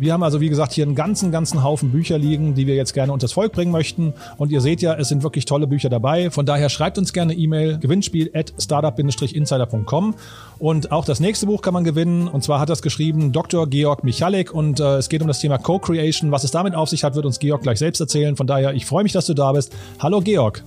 Wir 0.01 0.13
haben 0.13 0.23
also, 0.23 0.41
wie 0.41 0.49
gesagt, 0.49 0.73
hier 0.73 0.85
einen 0.85 0.95
ganzen, 0.95 1.31
ganzen 1.31 1.63
Haufen 1.63 1.93
Bücher 1.93 2.19
liegen, 2.19 2.55
die 2.55 2.67
wir 2.67 2.75
jetzt 2.75 2.93
gerne 2.93 3.13
unters 3.13 3.33
Volk 3.33 3.53
bringen 3.53 3.71
möchten 3.71 4.15
und 4.37 4.51
ihr 4.51 4.61
seht 4.61 4.83
ja, 4.83 4.95
es 4.95 5.09
sind 5.09 5.23
wirklich 5.23 5.45
tolle 5.45 5.69
Bücher 5.69 5.89
dabei. 5.89 6.31
Von 6.31 6.45
daher 6.45 6.69
schreibt 6.69 6.99
uns 6.99 7.13
gerne 7.13 7.35
E-Mail 7.35 7.79
gewinnspiel 7.79 8.31
at 8.35 8.53
startup-insider.com 8.59 10.15
und 10.59 10.91
auch 10.91 11.05
das 11.05 11.21
nächste 11.21 11.47
Buch 11.47 11.63
kann 11.69 11.75
man 11.75 11.85
gewinnen. 11.85 12.29
Und 12.29 12.43
zwar 12.43 12.61
hat 12.61 12.71
das 12.71 12.81
geschrieben 12.81 13.31
Dr. 13.31 13.67
Georg 13.67 14.03
Michalik. 14.03 14.55
Und 14.55 14.81
äh, 14.81 14.97
es 14.97 15.11
geht 15.11 15.21
um 15.21 15.29
das 15.29 15.39
Thema 15.39 15.59
Co-Creation. 15.59 16.33
Was 16.33 16.43
es 16.43 16.51
damit 16.51 16.75
auf 16.75 16.89
sich 16.89 17.05
hat, 17.05 17.15
wird 17.15 17.27
uns 17.27 17.39
Georg 17.39 17.63
gleich 17.63 17.79
selbst 17.79 18.01
erzählen. 18.01 18.37
Von 18.37 18.47
daher, 18.47 18.73
ich 18.73 18.87
freue 18.87 19.03
mich, 19.03 19.13
dass 19.13 19.27
du 19.27 19.35
da 19.35 19.53
bist. 19.53 19.77
Hallo 19.99 20.23
Georg. 20.23 20.65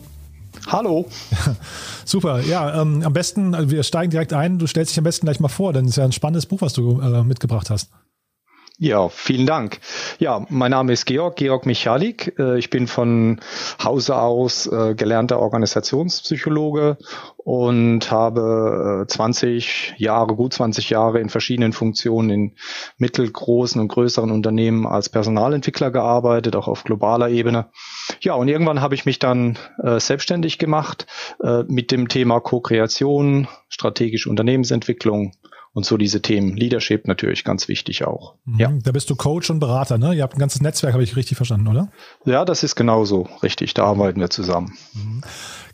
Hallo. 0.68 1.08
Super. 2.06 2.42
Ja, 2.42 2.80
ähm, 2.80 3.02
am 3.04 3.14
besten, 3.14 3.56
also 3.56 3.72
wir 3.72 3.82
steigen 3.82 4.12
direkt 4.12 4.32
ein. 4.32 4.60
Du 4.60 4.68
stellst 4.68 4.92
dich 4.92 5.00
am 5.00 5.04
besten 5.04 5.26
gleich 5.26 5.40
mal 5.40 5.48
vor, 5.48 5.74
denn 5.74 5.86
es 5.86 5.92
ist 5.92 5.98
ja 5.98 6.04
ein 6.04 6.12
spannendes 6.12 6.46
Buch, 6.46 6.62
was 6.62 6.74
du 6.74 7.02
äh, 7.02 7.24
mitgebracht 7.24 7.72
hast. 7.72 7.90
Ja, 8.84 9.10
vielen 9.10 9.46
Dank. 9.46 9.80
Ja, 10.17 10.44
mein 10.50 10.72
Name 10.72 10.94
ist 10.94 11.06
Georg, 11.06 11.36
Georg 11.36 11.67
Michalik. 11.67 12.34
Äh, 12.39 12.58
ich 12.58 12.72
bin 12.72 12.88
von 12.88 13.39
Hause 13.84 14.15
aus 14.15 14.65
äh, 14.65 14.96
gelernter 14.96 15.38
Organisationspsychologe 15.38 16.98
und 17.38 18.10
habe 18.10 19.06
20 19.08 19.94
äh, 20.00 20.04
Jahre, 20.04 20.36
gut 20.36 20.54
20 20.54 20.89
Jahre 20.89 21.20
in 21.20 21.30
verschiedenen 21.30 21.74
Funktionen 21.74 22.30
in 22.32 22.56
mittelgroßen 22.98 23.80
und 23.80 23.88
größeren 23.88 24.32
Unternehmen 24.32 24.88
als 24.88 25.10
Personalentwickler 25.10 25.91
gearbeitet, 25.91 26.56
auch 26.56 26.67
auf 26.67 26.84
globaler 26.84 27.30
Ebene. 27.30 27.67
Ja, 28.22 28.34
und 28.34 28.48
irgendwann 28.48 28.82
habe 28.82 28.96
ich 28.96 29.06
mich 29.06 29.20
dann 29.20 29.60
selbstständig 29.78 30.58
gemacht 30.58 31.06
mit 31.67 31.91
dem 31.91 32.08
Thema 32.08 32.39
Co-Kreation, 32.39 33.48
strategische 33.70 34.30
Unternehmensentwicklung 34.30 35.34
und 35.74 35.86
so 35.86 35.98
diese 35.98 36.22
Themen. 36.22 36.56
Leadership 36.58 37.08
natürlich 37.08 37.44
ganz 37.44 37.68
wichtig 37.68 38.06
auch. 38.06 38.36
Mhm, 38.46 38.60
ja. 38.60 38.72
Da 38.84 38.92
bist 38.92 39.10
du 39.10 39.16
Coach 39.16 39.50
und 39.50 39.60
Berater, 39.60 39.98
ne? 39.98 40.14
Ihr 40.14 40.24
habt 40.24 40.36
ein 40.36 40.40
ganzes 40.40 40.62
Netzwerk, 40.62 40.94
habe 40.94 41.04
ich 41.04 41.16
richtig 41.16 41.38
verstanden, 41.38 41.68
oder? 41.68 41.92
Ja, 42.26 42.44
das 42.46 42.64
ist 42.64 42.76
genauso 42.76 43.30
richtig. 43.42 43.74
Da 43.74 43.86
arbeiten 43.86 44.20
wir 44.20 44.30
zusammen. 44.30 44.78
Mhm. 44.94 45.22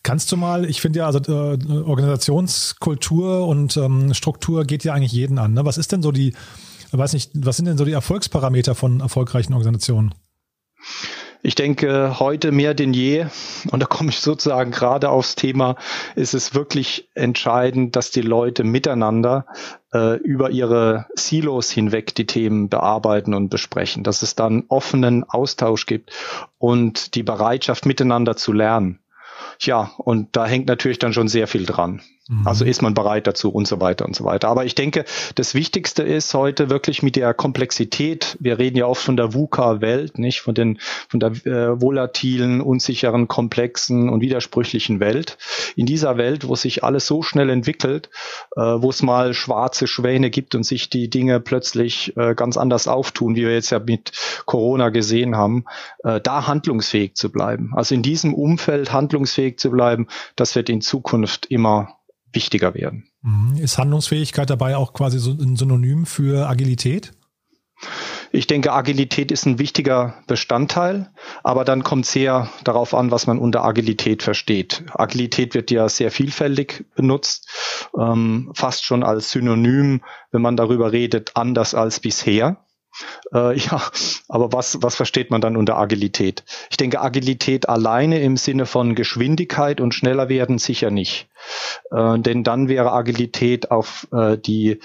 Kannst 0.04 0.32
du 0.32 0.38
mal, 0.38 0.66
ich 0.66 0.80
finde 0.82 1.00
ja, 1.00 1.08
also 1.08 1.20
äh, 1.20 1.58
Organisationskultur 1.84 3.48
und 3.48 3.76
ähm, 3.78 4.14
Struktur 4.14 4.66
geht 4.66 4.84
ja 4.84 4.94
eigentlich 4.94 5.12
jeden 5.12 5.40
an. 5.40 5.54
Ne? 5.54 5.66
Was 5.66 5.78
ist 5.78 5.92
denn 5.92 6.02
so 6.02 6.12
die, 6.12 6.34
weiß 6.92 7.14
nicht, 7.14 7.32
was 7.34 7.58
sind 7.58 7.66
denn 7.66 7.78
so 7.78 7.86
die 7.86 7.92
Erfolgsparameter 7.92 8.76
von 8.76 9.00
erfolgreichen 9.00 9.54
Organisationen? 9.54 10.14
Ich 11.48 11.56
denke, 11.56 12.20
heute 12.20 12.52
mehr 12.52 12.74
denn 12.74 12.94
je, 12.94 13.28
und 13.72 13.82
da 13.82 13.86
komme 13.86 14.10
ich 14.10 14.20
sozusagen 14.20 14.72
gerade 14.72 15.10
aufs 15.10 15.36
Thema, 15.36 15.78
ist 16.14 16.34
es 16.34 16.54
wirklich 16.54 17.08
entscheidend, 17.14 17.96
dass 17.96 18.12
die 18.12 18.22
Leute 18.22 18.66
miteinander 18.66 19.46
äh, 19.94 20.18
über 20.18 20.50
ihre 20.50 21.06
Silos 21.16 21.72
hinweg 21.72 22.14
die 22.16 22.26
Themen 22.26 22.68
bearbeiten 22.68 23.34
und 23.34 23.48
besprechen, 23.48 24.04
dass 24.04 24.24
es 24.24 24.36
dann 24.36 24.66
offenen 24.68 25.24
Austausch 25.24 25.86
gibt 25.86 26.12
und 26.58 27.16
die 27.16 27.24
Bereitschaft 27.24 27.86
miteinander 27.86 28.36
zu 28.36 28.52
lernen. 28.52 29.00
Ja, 29.62 29.92
und 30.00 30.36
da 30.36 30.46
hängt 30.48 30.68
natürlich 30.68 31.00
dann 31.00 31.14
schon 31.14 31.30
sehr 31.30 31.48
viel 31.48 31.66
dran. 31.66 32.02
Mhm. 32.30 32.48
Also 32.48 32.66
ist 32.66 32.82
man 32.82 32.94
bereit 32.94 33.28
dazu 33.28 33.50
und 33.50 33.68
so 33.68 33.80
weiter 33.80 34.06
und 34.06 34.16
so 34.16 34.24
weiter. 34.24 34.50
Aber 34.50 34.66
ich 34.66 34.76
denke, 34.76 35.06
das 35.36 35.54
Wichtigste 35.54 36.04
ist 36.04 36.34
heute 36.34 36.70
wirklich 36.70 37.04
mit 37.04 37.16
der 37.16 37.34
Komplexität. 37.34 38.38
Wir 38.40 38.60
reden 38.60 38.78
ja 38.78 38.86
oft 38.86 39.02
von 39.02 39.18
der 39.18 39.34
VUCA-Welt, 39.34 40.20
nicht 40.20 40.42
von 40.42 40.54
den 40.54 40.80
von 41.10 41.20
der 41.20 41.30
äh, 41.46 41.82
volatilen, 41.82 42.62
unsicheren, 42.62 43.28
komplexen 43.28 44.10
und 44.10 44.22
widersprüchlichen 44.22 45.00
Welt. 45.00 45.38
In 45.76 45.86
dieser 45.86 46.18
Welt, 46.18 46.48
wo 46.48 46.56
sich 46.56 46.84
alles 46.84 47.08
so 47.08 47.22
schnell 47.22 47.50
entwickelt, 47.50 48.10
äh, 48.56 48.62
wo 48.62 48.90
es 48.90 49.02
mal 49.02 49.34
schwarze 49.34 49.88
Schwäne 49.88 50.30
gibt 50.30 50.56
und 50.56 50.64
sich 50.64 50.90
die 50.90 51.10
Dinge 51.10 51.40
plötzlich 51.40 52.16
äh, 52.18 52.36
ganz 52.36 52.58
anders 52.58 52.88
auftun, 52.88 53.36
wie 53.36 53.44
wir 53.44 53.54
jetzt 53.54 53.70
ja 53.70 53.80
mit 53.80 54.12
Corona 54.46 54.90
gesehen 54.90 55.36
haben, 55.38 55.66
äh, 56.04 56.20
da 56.20 56.48
handlungsfähig 56.48 57.16
zu 57.16 57.32
bleiben. 57.32 57.72
Also 57.76 57.96
in 57.96 58.02
diesem 58.02 58.34
Umfeld 58.34 58.92
handlungsfähig 58.92 59.58
zu 59.60 59.72
bleiben, 59.72 60.08
das 60.36 60.56
wird 60.56 60.70
in 60.70 60.82
Zukunft 60.82 61.46
immer 61.48 61.97
wichtiger 62.34 62.74
werden. 62.74 63.10
Mhm. 63.22 63.58
Ist 63.58 63.78
Handlungsfähigkeit 63.78 64.50
dabei 64.50 64.76
auch 64.76 64.94
quasi 64.94 65.20
so 65.20 65.32
ein 65.32 65.56
Synonym 65.56 66.06
für 66.06 66.48
Agilität? 66.48 67.14
Ich 68.32 68.48
denke, 68.48 68.74
Agilität 68.74 69.32
ist 69.32 69.46
ein 69.46 69.60
wichtiger 69.60 70.16
Bestandteil, 70.28 71.12
aber 71.44 71.64
dann 71.64 71.84
kommt 71.84 72.06
sehr 72.06 72.50
darauf 72.64 72.94
an, 72.94 73.12
was 73.12 73.28
man 73.28 73.38
unter 73.38 73.64
Agilität 73.64 74.24
versteht. 74.24 74.84
Agilität 74.94 75.54
wird 75.54 75.72
ja 75.72 75.88
sehr 75.88 76.12
vielfältig 76.12 76.86
benutzt, 76.96 77.48
ähm, 77.98 78.52
fast 78.54 78.84
schon 78.84 79.04
als 79.04 79.32
Synonym, 79.32 80.02
wenn 80.32 80.42
man 80.42 80.58
darüber 80.58 80.92
redet, 80.92 81.32
anders 81.36 81.74
als 81.74 82.00
bisher. 82.00 82.67
Äh, 83.34 83.58
ja, 83.58 83.82
aber 84.28 84.54
was, 84.54 84.78
was 84.82 84.96
versteht 84.96 85.32
man 85.32 85.42
dann 85.42 85.58
unter 85.58 85.78
Agilität? 85.78 86.44
Ich 86.70 86.78
denke, 86.78 87.02
Agilität 87.02 87.70
alleine 87.70 88.20
im 88.22 88.38
Sinne 88.38 88.66
von 88.66 88.96
Geschwindigkeit 88.96 89.82
und 89.82 89.94
schneller 89.94 90.30
werden 90.30 90.58
sicher 90.58 90.92
nicht. 90.92 91.28
Äh, 91.92 92.20
denn 92.20 92.44
dann 92.44 92.68
wäre 92.68 92.92
Agilität 92.92 93.72
auf 93.72 94.08
äh, 94.12 94.38
die 94.38 94.80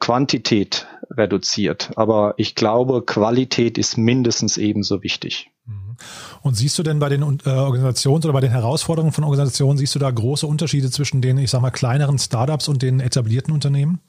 Quantität 0.00 0.86
reduziert. 1.10 1.90
Aber 1.96 2.34
ich 2.36 2.54
glaube, 2.54 3.02
Qualität 3.02 3.78
ist 3.78 3.98
mindestens 3.98 4.56
ebenso 4.56 5.02
wichtig. 5.02 5.50
Mhm. 5.66 5.96
Und 6.42 6.54
siehst 6.54 6.78
du 6.78 6.82
denn 6.82 6.98
bei 6.98 7.08
den 7.08 7.22
äh, 7.22 7.50
Organisationen 7.50 8.22
oder 8.24 8.32
bei 8.32 8.40
den 8.40 8.52
Herausforderungen 8.52 9.12
von 9.12 9.24
Organisationen, 9.24 9.78
siehst 9.78 9.94
du 9.94 9.98
da 9.98 10.10
große 10.10 10.46
Unterschiede 10.46 10.90
zwischen 10.90 11.20
den, 11.20 11.38
ich 11.38 11.50
sag 11.50 11.60
mal, 11.62 11.70
kleineren 11.70 12.18
Startups 12.18 12.68
und 12.68 12.82
den 12.82 13.00
etablierten 13.00 13.52
Unternehmen? 13.52 14.00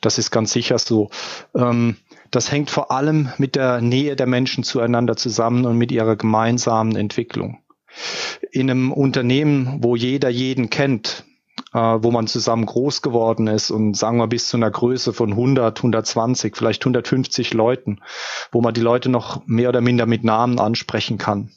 Das 0.00 0.18
ist 0.18 0.30
ganz 0.30 0.52
sicher 0.52 0.78
so. 0.78 1.10
Ähm, 1.54 1.96
das 2.32 2.50
hängt 2.50 2.70
vor 2.70 2.90
allem 2.90 3.28
mit 3.36 3.54
der 3.54 3.80
Nähe 3.80 4.16
der 4.16 4.26
Menschen 4.26 4.64
zueinander 4.64 5.16
zusammen 5.16 5.66
und 5.66 5.76
mit 5.76 5.92
ihrer 5.92 6.16
gemeinsamen 6.16 6.96
Entwicklung. 6.96 7.62
In 8.50 8.70
einem 8.70 8.90
Unternehmen, 8.90 9.78
wo 9.82 9.96
jeder 9.96 10.30
jeden 10.30 10.70
kennt, 10.70 11.24
äh, 11.74 11.78
wo 11.78 12.10
man 12.10 12.26
zusammen 12.26 12.64
groß 12.64 13.02
geworden 13.02 13.48
ist 13.48 13.70
und 13.70 13.94
sagen 13.94 14.16
wir 14.16 14.28
bis 14.28 14.48
zu 14.48 14.56
einer 14.56 14.70
Größe 14.70 15.12
von 15.12 15.32
100, 15.32 15.78
120, 15.78 16.56
vielleicht 16.56 16.82
150 16.82 17.52
Leuten, 17.52 18.00
wo 18.50 18.62
man 18.62 18.72
die 18.72 18.80
Leute 18.80 19.10
noch 19.10 19.46
mehr 19.46 19.68
oder 19.68 19.82
minder 19.82 20.06
mit 20.06 20.24
Namen 20.24 20.58
ansprechen 20.58 21.18
kann. 21.18 21.52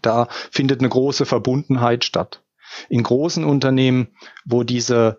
Da 0.00 0.28
findet 0.50 0.80
eine 0.80 0.88
große 0.88 1.26
Verbundenheit 1.26 2.04
statt. 2.04 2.42
In 2.88 3.02
großen 3.02 3.44
Unternehmen, 3.44 4.08
wo 4.46 4.62
diese 4.62 5.18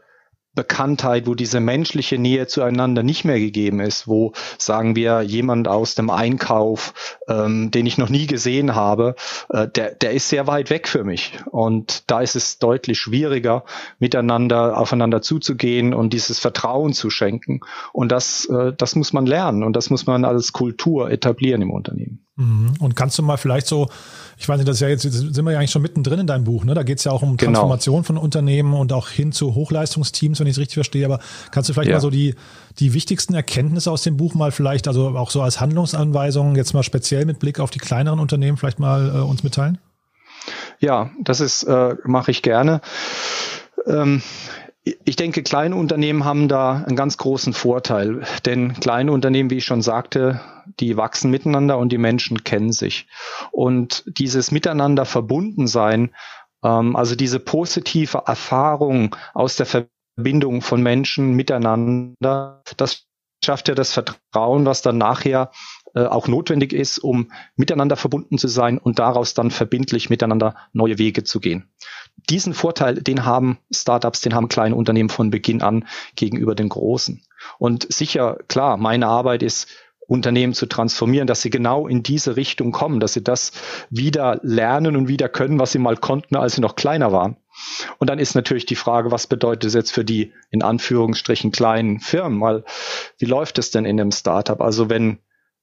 Bekanntheit, 0.53 1.27
wo 1.27 1.35
diese 1.35 1.61
menschliche 1.61 2.17
Nähe 2.17 2.45
zueinander 2.45 3.03
nicht 3.03 3.23
mehr 3.23 3.39
gegeben 3.39 3.79
ist, 3.79 4.07
wo 4.07 4.33
sagen 4.57 4.95
wir 4.97 5.21
jemand 5.21 5.69
aus 5.69 5.95
dem 5.95 6.09
Einkauf, 6.09 6.93
ähm, 7.29 7.71
den 7.71 7.85
ich 7.85 7.97
noch 7.97 8.09
nie 8.09 8.27
gesehen 8.27 8.75
habe, 8.75 9.15
äh, 9.49 9.67
der, 9.69 9.95
der 9.95 10.11
ist 10.11 10.27
sehr 10.27 10.47
weit 10.47 10.69
weg 10.69 10.89
für 10.89 11.05
mich. 11.05 11.39
Und 11.49 12.09
da 12.11 12.19
ist 12.19 12.35
es 12.35 12.59
deutlich 12.59 12.99
schwieriger, 12.99 13.63
miteinander 13.99 14.77
aufeinander 14.77 15.21
zuzugehen 15.21 15.93
und 15.93 16.11
dieses 16.11 16.39
Vertrauen 16.39 16.91
zu 16.91 17.09
schenken. 17.09 17.61
Und 17.93 18.11
das, 18.11 18.45
äh, 18.45 18.73
das 18.73 18.95
muss 18.95 19.13
man 19.13 19.25
lernen 19.25 19.63
und 19.63 19.75
das 19.75 19.89
muss 19.89 20.05
man 20.05 20.25
als 20.25 20.51
Kultur 20.51 21.09
etablieren 21.09 21.61
im 21.61 21.71
Unternehmen. 21.71 22.25
Mhm. 22.41 22.73
Und 22.79 22.95
kannst 22.95 23.17
du 23.19 23.23
mal 23.23 23.37
vielleicht 23.37 23.67
so, 23.67 23.87
ich 24.37 24.49
weiß 24.49 24.57
nicht, 24.57 24.67
das 24.67 24.77
ist 24.77 24.81
ja 24.81 24.87
jetzt, 24.87 25.03
jetzt 25.03 25.13
sind 25.13 25.45
wir 25.45 25.51
ja 25.51 25.59
eigentlich 25.59 25.71
schon 25.71 25.83
mittendrin 25.83 26.19
in 26.19 26.27
deinem 26.27 26.43
Buch, 26.43 26.63
ne? 26.63 26.73
Da 26.73 26.81
geht 26.81 26.97
es 26.97 27.03
ja 27.03 27.11
auch 27.11 27.21
um 27.21 27.37
genau. 27.37 27.51
Transformation 27.51 28.03
von 28.03 28.17
Unternehmen 28.17 28.73
und 28.73 28.91
auch 28.93 29.09
hin 29.09 29.31
zu 29.31 29.53
Hochleistungsteams, 29.53 30.39
wenn 30.39 30.47
ich 30.47 30.53
es 30.53 30.57
richtig 30.57 30.75
verstehe. 30.75 31.05
Aber 31.05 31.19
kannst 31.51 31.69
du 31.69 31.73
vielleicht 31.73 31.89
ja. 31.89 31.95
mal 31.95 32.01
so 32.01 32.09
die, 32.09 32.35
die 32.79 32.93
wichtigsten 32.93 33.35
Erkenntnisse 33.35 33.91
aus 33.91 34.01
dem 34.01 34.17
Buch 34.17 34.33
mal 34.33 34.51
vielleicht, 34.51 34.87
also 34.87 35.09
auch 35.09 35.29
so 35.29 35.41
als 35.41 35.59
Handlungsanweisungen, 35.59 36.55
jetzt 36.55 36.73
mal 36.73 36.83
speziell 36.83 37.25
mit 37.25 37.39
Blick 37.39 37.59
auf 37.59 37.69
die 37.69 37.79
kleineren 37.79 38.19
Unternehmen 38.19 38.57
vielleicht 38.57 38.79
mal 38.79 39.15
äh, 39.15 39.19
uns 39.19 39.43
mitteilen? 39.43 39.77
Ja, 40.79 41.11
das 41.19 41.39
ist, 41.39 41.63
äh, 41.63 41.95
mache 42.03 42.31
ich 42.31 42.41
gerne. 42.41 42.81
Ähm, 43.85 44.23
ich 44.83 45.15
denke, 45.15 45.43
kleine 45.43 45.75
Unternehmen 45.75 46.25
haben 46.25 46.47
da 46.47 46.83
einen 46.83 46.95
ganz 46.95 47.17
großen 47.17 47.53
Vorteil, 47.53 48.23
denn 48.45 48.73
kleine 48.73 49.11
Unternehmen, 49.11 49.49
wie 49.51 49.57
ich 49.57 49.65
schon 49.65 49.83
sagte, 49.83 50.41
die 50.79 50.97
wachsen 50.97 51.29
miteinander 51.29 51.77
und 51.77 51.91
die 51.91 51.99
Menschen 51.99 52.43
kennen 52.43 52.71
sich. 52.71 53.07
Und 53.51 54.03
dieses 54.07 54.51
Miteinander 54.51 55.05
verbunden 55.05 55.67
sein, 55.67 56.15
ähm, 56.63 56.95
also 56.95 57.15
diese 57.15 57.39
positive 57.39 58.23
Erfahrung 58.25 59.15
aus 59.33 59.55
der 59.55 59.67
Verbindung 59.67 60.61
von 60.61 60.81
Menschen 60.81 61.33
miteinander, 61.35 62.63
das 62.77 63.05
schafft 63.43 63.67
ja 63.67 63.75
das 63.75 63.93
Vertrauen, 63.93 64.65
was 64.65 64.81
dann 64.81 64.97
nachher 64.97 65.51
äh, 65.93 66.05
auch 66.05 66.27
notwendig 66.27 66.73
ist, 66.73 66.99
um 66.99 67.31
miteinander 67.55 67.95
verbunden 67.95 68.37
zu 68.37 68.47
sein 68.47 68.77
und 68.77 68.99
daraus 68.99 69.33
dann 69.33 69.51
verbindlich 69.51 70.09
miteinander 70.09 70.55
neue 70.73 70.97
Wege 70.97 71.23
zu 71.23 71.39
gehen. 71.39 71.69
Diesen 72.29 72.53
Vorteil, 72.53 72.95
den 72.95 73.25
haben 73.25 73.57
Startups, 73.73 74.21
den 74.21 74.35
haben 74.35 74.49
kleine 74.49 74.75
Unternehmen 74.75 75.09
von 75.09 75.31
Beginn 75.31 75.61
an 75.61 75.85
gegenüber 76.15 76.55
den 76.55 76.69
großen. 76.69 77.23
Und 77.57 77.91
sicher, 77.91 78.37
klar, 78.47 78.77
meine 78.77 79.07
Arbeit 79.07 79.43
ist, 79.43 79.67
Unternehmen 80.11 80.53
zu 80.53 80.65
transformieren, 80.65 81.25
dass 81.25 81.41
sie 81.41 81.49
genau 81.49 81.87
in 81.87 82.03
diese 82.03 82.35
Richtung 82.35 82.73
kommen, 82.73 82.99
dass 82.99 83.13
sie 83.13 83.23
das 83.23 83.53
wieder 83.89 84.41
lernen 84.43 84.97
und 84.97 85.07
wieder 85.07 85.29
können, 85.29 85.57
was 85.57 85.71
sie 85.71 85.79
mal 85.79 85.95
konnten, 85.95 86.35
als 86.35 86.55
sie 86.55 86.61
noch 86.61 86.75
kleiner 86.75 87.13
waren. 87.13 87.37
Und 87.97 88.09
dann 88.09 88.19
ist 88.19 88.35
natürlich 88.35 88.65
die 88.65 88.75
Frage, 88.75 89.11
was 89.11 89.27
bedeutet 89.27 89.65
es 89.65 89.73
jetzt 89.73 89.91
für 89.91 90.03
die 90.03 90.33
in 90.49 90.63
Anführungsstrichen 90.63 91.51
kleinen 91.51 92.01
Firmen? 92.01 92.41
Weil 92.41 92.65
wie 93.19 93.25
läuft 93.25 93.57
es 93.57 93.71
denn 93.71 93.85
in 93.85 94.01
einem 94.01 94.11
Startup? 94.11 94.59
Also 94.59 94.89
wenn 94.89 95.19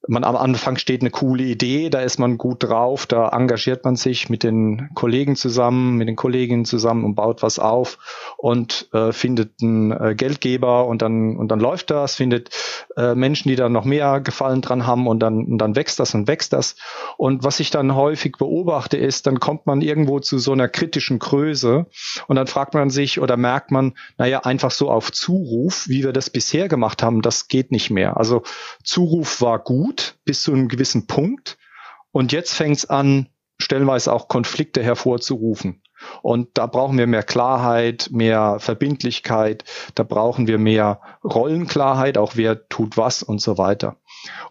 man 0.07 0.23
am 0.23 0.35
Anfang 0.37 0.77
steht 0.77 1.01
eine 1.01 1.09
coole 1.09 1.43
Idee, 1.43 1.89
da 1.89 1.99
ist 1.99 2.19
man 2.19 2.37
gut 2.37 2.63
drauf, 2.63 3.05
da 3.05 3.29
engagiert 3.29 3.83
man 3.83 3.95
sich 3.95 4.29
mit 4.29 4.43
den 4.43 4.89
Kollegen 4.95 5.35
zusammen, 5.35 5.97
mit 5.97 6.07
den 6.07 6.15
Kolleginnen 6.15 6.65
zusammen 6.65 7.03
und 7.03 7.15
baut 7.15 7.43
was 7.43 7.59
auf 7.59 7.97
und 8.37 8.87
äh, 8.93 9.11
findet 9.11 9.61
einen 9.61 9.91
äh, 9.91 10.15
Geldgeber 10.15 10.87
und 10.87 11.01
dann 11.01 11.35
und 11.35 11.49
dann 11.49 11.59
läuft 11.59 11.91
das, 11.91 12.15
findet 12.15 12.49
äh, 12.95 13.13
Menschen, 13.13 13.49
die 13.49 13.55
da 13.55 13.67
noch 13.67 13.83
mehr 13.83 14.21
Gefallen 14.21 14.61
dran 14.61 14.87
haben 14.87 15.05
und 15.05 15.19
dann 15.19 15.45
und 15.45 15.57
dann 15.57 15.75
wächst 15.75 15.99
das 15.99 16.15
und 16.15 16.27
wächst 16.27 16.53
das 16.53 16.75
und 17.17 17.43
was 17.43 17.59
ich 17.59 17.69
dann 17.69 17.93
häufig 17.93 18.37
beobachte 18.37 18.95
ist, 18.97 19.27
dann 19.27 19.39
kommt 19.39 19.65
man 19.65 19.81
irgendwo 19.81 20.19
zu 20.19 20.39
so 20.39 20.53
einer 20.53 20.69
kritischen 20.69 21.19
Größe 21.19 21.87
und 22.27 22.35
dann 22.35 22.47
fragt 22.47 22.73
man 22.73 22.89
sich 22.89 23.19
oder 23.19 23.35
merkt 23.35 23.71
man, 23.71 23.93
naja, 24.17 24.39
einfach 24.39 24.71
so 24.71 24.89
auf 24.89 25.11
Zuruf, 25.11 25.89
wie 25.89 26.03
wir 26.03 26.13
das 26.13 26.29
bisher 26.29 26.69
gemacht 26.69 27.03
haben, 27.03 27.21
das 27.21 27.49
geht 27.49 27.71
nicht 27.71 27.89
mehr. 27.89 28.17
Also 28.17 28.43
Zuruf 28.83 29.41
war 29.41 29.59
gut 29.59 29.88
gut 29.89 30.19
bis 30.23 30.43
zu 30.43 30.53
einem 30.53 30.67
gewissen 30.67 31.07
Punkt. 31.07 31.57
Und 32.11 32.31
jetzt 32.31 32.53
fängt 32.53 32.77
es 32.77 32.85
an, 32.85 33.27
stellenweise 33.59 34.13
auch 34.13 34.27
Konflikte 34.27 34.83
hervorzurufen. 34.83 35.81
Und 36.21 36.49
da 36.53 36.65
brauchen 36.65 36.97
wir 36.97 37.07
mehr 37.07 37.23
Klarheit, 37.23 38.09
mehr 38.11 38.57
Verbindlichkeit, 38.59 39.63
da 39.95 40.03
brauchen 40.03 40.47
wir 40.47 40.57
mehr 40.57 41.01
Rollenklarheit, 41.23 42.17
auch 42.17 42.33
wer 42.35 42.67
tut 42.69 42.97
was 42.97 43.23
und 43.23 43.41
so 43.41 43.57
weiter. 43.57 43.97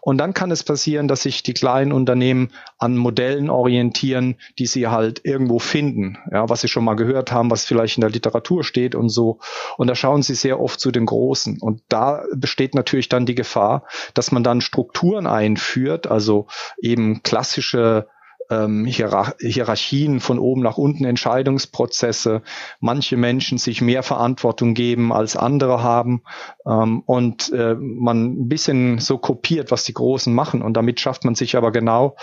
Und 0.01 0.17
dann 0.17 0.33
kann 0.33 0.51
es 0.51 0.63
passieren, 0.63 1.07
dass 1.07 1.23
sich 1.23 1.43
die 1.43 1.53
kleinen 1.53 1.91
Unternehmen 1.91 2.51
an 2.77 2.97
Modellen 2.97 3.49
orientieren, 3.49 4.37
die 4.57 4.65
sie 4.65 4.87
halt 4.87 5.21
irgendwo 5.23 5.59
finden, 5.59 6.17
ja, 6.31 6.49
was 6.49 6.61
sie 6.61 6.67
schon 6.67 6.85
mal 6.85 6.95
gehört 6.95 7.31
haben, 7.31 7.51
was 7.51 7.65
vielleicht 7.65 7.97
in 7.97 8.01
der 8.01 8.09
Literatur 8.09 8.63
steht 8.63 8.95
und 8.95 9.09
so. 9.09 9.39
Und 9.77 9.87
da 9.87 9.95
schauen 9.95 10.23
sie 10.23 10.35
sehr 10.35 10.59
oft 10.59 10.79
zu 10.79 10.91
den 10.91 11.05
Großen. 11.05 11.59
Und 11.59 11.81
da 11.89 12.23
besteht 12.33 12.75
natürlich 12.75 13.09
dann 13.09 13.25
die 13.25 13.35
Gefahr, 13.35 13.83
dass 14.13 14.31
man 14.31 14.43
dann 14.43 14.61
Strukturen 14.61 15.27
einführt, 15.27 16.07
also 16.07 16.47
eben 16.81 17.21
klassische 17.23 18.07
ähm, 18.49 18.85
Hierar 18.85 19.35
Hierarchien 19.39 20.19
von 20.19 20.39
oben 20.39 20.61
nach 20.61 20.77
unten, 20.77 21.05
Entscheidungsprozesse, 21.05 22.41
manche 22.79 23.17
Menschen 23.17 23.57
sich 23.57 23.81
mehr 23.81 24.03
Verantwortung 24.03 24.73
geben 24.73 25.13
als 25.13 25.35
andere 25.35 25.83
haben 25.83 26.23
ähm, 26.65 27.01
und 27.05 27.51
äh, 27.51 27.75
man 27.75 28.25
ein 28.25 28.49
bisschen 28.49 28.99
so 28.99 29.17
kopiert, 29.17 29.71
was 29.71 29.83
die 29.83 29.93
Großen 29.93 30.33
machen 30.33 30.61
und 30.61 30.73
damit 30.73 30.99
schafft 30.99 31.25
man 31.25 31.35
sich 31.35 31.55
aber 31.55 31.71
genau 31.71 32.15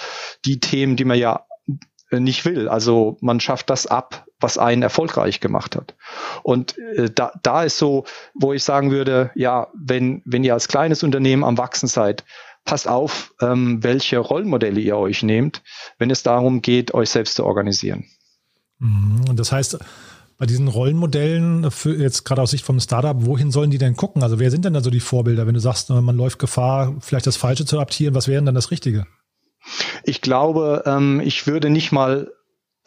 die 0.45 0.61
Themen, 0.61 0.97
die 0.97 1.05
man 1.05 1.19
ja 1.19 1.47
äh, 2.11 2.21
nicht 2.21 2.45
will. 2.45 2.69
Also 2.69 3.17
man 3.21 3.41
schafft 3.41 3.71
das 3.71 3.87
ab, 3.87 4.27
was 4.39 4.59
einen 4.59 4.83
erfolgreich 4.83 5.41
gemacht 5.41 5.77
hat. 5.77 5.95
Und 6.43 6.79
äh, 6.79 7.11
da, 7.13 7.33
da 7.43 7.65
ist 7.65 7.79
so, 7.79 8.05
wo 8.35 8.53
ich 8.53 8.63
sagen 8.63 8.91
würde, 8.91 9.31
ja, 9.35 9.69
wenn, 9.75 10.23
wenn 10.25 10.45
ihr 10.45 10.55
als 10.55 10.69
kleines 10.69 11.03
Unternehmen 11.03 11.45
am 11.45 11.59
Wachsen 11.59 11.89
seid, 11.89 12.25
passt 12.67 12.87
auf, 12.89 13.33
ähm, 13.41 13.83
welche 13.83 14.19
Rollmodelle 14.19 14.81
ihr 14.81 14.97
euch 14.97 15.23
nehmt, 15.23 15.63
wenn 15.99 16.11
es 16.11 16.23
darum 16.23 16.61
geht, 16.61 16.93
euch 16.93 17.09
selbst 17.09 17.37
zu 17.37 17.45
organisieren. 17.45 18.05
Mhm. 18.79 19.25
Und 19.29 19.41
das 19.41 19.53
heißt, 19.53 19.79
bei 20.39 20.45
diesen 20.45 20.69
Rollenmodellen, 20.69 21.71
für 21.71 21.97
jetzt 21.97 22.25
gerade 22.25 22.43
aus 22.43 22.51
Sicht 22.51 22.65
vom 22.65 22.79
Startup, 22.79 23.17
wohin 23.25 23.51
sollen 23.51 23.71
die 23.71 23.79
denn 23.79 23.97
gucken? 23.97 24.23
Also 24.23 24.39
wer 24.39 24.51
sind 24.51 24.67
denn 24.67 24.75
da 24.75 24.83
so 24.83 24.91
die 24.91 25.01
Vorbilder, 25.01 25.47
wenn 25.47 25.55
du 25.55 25.61
sagst, 25.61 25.89
man 25.89 26.17
läuft 26.17 26.39
Gefahr, 26.39 26.95
vielleicht 27.01 27.27
das 27.27 27.37
Falsche 27.37 27.65
zu 27.65 27.77
adaptieren, 27.77 28.15
was 28.15 28.29
wäre 28.29 28.39
denn 28.39 28.47
dann 28.47 28.55
das 28.55 28.71
Richtige? 28.71 29.07
Ich 30.05 30.21
glaube, 30.21 30.83
ähm, 30.85 31.21
ich 31.25 31.47
würde 31.47 31.71
nicht 31.71 31.91
mal 31.91 32.31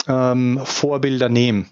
ähm, 0.08 0.62
Vorbilder 0.64 1.28
nehmen. 1.30 1.70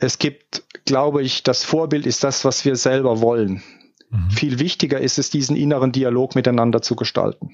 Es 0.00 0.18
gibt, 0.18 0.62
glaube 0.86 1.22
ich, 1.22 1.42
das 1.42 1.64
Vorbild 1.64 2.06
ist 2.06 2.24
das, 2.24 2.44
was 2.44 2.64
wir 2.64 2.76
selber 2.76 3.20
wollen. 3.20 3.62
Mhm. 4.10 4.30
Viel 4.30 4.58
wichtiger 4.58 5.00
ist 5.00 5.18
es, 5.18 5.30
diesen 5.30 5.56
inneren 5.56 5.92
Dialog 5.92 6.34
miteinander 6.34 6.82
zu 6.82 6.96
gestalten. 6.96 7.50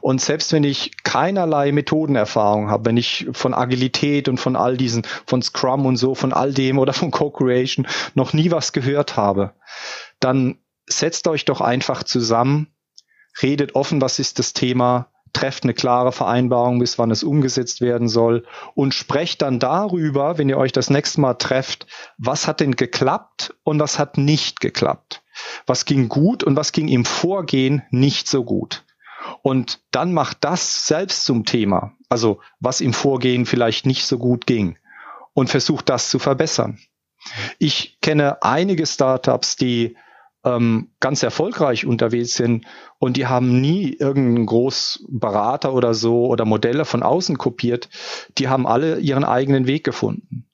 Und 0.00 0.20
selbst 0.20 0.52
wenn 0.52 0.64
ich 0.64 1.02
keinerlei 1.04 1.72
Methodenerfahrung 1.72 2.68
habe, 2.68 2.86
wenn 2.86 2.96
ich 2.96 3.28
von 3.32 3.54
Agilität 3.54 4.28
und 4.28 4.38
von 4.38 4.56
all 4.56 4.76
diesen, 4.76 5.04
von 5.26 5.40
Scrum 5.40 5.86
und 5.86 5.96
so, 5.96 6.14
von 6.14 6.32
all 6.32 6.52
dem 6.52 6.78
oder 6.78 6.92
von 6.92 7.10
Co-Creation 7.10 7.86
noch 8.14 8.32
nie 8.32 8.50
was 8.50 8.72
gehört 8.72 9.16
habe, 9.16 9.52
dann 10.20 10.58
setzt 10.86 11.28
euch 11.28 11.44
doch 11.44 11.60
einfach 11.60 12.02
zusammen, 12.02 12.68
redet 13.40 13.74
offen, 13.74 14.00
was 14.00 14.18
ist 14.18 14.38
das 14.38 14.52
Thema, 14.52 15.08
trefft 15.32 15.62
eine 15.62 15.72
klare 15.72 16.12
Vereinbarung, 16.12 16.78
bis 16.78 16.98
wann 16.98 17.10
es 17.10 17.24
umgesetzt 17.24 17.80
werden 17.80 18.08
soll 18.08 18.44
und 18.74 18.92
sprecht 18.92 19.40
dann 19.40 19.58
darüber, 19.58 20.36
wenn 20.36 20.50
ihr 20.50 20.58
euch 20.58 20.72
das 20.72 20.90
nächste 20.90 21.20
Mal 21.22 21.34
trefft, 21.34 21.86
was 22.18 22.46
hat 22.46 22.60
denn 22.60 22.76
geklappt 22.76 23.54
und 23.62 23.80
was 23.80 23.98
hat 23.98 24.18
nicht 24.18 24.60
geklappt 24.60 25.21
was 25.66 25.84
ging 25.84 26.08
gut 26.08 26.42
und 26.44 26.56
was 26.56 26.72
ging 26.72 26.88
im 26.88 27.04
Vorgehen 27.04 27.82
nicht 27.90 28.28
so 28.28 28.44
gut. 28.44 28.84
Und 29.42 29.80
dann 29.90 30.12
macht 30.12 30.38
das 30.40 30.86
selbst 30.86 31.24
zum 31.24 31.44
Thema, 31.44 31.92
also 32.08 32.40
was 32.60 32.80
im 32.80 32.92
Vorgehen 32.92 33.46
vielleicht 33.46 33.86
nicht 33.86 34.06
so 34.06 34.18
gut 34.18 34.46
ging 34.46 34.78
und 35.32 35.48
versucht 35.48 35.88
das 35.88 36.10
zu 36.10 36.18
verbessern. 36.18 36.78
Ich 37.58 37.98
kenne 38.00 38.42
einige 38.42 38.86
Startups, 38.86 39.56
die 39.56 39.96
ähm, 40.44 40.90
ganz 40.98 41.22
erfolgreich 41.22 41.86
unterwegs 41.86 42.34
sind 42.34 42.66
und 42.98 43.16
die 43.16 43.26
haben 43.26 43.60
nie 43.60 43.92
irgendeinen 43.92 44.46
Großberater 44.46 45.72
oder 45.72 45.94
so 45.94 46.26
oder 46.26 46.44
Modelle 46.44 46.84
von 46.84 47.02
außen 47.02 47.38
kopiert. 47.38 47.88
Die 48.38 48.48
haben 48.48 48.66
alle 48.66 48.98
ihren 48.98 49.24
eigenen 49.24 49.66
Weg 49.66 49.84
gefunden. 49.84 50.48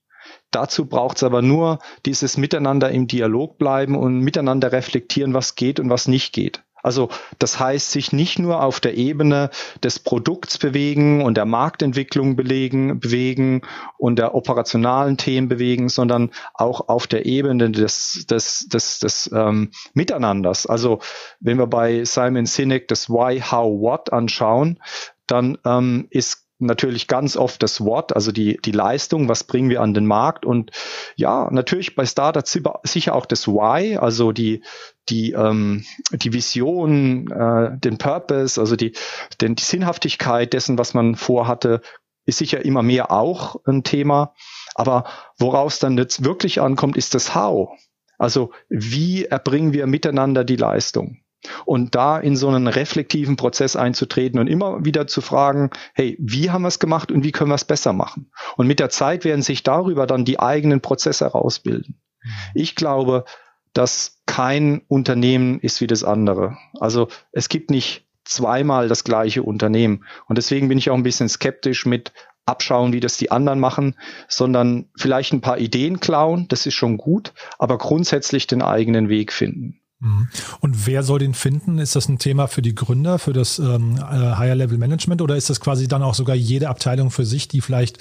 Dazu 0.50 0.86
braucht 0.86 1.18
es 1.18 1.22
aber 1.22 1.42
nur 1.42 1.78
dieses 2.06 2.36
Miteinander 2.36 2.90
im 2.90 3.06
Dialog 3.06 3.58
bleiben 3.58 3.96
und 3.96 4.20
miteinander 4.20 4.72
reflektieren, 4.72 5.34
was 5.34 5.54
geht 5.54 5.78
und 5.78 5.90
was 5.90 6.08
nicht 6.08 6.32
geht. 6.32 6.62
Also 6.82 7.08
das 7.38 7.58
heißt, 7.58 7.90
sich 7.90 8.12
nicht 8.12 8.38
nur 8.38 8.62
auf 8.62 8.80
der 8.80 8.96
Ebene 8.96 9.50
des 9.82 9.98
Produkts 9.98 10.58
bewegen 10.58 11.22
und 11.22 11.36
der 11.36 11.44
Marktentwicklung 11.44 12.36
belegen, 12.36 13.00
bewegen 13.00 13.62
und 13.96 14.18
der 14.18 14.34
operationalen 14.34 15.16
Themen 15.16 15.48
bewegen, 15.48 15.88
sondern 15.88 16.30
auch 16.54 16.88
auf 16.88 17.06
der 17.06 17.26
Ebene 17.26 17.70
des, 17.70 18.26
des, 18.30 18.68
des, 18.68 19.00
des 19.00 19.30
ähm, 19.34 19.70
Miteinanders. 19.94 20.66
Also 20.66 21.00
wenn 21.40 21.58
wir 21.58 21.66
bei 21.66 22.04
Simon 22.04 22.46
Sinek 22.46 22.88
das 22.88 23.10
Why, 23.10 23.40
How, 23.40 23.80
What 23.80 24.12
anschauen, 24.12 24.80
dann 25.26 25.58
ähm, 25.64 26.06
ist 26.10 26.47
natürlich 26.58 27.06
ganz 27.06 27.36
oft 27.36 27.62
das 27.62 27.80
What, 27.80 28.14
also 28.14 28.32
die, 28.32 28.58
die 28.64 28.72
Leistung, 28.72 29.28
was 29.28 29.44
bringen 29.44 29.70
wir 29.70 29.80
an 29.80 29.94
den 29.94 30.06
Markt 30.06 30.44
und 30.44 30.72
ja, 31.16 31.48
natürlich 31.50 31.94
bei 31.94 32.04
Startups 32.04 32.58
sicher 32.82 33.14
auch 33.14 33.26
das 33.26 33.46
Why, 33.46 33.96
also 33.96 34.32
die, 34.32 34.62
die, 35.08 35.32
ähm, 35.32 35.84
die 36.12 36.32
Vision, 36.32 37.30
äh, 37.30 37.78
den 37.78 37.98
Purpose, 37.98 38.60
also 38.60 38.76
die, 38.76 38.92
den, 39.40 39.54
die 39.54 39.62
Sinnhaftigkeit 39.62 40.52
dessen, 40.52 40.78
was 40.78 40.94
man 40.94 41.14
vorhatte, 41.14 41.80
ist 42.26 42.38
sicher 42.38 42.64
immer 42.64 42.82
mehr 42.82 43.10
auch 43.10 43.56
ein 43.64 43.84
Thema. 43.84 44.34
Aber 44.74 45.04
woraus 45.38 45.78
dann 45.78 45.96
jetzt 45.96 46.24
wirklich 46.24 46.60
ankommt, 46.60 46.96
ist 46.96 47.14
das 47.14 47.34
How. 47.34 47.70
Also 48.18 48.52
wie 48.68 49.24
erbringen 49.24 49.72
wir 49.72 49.86
miteinander 49.86 50.44
die 50.44 50.56
Leistung? 50.56 51.22
Und 51.64 51.94
da 51.94 52.18
in 52.18 52.36
so 52.36 52.48
einen 52.48 52.66
reflektiven 52.66 53.36
Prozess 53.36 53.76
einzutreten 53.76 54.40
und 54.40 54.48
immer 54.48 54.84
wieder 54.84 55.06
zu 55.06 55.20
fragen, 55.20 55.70
hey, 55.94 56.16
wie 56.20 56.50
haben 56.50 56.62
wir 56.62 56.68
es 56.68 56.80
gemacht 56.80 57.12
und 57.12 57.24
wie 57.24 57.32
können 57.32 57.50
wir 57.50 57.54
es 57.54 57.64
besser 57.64 57.92
machen? 57.92 58.30
Und 58.56 58.66
mit 58.66 58.80
der 58.80 58.90
Zeit 58.90 59.24
werden 59.24 59.42
sich 59.42 59.62
darüber 59.62 60.06
dann 60.06 60.24
die 60.24 60.40
eigenen 60.40 60.80
Prozesse 60.80 61.24
herausbilden. 61.24 62.00
Mhm. 62.22 62.30
Ich 62.54 62.74
glaube, 62.74 63.24
dass 63.72 64.20
kein 64.26 64.82
Unternehmen 64.88 65.60
ist 65.60 65.80
wie 65.80 65.86
das 65.86 66.02
andere. 66.04 66.56
Also 66.80 67.08
es 67.32 67.48
gibt 67.48 67.70
nicht 67.70 68.06
zweimal 68.24 68.88
das 68.88 69.04
gleiche 69.04 69.42
Unternehmen. 69.42 70.04
Und 70.26 70.36
deswegen 70.36 70.68
bin 70.68 70.78
ich 70.78 70.90
auch 70.90 70.96
ein 70.96 71.02
bisschen 71.02 71.28
skeptisch 71.28 71.86
mit 71.86 72.12
abschauen, 72.44 72.92
wie 72.92 73.00
das 73.00 73.16
die 73.16 73.30
anderen 73.30 73.60
machen, 73.60 73.94
sondern 74.26 74.90
vielleicht 74.96 75.32
ein 75.32 75.40
paar 75.40 75.58
Ideen 75.58 76.00
klauen, 76.00 76.48
das 76.48 76.66
ist 76.66 76.74
schon 76.74 76.96
gut, 76.96 77.34
aber 77.58 77.78
grundsätzlich 77.78 78.46
den 78.46 78.62
eigenen 78.62 79.08
Weg 79.08 79.32
finden. 79.32 79.80
Mhm. 80.00 80.28
Und 80.60 80.86
wer 80.86 81.02
soll 81.02 81.18
den 81.18 81.34
finden? 81.34 81.78
Ist 81.78 81.96
das 81.96 82.08
ein 82.08 82.18
Thema 82.18 82.46
für 82.46 82.62
die 82.62 82.74
Gründer, 82.74 83.18
für 83.18 83.32
das 83.32 83.58
ähm, 83.58 83.96
äh, 83.96 84.00
Higher 84.36 84.54
Level 84.54 84.78
Management 84.78 85.22
oder 85.22 85.36
ist 85.36 85.50
das 85.50 85.60
quasi 85.60 85.88
dann 85.88 86.02
auch 86.02 86.14
sogar 86.14 86.36
jede 86.36 86.68
Abteilung 86.68 87.10
für 87.10 87.26
sich, 87.26 87.48
die 87.48 87.60
vielleicht, 87.60 87.98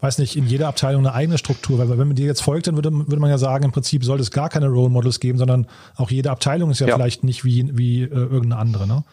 weiß 0.00 0.18
nicht, 0.18 0.36
in 0.36 0.46
jeder 0.46 0.68
Abteilung 0.68 1.06
eine 1.06 1.14
eigene 1.14 1.36
Struktur? 1.36 1.78
Weil 1.78 1.90
wenn 1.90 2.08
man 2.08 2.16
dir 2.16 2.26
jetzt 2.26 2.42
folgt, 2.42 2.66
dann 2.66 2.76
würde, 2.76 2.90
würde 2.90 3.20
man 3.20 3.30
ja 3.30 3.38
sagen, 3.38 3.64
im 3.64 3.72
Prinzip 3.72 4.04
sollte 4.04 4.22
es 4.22 4.30
gar 4.30 4.48
keine 4.48 4.68
Role 4.68 4.90
Models 4.90 5.20
geben, 5.20 5.38
sondern 5.38 5.66
auch 5.96 6.10
jede 6.10 6.30
Abteilung 6.30 6.70
ist 6.70 6.80
ja, 6.80 6.88
ja. 6.88 6.94
vielleicht 6.94 7.22
nicht 7.22 7.44
wie, 7.44 7.76
wie 7.76 8.02
äh, 8.02 8.06
irgendeine 8.08 8.56
andere, 8.56 8.86
ne? 8.86 9.04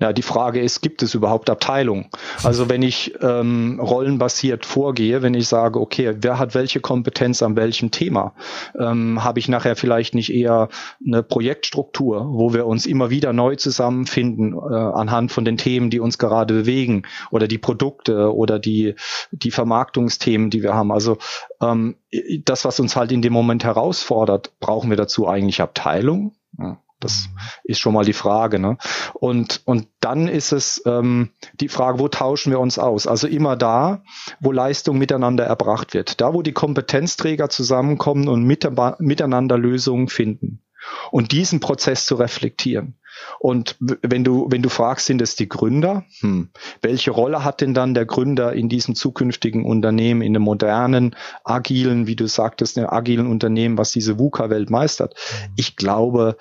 Ja, 0.00 0.12
die 0.12 0.22
Frage 0.22 0.60
ist, 0.60 0.80
gibt 0.80 1.02
es 1.02 1.14
überhaupt 1.14 1.50
Abteilungen? 1.50 2.06
Also 2.44 2.68
wenn 2.68 2.82
ich 2.82 3.14
ähm, 3.20 3.80
rollenbasiert 3.80 4.64
vorgehe, 4.64 5.22
wenn 5.22 5.34
ich 5.34 5.48
sage, 5.48 5.80
okay, 5.80 6.14
wer 6.20 6.38
hat 6.38 6.54
welche 6.54 6.78
Kompetenz 6.78 7.42
an 7.42 7.56
welchem 7.56 7.90
Thema, 7.90 8.32
ähm, 8.78 9.24
habe 9.24 9.40
ich 9.40 9.48
nachher 9.48 9.74
vielleicht 9.74 10.14
nicht 10.14 10.32
eher 10.32 10.68
eine 11.04 11.24
Projektstruktur, 11.24 12.28
wo 12.30 12.54
wir 12.54 12.66
uns 12.66 12.86
immer 12.86 13.10
wieder 13.10 13.32
neu 13.32 13.56
zusammenfinden 13.56 14.54
äh, 14.54 14.74
anhand 14.74 15.32
von 15.32 15.44
den 15.44 15.56
Themen, 15.56 15.90
die 15.90 15.98
uns 15.98 16.16
gerade 16.16 16.54
bewegen 16.54 17.02
oder 17.32 17.48
die 17.48 17.58
Produkte 17.58 18.32
oder 18.32 18.60
die, 18.60 18.94
die 19.32 19.50
Vermarktungsthemen, 19.50 20.50
die 20.50 20.62
wir 20.62 20.74
haben. 20.74 20.92
Also 20.92 21.18
ähm, 21.60 21.96
das, 22.44 22.64
was 22.64 22.78
uns 22.78 22.94
halt 22.94 23.10
in 23.10 23.20
dem 23.20 23.32
Moment 23.32 23.64
herausfordert, 23.64 24.52
brauchen 24.60 24.90
wir 24.90 24.96
dazu 24.96 25.26
eigentlich 25.26 25.60
Abteilung? 25.60 26.36
Ja. 26.56 26.78
Das 27.00 27.28
mhm. 27.28 27.38
ist 27.64 27.78
schon 27.78 27.94
mal 27.94 28.04
die 28.04 28.12
Frage. 28.12 28.58
Ne? 28.58 28.76
Und, 29.14 29.62
und 29.64 29.88
dann 30.00 30.28
ist 30.28 30.52
es 30.52 30.82
ähm, 30.86 31.30
die 31.60 31.68
Frage, 31.68 31.98
wo 31.98 32.08
tauschen 32.08 32.50
wir 32.50 32.60
uns 32.60 32.78
aus? 32.78 33.06
Also 33.06 33.26
immer 33.26 33.56
da, 33.56 34.02
wo 34.40 34.52
Leistung 34.52 34.98
miteinander 34.98 35.44
erbracht 35.44 35.94
wird. 35.94 36.20
Da, 36.20 36.34
wo 36.34 36.42
die 36.42 36.52
Kompetenzträger 36.52 37.48
zusammenkommen 37.48 38.28
und 38.28 38.44
mit, 38.44 38.68
miteinander 38.98 39.58
Lösungen 39.58 40.08
finden. 40.08 40.62
Und 41.10 41.32
diesen 41.32 41.60
Prozess 41.60 42.06
zu 42.06 42.14
reflektieren. 42.14 42.98
Und 43.38 43.76
wenn 43.80 44.24
du, 44.24 44.46
wenn 44.50 44.62
du 44.62 44.68
fragst, 44.68 45.06
sind 45.06 45.22
es 45.22 45.36
die 45.36 45.48
Gründer? 45.48 46.04
Hm. 46.20 46.50
Welche 46.82 47.10
Rolle 47.10 47.44
hat 47.44 47.60
denn 47.60 47.74
dann 47.74 47.94
der 47.94 48.06
Gründer 48.06 48.52
in 48.52 48.68
diesem 48.68 48.94
zukünftigen 48.94 49.64
Unternehmen, 49.64 50.22
in 50.22 50.34
einem 50.34 50.44
modernen, 50.44 51.16
agilen, 51.44 52.06
wie 52.06 52.16
du 52.16 52.26
sagtest, 52.26 52.78
einem 52.78 52.88
agilen 52.88 53.26
Unternehmen, 53.26 53.78
was 53.78 53.92
diese 53.92 54.18
VUCA-Welt 54.18 54.70
meistert? 54.70 55.14
Mhm. 55.14 55.52
Ich 55.56 55.76
glaube, 55.76 56.36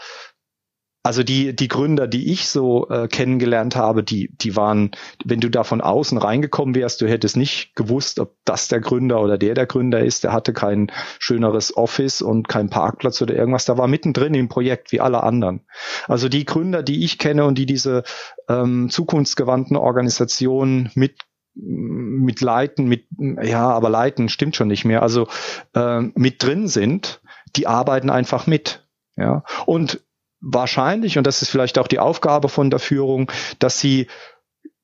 also 1.08 1.24
die, 1.24 1.55
die 1.55 1.70
Gründer, 1.70 2.05
die 2.05 2.34
ich 2.34 2.49
so 2.49 2.89
äh, 2.89 3.08
kennengelernt 3.08 3.78
habe, 3.78 4.03
die, 4.03 4.30
die 4.41 4.58
waren, 4.58 4.91
wenn 5.24 5.39
du 5.39 5.49
da 5.49 5.64
von 5.64 5.80
außen 5.80 6.18
reingekommen 6.18 6.76
wärst, 6.76 6.99
du 6.99 7.08
hättest 7.08 7.38
nicht 7.38 7.74
gewusst, 7.78 8.20
ob 8.20 8.36
das 8.43 8.68
der 8.68 8.82
Gründer 8.82 9.22
oder 9.22 9.38
der 9.38 9.53
der 9.53 9.68
Gründer 9.68 10.01
ist. 10.01 10.26
Der 10.26 10.34
hatte 10.34 10.51
kein 10.51 10.91
schöneres 11.18 11.78
Office 11.78 12.22
und 12.22 12.49
keinen 12.49 12.70
Parkplatz 12.70 13.22
oder 13.22 13.36
irgendwas. 13.36 13.64
Da 13.64 13.78
war 13.78 13.88
mittendrin 13.88 14.34
im 14.34 14.49
Projekt 14.49 14.91
wie 14.91 14.99
alle 14.99 15.24
anderen. 15.24 15.62
Also 16.10 16.28
die 16.28 16.43
Gründer, 16.43 16.84
die 16.84 17.05
ich 17.05 17.18
kenne 17.18 17.45
und 17.45 17.58
die 17.58 17.66
diese 17.66 18.03
ähm, 18.49 18.89
zukunftsgewandten 18.89 19.78
Organisationen 19.78 20.91
mit 20.93 21.22
mit 21.55 22.41
Leiten, 22.41 22.86
mit 22.88 23.05
ja, 23.18 23.70
aber 23.70 23.89
Leiten 23.89 24.28
stimmt 24.28 24.58
schon 24.58 24.68
nicht 24.68 24.84
mehr. 24.84 25.03
Also 25.03 25.30
äh, 25.74 26.01
mit 26.01 26.43
drin 26.43 26.68
sind, 26.68 27.22
die 27.55 27.66
arbeiten 27.66 28.10
einfach 28.10 28.45
mit. 28.45 28.84
Ja, 29.16 29.43
und 29.66 30.01
wahrscheinlich, 30.39 31.17
und 31.17 31.25
das 31.25 31.41
ist 31.41 31.49
vielleicht 31.49 31.77
auch 31.77 31.88
die 31.88 31.99
Aufgabe 31.99 32.49
von 32.49 32.69
der 32.69 32.79
Führung, 32.79 33.31
dass 33.59 33.79
sie 33.79 34.07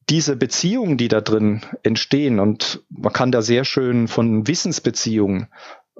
diese 0.09 0.35
Beziehungen, 0.35 0.97
die 0.97 1.07
da 1.07 1.21
drin 1.21 1.61
entstehen, 1.83 2.39
und 2.39 2.81
man 2.89 3.13
kann 3.13 3.31
da 3.31 3.41
sehr 3.41 3.63
schön 3.63 4.07
von 4.07 4.47
Wissensbeziehungen 4.47 5.47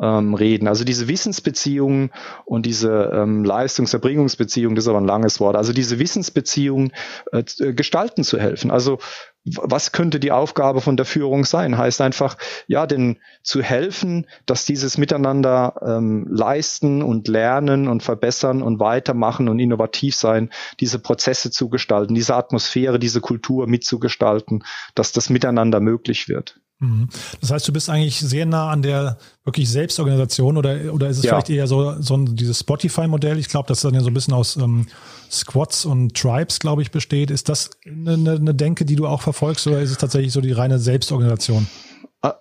ähm, 0.02 0.34
reden. 0.34 0.68
Also 0.68 0.84
diese 0.84 1.08
Wissensbeziehungen 1.08 2.12
und 2.46 2.66
diese 2.66 3.12
ähm, 3.14 3.44
Leistungserbringungsbeziehungen, 3.44 4.76
das 4.76 4.86
ist 4.86 4.90
aber 4.90 5.02
ein 5.02 5.06
langes 5.06 5.40
Wort, 5.40 5.56
also 5.56 5.74
diese 5.74 6.00
Wissensbeziehungen 6.00 6.92
äh, 7.32 7.44
gestalten 7.74 8.24
zu 8.24 8.40
helfen. 8.40 8.72
Also 8.72 9.00
was 9.46 9.92
könnte 9.92 10.22
die 10.22 10.32
Aufgabe 10.32 10.80
von 10.80 10.96
der 10.96 11.06
Führung 11.06 11.44
sein? 11.44 11.78
Heißt 11.78 12.00
einfach, 12.00 12.38
ja, 12.68 12.88
denn 12.88 13.18
zu 13.42 13.62
helfen, 13.62 14.26
dass 14.46 14.66
dieses 14.66 14.98
Miteinander 14.98 15.76
ähm, 15.86 16.26
leisten 16.30 17.02
und 17.02 17.28
lernen 17.28 17.90
und 17.90 18.04
verbessern 18.04 18.62
und 18.62 18.80
weitermachen 18.80 19.50
und 19.50 19.60
innovativ 19.60 20.16
sein, 20.16 20.50
diese 20.80 21.00
Prozesse 21.00 21.52
zu 21.52 21.68
gestalten, 21.68 22.16
diese 22.16 22.36
Atmosphäre, 22.36 23.00
diese 23.00 23.20
Kultur 23.20 23.68
mitzugestalten, 23.68 24.64
dass 24.96 25.12
das 25.12 25.30
Miteinander 25.30 25.82
möglich 25.82 26.30
wird. 26.30 26.62
Mhm. 26.84 27.08
Das 27.40 27.52
heißt, 27.52 27.68
du 27.68 27.74
bist 27.74 27.90
eigentlich 27.90 28.20
sehr 28.20 28.46
nah 28.46 28.70
an 28.70 28.82
der 28.82 29.18
wirklich 29.46 29.70
Selbstorganisation 29.70 30.58
oder, 30.58 30.94
oder 30.94 31.08
ist 31.08 31.20
es 31.20 31.24
ja. 31.24 31.32
vielleicht 31.32 31.50
eher 31.50 31.68
so, 31.68 32.02
so 32.02 32.18
dieses 32.18 32.60
Spotify-Modell? 32.60 33.40
Ich 33.40 33.48
glaube, 33.48 33.68
das 33.68 33.82
dann 33.82 33.94
ja 33.94 34.02
so 34.02 34.08
ein 34.08 34.14
bisschen 34.14 34.34
aus 34.34 34.58
ähm, 34.58 34.88
Squads 35.32 35.86
und 35.86 36.16
Tribes, 36.16 36.60
glaube 36.60 36.82
ich, 36.82 36.92
besteht. 36.92 37.32
Ist 37.32 37.48
das 37.48 37.72
eine, 37.86 38.34
eine 38.34 38.54
Denke, 38.54 38.84
die 38.86 38.96
du 38.96 39.08
auch 39.08 39.22
verfolgst 39.22 39.66
oder 39.66 39.80
ist 39.80 39.92
es 39.92 39.98
tatsächlich 39.98 40.34
so 40.34 40.42
die 40.42 40.52
reine 40.52 40.78
Selbstorganisation? 40.78 41.68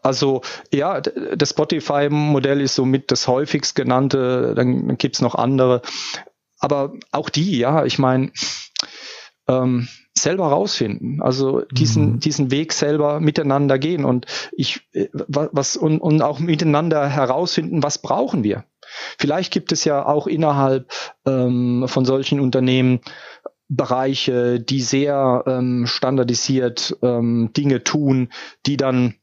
Also 0.02 0.42
ja, 0.72 1.00
das 1.00 1.50
Spotify-Modell 1.50 2.60
ist 2.60 2.74
somit 2.74 3.10
das 3.10 3.26
häufigst 3.26 3.74
genannte, 3.74 4.54
dann 4.54 4.96
gibt's 4.96 5.20
noch 5.20 5.34
andere. 5.34 5.82
Aber 6.58 6.92
auch 7.10 7.30
die, 7.30 7.58
ja, 7.58 7.84
ich 7.84 7.98
meine, 7.98 8.30
ähm, 9.48 9.88
selber 10.16 10.46
rausfinden, 10.46 11.22
also 11.22 11.62
diesen, 11.72 12.14
mhm. 12.14 12.20
diesen 12.20 12.50
Weg 12.50 12.72
selber 12.72 13.20
miteinander 13.20 13.78
gehen 13.78 14.04
und 14.04 14.26
ich, 14.52 14.88
äh, 14.92 15.08
was, 15.12 15.76
und, 15.76 16.00
und 16.00 16.22
auch 16.22 16.38
miteinander 16.38 17.08
herausfinden, 17.08 17.82
was 17.82 17.98
brauchen 17.98 18.44
wir. 18.44 18.64
Vielleicht 19.18 19.52
gibt 19.52 19.72
es 19.72 19.84
ja 19.84 20.04
auch 20.04 20.26
innerhalb 20.26 20.90
ähm, 21.26 21.84
von 21.86 22.04
solchen 22.04 22.40
Unternehmen 22.40 23.00
Bereiche, 23.68 24.60
die 24.60 24.82
sehr 24.82 25.44
ähm, 25.46 25.86
standardisiert 25.86 26.96
ähm, 27.02 27.50
Dinge 27.56 27.82
tun, 27.82 28.28
die 28.66 28.76
dann 28.76 29.14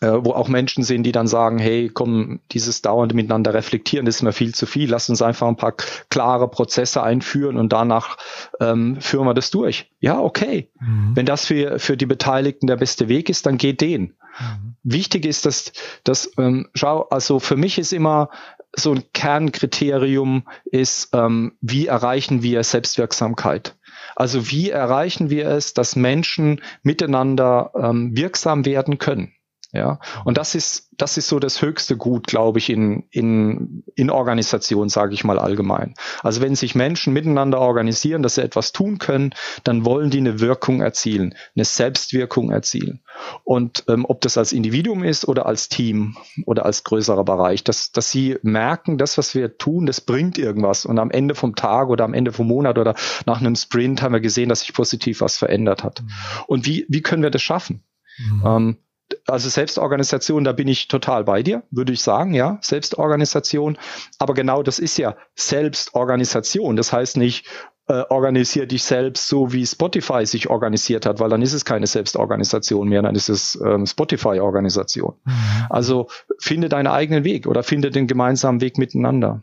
wo 0.00 0.32
auch 0.32 0.48
Menschen 0.48 0.84
sind, 0.84 1.02
die 1.02 1.12
dann 1.12 1.26
sagen, 1.26 1.58
hey, 1.58 1.90
komm, 1.92 2.40
dieses 2.52 2.82
dauernde 2.82 3.14
Miteinander 3.14 3.54
reflektieren, 3.54 4.06
das 4.06 4.16
ist 4.16 4.22
mir 4.22 4.32
viel 4.32 4.54
zu 4.54 4.66
viel, 4.66 4.90
lass 4.90 5.08
uns 5.10 5.22
einfach 5.22 5.48
ein 5.48 5.56
paar 5.56 5.74
klare 6.08 6.48
Prozesse 6.48 7.02
einführen 7.02 7.56
und 7.56 7.72
danach 7.72 8.16
ähm, 8.60 9.00
führen 9.00 9.26
wir 9.26 9.34
das 9.34 9.50
durch. 9.50 9.90
Ja, 10.00 10.20
okay. 10.20 10.70
Mhm. 10.80 11.12
Wenn 11.14 11.26
das 11.26 11.46
für, 11.46 11.78
für 11.78 11.96
die 11.96 12.06
Beteiligten 12.06 12.66
der 12.66 12.76
beste 12.76 13.08
Weg 13.08 13.28
ist, 13.28 13.46
dann 13.46 13.58
geht 13.58 13.80
den. 13.80 14.14
Mhm. 14.38 14.76
Wichtig 14.82 15.26
ist, 15.26 15.46
dass, 15.46 15.72
dass 16.04 16.30
ähm, 16.38 16.68
schau, 16.74 17.02
also 17.10 17.38
für 17.38 17.56
mich 17.56 17.78
ist 17.78 17.92
immer 17.92 18.30
so 18.74 18.92
ein 18.92 19.04
Kernkriterium 19.12 20.44
ist, 20.64 21.10
ähm, 21.12 21.52
wie 21.60 21.86
erreichen 21.86 22.42
wir 22.42 22.62
Selbstwirksamkeit? 22.62 23.76
Also 24.16 24.50
wie 24.50 24.70
erreichen 24.70 25.30
wir 25.30 25.48
es, 25.48 25.74
dass 25.74 25.96
Menschen 25.96 26.60
miteinander 26.82 27.72
ähm, 27.74 28.16
wirksam 28.16 28.64
werden 28.64 28.98
können? 28.98 29.32
Ja, 29.72 30.00
und 30.24 30.36
das 30.36 30.56
ist 30.56 30.88
das 30.96 31.16
ist 31.16 31.28
so 31.28 31.38
das 31.38 31.62
höchste 31.62 31.96
Gut, 31.96 32.26
glaube 32.26 32.58
ich, 32.58 32.70
in 32.70 33.04
in 33.10 33.84
in 33.94 34.10
Organisation, 34.10 34.88
sage 34.88 35.14
ich 35.14 35.22
mal 35.22 35.38
allgemein. 35.38 35.94
Also 36.22 36.40
wenn 36.40 36.56
sich 36.56 36.74
Menschen 36.74 37.12
miteinander 37.12 37.60
organisieren, 37.60 38.24
dass 38.24 38.34
sie 38.34 38.42
etwas 38.42 38.72
tun 38.72 38.98
können, 38.98 39.32
dann 39.62 39.84
wollen 39.84 40.10
die 40.10 40.18
eine 40.18 40.40
Wirkung 40.40 40.80
erzielen, 40.80 41.36
eine 41.54 41.64
Selbstwirkung 41.64 42.50
erzielen. 42.50 43.04
Und 43.44 43.84
ähm, 43.88 44.04
ob 44.08 44.20
das 44.22 44.36
als 44.36 44.52
Individuum 44.52 45.04
ist 45.04 45.28
oder 45.28 45.46
als 45.46 45.68
Team 45.68 46.16
oder 46.46 46.66
als 46.66 46.82
größerer 46.82 47.24
Bereich, 47.24 47.62
dass 47.62 47.92
dass 47.92 48.10
sie 48.10 48.38
merken, 48.42 48.98
das 48.98 49.18
was 49.18 49.36
wir 49.36 49.56
tun, 49.56 49.86
das 49.86 50.00
bringt 50.00 50.36
irgendwas. 50.36 50.84
Und 50.84 50.98
am 50.98 51.12
Ende 51.12 51.36
vom 51.36 51.54
Tag 51.54 51.90
oder 51.90 52.04
am 52.04 52.14
Ende 52.14 52.32
vom 52.32 52.48
Monat 52.48 52.76
oder 52.76 52.96
nach 53.24 53.40
einem 53.40 53.54
Sprint 53.54 54.02
haben 54.02 54.14
wir 54.14 54.20
gesehen, 54.20 54.48
dass 54.48 54.60
sich 54.60 54.72
positiv 54.72 55.20
was 55.20 55.36
verändert 55.36 55.84
hat. 55.84 56.02
Mhm. 56.02 56.08
Und 56.48 56.66
wie 56.66 56.86
wie 56.88 57.02
können 57.02 57.22
wir 57.22 57.30
das 57.30 57.42
schaffen? 57.42 57.84
Mhm. 58.18 58.42
Ähm, 58.44 58.76
also 59.26 59.48
Selbstorganisation, 59.48 60.44
da 60.44 60.52
bin 60.52 60.68
ich 60.68 60.88
total 60.88 61.24
bei 61.24 61.42
dir, 61.42 61.62
würde 61.70 61.92
ich 61.92 62.02
sagen, 62.02 62.34
ja, 62.34 62.58
Selbstorganisation. 62.60 63.78
Aber 64.18 64.34
genau 64.34 64.62
das 64.62 64.78
ist 64.78 64.98
ja 64.98 65.16
Selbstorganisation. 65.34 66.76
Das 66.76 66.92
heißt 66.92 67.16
nicht, 67.16 67.46
äh, 67.90 68.04
organisier 68.08 68.66
dich 68.66 68.84
selbst 68.84 69.26
so, 69.26 69.52
wie 69.52 69.66
Spotify 69.66 70.24
sich 70.24 70.48
organisiert 70.48 71.06
hat, 71.06 71.18
weil 71.18 71.28
dann 71.28 71.42
ist 71.42 71.54
es 71.54 71.64
keine 71.64 71.88
Selbstorganisation 71.88 72.88
mehr, 72.88 73.02
dann 73.02 73.16
ist 73.16 73.28
es 73.28 73.60
ähm, 73.66 73.84
Spotify-Organisation. 73.84 75.14
Mhm. 75.24 75.32
Also 75.68 76.08
finde 76.38 76.68
deinen 76.68 76.86
eigenen 76.86 77.24
Weg 77.24 77.48
oder 77.48 77.64
finde 77.64 77.90
den 77.90 78.06
gemeinsamen 78.06 78.60
Weg 78.60 78.78
miteinander. 78.78 79.42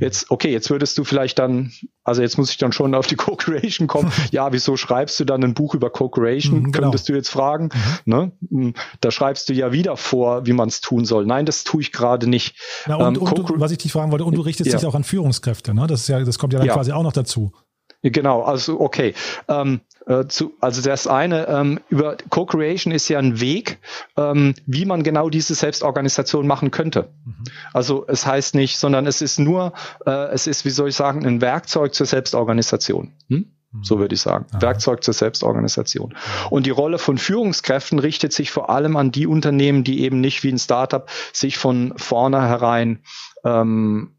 Jetzt, 0.00 0.30
okay, 0.30 0.50
jetzt 0.50 0.70
würdest 0.70 0.98
du 0.98 1.04
vielleicht 1.04 1.38
dann, 1.38 1.72
also 2.04 2.22
jetzt 2.22 2.38
muss 2.38 2.50
ich 2.50 2.58
dann 2.58 2.72
schon 2.72 2.94
auf 2.94 3.06
die 3.06 3.16
Co-Creation 3.16 3.86
kommen. 3.86 4.12
ja, 4.30 4.52
wieso 4.52 4.76
schreibst 4.76 5.18
du 5.20 5.24
dann 5.24 5.42
ein 5.44 5.54
Buch 5.54 5.74
über 5.74 5.90
Co-Creation? 5.90 6.60
Mhm, 6.60 6.72
genau. 6.72 6.86
Könntest 6.86 7.08
du 7.08 7.14
jetzt 7.14 7.28
fragen. 7.28 7.70
Mhm. 8.04 8.12
Ne? 8.12 8.32
Hm, 8.50 8.74
da 9.00 9.10
schreibst 9.10 9.48
du 9.48 9.52
ja 9.52 9.72
wieder 9.72 9.96
vor, 9.96 10.46
wie 10.46 10.52
man 10.52 10.68
es 10.68 10.80
tun 10.80 11.04
soll. 11.04 11.26
Nein, 11.26 11.46
das 11.46 11.64
tue 11.64 11.80
ich 11.80 11.92
gerade 11.92 12.28
nicht. 12.28 12.56
Na, 12.86 12.96
und, 12.96 13.16
ähm, 13.16 13.22
und, 13.22 13.60
was 13.60 13.72
ich 13.72 13.78
dich 13.78 13.92
fragen 13.92 14.10
wollte, 14.12 14.24
und 14.24 14.34
du 14.34 14.42
richtest 14.42 14.70
ja. 14.70 14.76
dich 14.76 14.86
auch 14.86 14.94
an 14.94 15.04
Führungskräfte, 15.04 15.74
ne? 15.74 15.86
Das 15.86 16.02
ist 16.02 16.08
ja, 16.08 16.22
das 16.22 16.38
kommt 16.38 16.52
ja 16.52 16.58
dann 16.58 16.68
ja. 16.68 16.74
quasi 16.74 16.92
auch 16.92 17.02
noch 17.02 17.12
dazu. 17.12 17.52
Genau, 18.02 18.42
also 18.42 18.80
okay. 18.80 19.14
Ähm, 19.48 19.80
äh, 20.08 20.26
zu, 20.26 20.54
also 20.60 20.82
das 20.82 21.06
eine, 21.06 21.46
ähm, 21.48 21.80
über 21.88 22.16
Co-Creation 22.30 22.92
ist 22.92 23.08
ja 23.08 23.18
ein 23.18 23.40
Weg, 23.40 23.78
ähm, 24.16 24.54
wie 24.66 24.86
man 24.86 25.02
genau 25.02 25.28
diese 25.28 25.54
Selbstorganisation 25.54 26.46
machen 26.46 26.70
könnte. 26.70 27.10
Mhm. 27.24 27.44
Also 27.72 28.06
es 28.08 28.26
heißt 28.26 28.54
nicht, 28.54 28.78
sondern 28.78 29.06
es 29.06 29.20
ist 29.20 29.38
nur, 29.38 29.74
äh, 30.06 30.28
es 30.32 30.46
ist, 30.46 30.64
wie 30.64 30.70
soll 30.70 30.88
ich 30.88 30.96
sagen, 30.96 31.26
ein 31.26 31.40
Werkzeug 31.40 31.94
zur 31.94 32.06
Selbstorganisation. 32.06 33.12
Hm? 33.28 33.52
Mhm. 33.70 33.84
So 33.84 33.98
würde 33.98 34.14
ich 34.14 34.20
sagen. 34.20 34.46
Aha. 34.50 34.62
Werkzeug 34.62 35.04
zur 35.04 35.14
Selbstorganisation. 35.14 36.14
Und 36.48 36.66
die 36.66 36.70
Rolle 36.70 36.98
von 36.98 37.18
Führungskräften 37.18 37.98
richtet 37.98 38.32
sich 38.32 38.50
vor 38.50 38.70
allem 38.70 38.96
an 38.96 39.12
die 39.12 39.26
Unternehmen, 39.26 39.84
die 39.84 40.00
eben 40.00 40.20
nicht 40.20 40.42
wie 40.42 40.50
ein 40.50 40.58
Startup 40.58 41.08
sich 41.32 41.58
von 41.58 41.92
vornherein 41.96 43.00
ähm, 43.44 44.12
äh, 44.12 44.17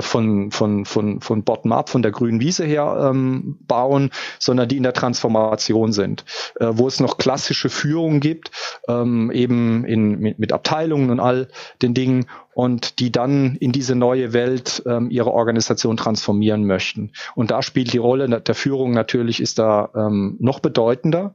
von, 0.00 0.50
von, 0.50 0.84
von, 0.84 1.20
von 1.20 1.42
Bottom-up, 1.42 1.88
von 1.88 2.02
der 2.02 2.10
grünen 2.10 2.40
Wiese 2.40 2.64
her 2.64 3.10
ähm, 3.10 3.58
bauen, 3.66 4.10
sondern 4.38 4.68
die 4.68 4.76
in 4.76 4.82
der 4.82 4.92
Transformation 4.92 5.92
sind, 5.92 6.24
äh, 6.60 6.66
wo 6.70 6.86
es 6.86 7.00
noch 7.00 7.18
klassische 7.18 7.70
Führung 7.70 8.20
gibt, 8.20 8.50
ähm, 8.88 9.30
eben 9.30 9.84
in, 9.84 10.18
mit, 10.18 10.38
mit 10.38 10.52
Abteilungen 10.52 11.10
und 11.10 11.20
all 11.20 11.48
den 11.82 11.94
Dingen 11.94 12.26
und 12.52 12.98
die 12.98 13.10
dann 13.10 13.56
in 13.56 13.72
diese 13.72 13.94
neue 13.94 14.32
Welt 14.32 14.82
ähm, 14.84 15.10
ihre 15.10 15.32
Organisation 15.32 15.96
transformieren 15.96 16.66
möchten. 16.66 17.12
Und 17.34 17.50
da 17.50 17.62
spielt 17.62 17.92
die 17.92 17.98
Rolle 17.98 18.28
der 18.40 18.54
Führung 18.54 18.90
natürlich 18.92 19.40
ist 19.40 19.58
da 19.58 19.88
ähm, 19.94 20.36
noch 20.40 20.60
bedeutender, 20.60 21.34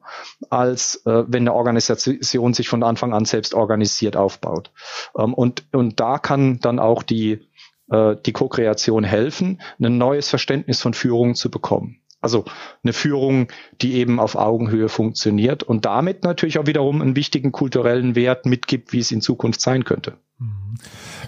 als 0.49 1.01
äh, 1.05 1.23
wenn 1.27 1.43
eine 1.43 1.53
Organisation 1.53 2.53
sich 2.53 2.67
von 2.67 2.83
Anfang 2.83 3.13
an 3.13 3.25
selbst 3.25 3.53
organisiert 3.53 4.15
aufbaut. 4.15 4.71
Ähm, 5.17 5.33
und, 5.33 5.63
und 5.71 5.99
da 5.99 6.19
kann 6.19 6.59
dann 6.59 6.79
auch 6.79 7.01
die 7.01 7.41
äh, 7.89 8.15
die 8.25 8.33
Co-Kreation 8.33 9.03
helfen, 9.03 9.61
ein 9.81 9.97
neues 9.97 10.29
Verständnis 10.29 10.81
von 10.81 10.93
Führung 10.93 11.35
zu 11.35 11.49
bekommen. 11.51 11.99
Also 12.21 12.45
eine 12.83 12.93
Führung, 12.93 13.49
die 13.81 13.95
eben 13.95 14.19
auf 14.19 14.35
Augenhöhe 14.35 14.89
funktioniert 14.89 15.61
und 15.61 15.85
damit 15.85 16.23
natürlich 16.23 16.57
auch 16.57 16.65
wiederum 16.65 17.01
einen 17.01 17.15
wichtigen 17.15 17.51
kulturellen 17.51 18.15
Wert 18.15 18.47
mitgibt, 18.47 18.93
wie 18.93 18.99
es 18.99 19.11
in 19.11 19.21
Zukunft 19.21 19.61
sein 19.61 19.83
könnte. 19.83 20.17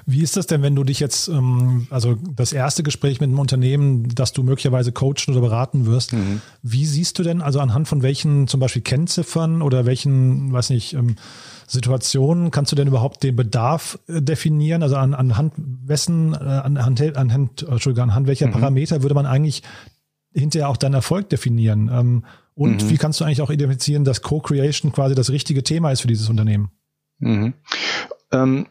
Wie 0.05 0.21
ist 0.21 0.35
das 0.35 0.47
denn, 0.47 0.61
wenn 0.61 0.75
du 0.75 0.83
dich 0.83 0.99
jetzt, 0.99 1.29
ähm, 1.29 1.87
also 1.89 2.15
das 2.35 2.51
erste 2.51 2.83
Gespräch 2.83 3.21
mit 3.21 3.29
einem 3.29 3.39
Unternehmen, 3.39 4.09
das 4.13 4.33
du 4.33 4.43
möglicherweise 4.43 4.91
coachen 4.91 5.31
oder 5.31 5.41
beraten 5.41 5.85
wirst, 5.85 6.11
mhm. 6.11 6.41
wie 6.61 6.85
siehst 6.85 7.17
du 7.17 7.23
denn, 7.23 7.41
also 7.41 7.61
anhand 7.61 7.87
von 7.87 8.03
welchen 8.03 8.47
zum 8.47 8.59
Beispiel 8.59 8.81
Kennziffern 8.81 9.61
oder 9.61 9.85
welchen, 9.85 10.51
weiß 10.51 10.71
nicht, 10.71 10.93
ähm, 10.93 11.15
Situationen 11.67 12.51
kannst 12.51 12.71
du 12.71 12.75
denn 12.75 12.87
überhaupt 12.87 13.23
den 13.23 13.35
Bedarf 13.35 13.97
äh, 14.07 14.21
definieren? 14.21 14.83
Also 14.83 14.97
an, 14.97 15.13
anhand 15.13 15.53
wessen, 15.57 16.33
äh, 16.33 16.37
anhand, 16.37 17.01
anhand, 17.17 17.63
Entschuldigung, 17.63 18.09
anhand 18.09 18.27
welcher 18.27 18.47
mhm. 18.47 18.51
Parameter 18.51 19.03
würde 19.03 19.15
man 19.15 19.25
eigentlich 19.25 19.63
hinterher 20.33 20.69
auch 20.69 20.77
deinen 20.77 20.95
Erfolg 20.95 21.29
definieren? 21.29 21.89
Ähm, 21.93 22.25
und 22.55 22.83
mhm. 22.83 22.89
wie 22.89 22.97
kannst 22.97 23.21
du 23.21 23.25
eigentlich 23.25 23.41
auch 23.41 23.51
identifizieren, 23.51 24.03
dass 24.03 24.21
Co-Creation 24.21 24.91
quasi 24.91 25.15
das 25.15 25.29
richtige 25.29 25.63
Thema 25.63 25.91
ist 25.91 26.01
für 26.01 26.07
dieses 26.07 26.29
Unternehmen? 26.29 26.71
Mhm. 27.19 27.53
Ähm, 28.31 28.67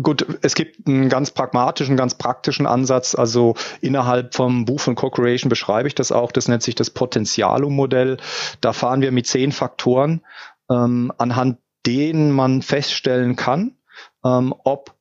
Gut, 0.00 0.24
es 0.42 0.54
gibt 0.54 0.86
einen 0.86 1.08
ganz 1.08 1.32
pragmatischen, 1.32 1.96
ganz 1.96 2.14
praktischen 2.14 2.66
Ansatz. 2.66 3.16
Also 3.16 3.54
innerhalb 3.80 4.34
vom 4.34 4.64
Buch 4.64 4.78
von 4.78 4.94
Co-Creation 4.94 5.48
beschreibe 5.48 5.88
ich 5.88 5.94
das 5.96 6.12
auch. 6.12 6.30
Das 6.30 6.46
nennt 6.46 6.62
sich 6.62 6.76
das 6.76 6.90
Potenzialum-Modell. 6.90 8.18
Da 8.60 8.72
fahren 8.72 9.00
wir 9.00 9.10
mit 9.10 9.26
zehn 9.26 9.50
Faktoren, 9.50 10.24
ähm, 10.70 11.12
anhand 11.18 11.58
denen 11.84 12.30
man 12.30 12.62
feststellen 12.62 13.34
kann, 13.34 13.76
ähm, 14.24 14.54
ob 14.62 14.94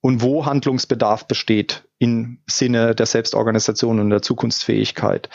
und 0.00 0.22
wo 0.22 0.46
Handlungsbedarf 0.46 1.26
besteht 1.26 1.84
im 1.98 2.38
Sinne 2.46 2.94
der 2.94 3.04
Selbstorganisation 3.04 4.00
und 4.00 4.08
der 4.08 4.22
Zukunftsfähigkeit. 4.22 5.28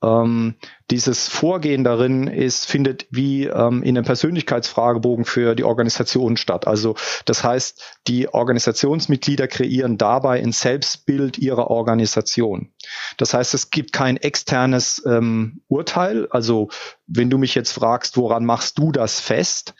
Ähm, 0.00 0.54
dieses 0.92 1.26
Vorgehen 1.26 1.82
darin 1.82 2.28
ist, 2.28 2.66
findet 2.66 3.08
wie 3.10 3.46
ähm, 3.46 3.82
in 3.82 3.96
einem 3.96 4.04
Persönlichkeitsfragebogen 4.04 5.24
für 5.24 5.56
die 5.56 5.64
Organisation 5.64 6.36
statt. 6.36 6.68
Also 6.68 6.94
das 7.24 7.42
heißt, 7.42 7.98
die 8.06 8.28
Organisationsmitglieder 8.32 9.48
kreieren 9.48 9.98
dabei 9.98 10.40
ein 10.40 10.52
Selbstbild 10.52 11.36
ihrer 11.38 11.68
Organisation. 11.68 12.70
Das 13.16 13.34
heißt, 13.34 13.52
es 13.54 13.70
gibt 13.70 13.92
kein 13.92 14.16
externes 14.16 15.02
ähm, 15.04 15.62
Urteil. 15.66 16.28
Also 16.30 16.68
wenn 17.08 17.28
du 17.28 17.38
mich 17.38 17.56
jetzt 17.56 17.72
fragst, 17.72 18.16
woran 18.16 18.44
machst 18.44 18.78
du 18.78 18.92
das 18.92 19.18
fest? 19.18 19.74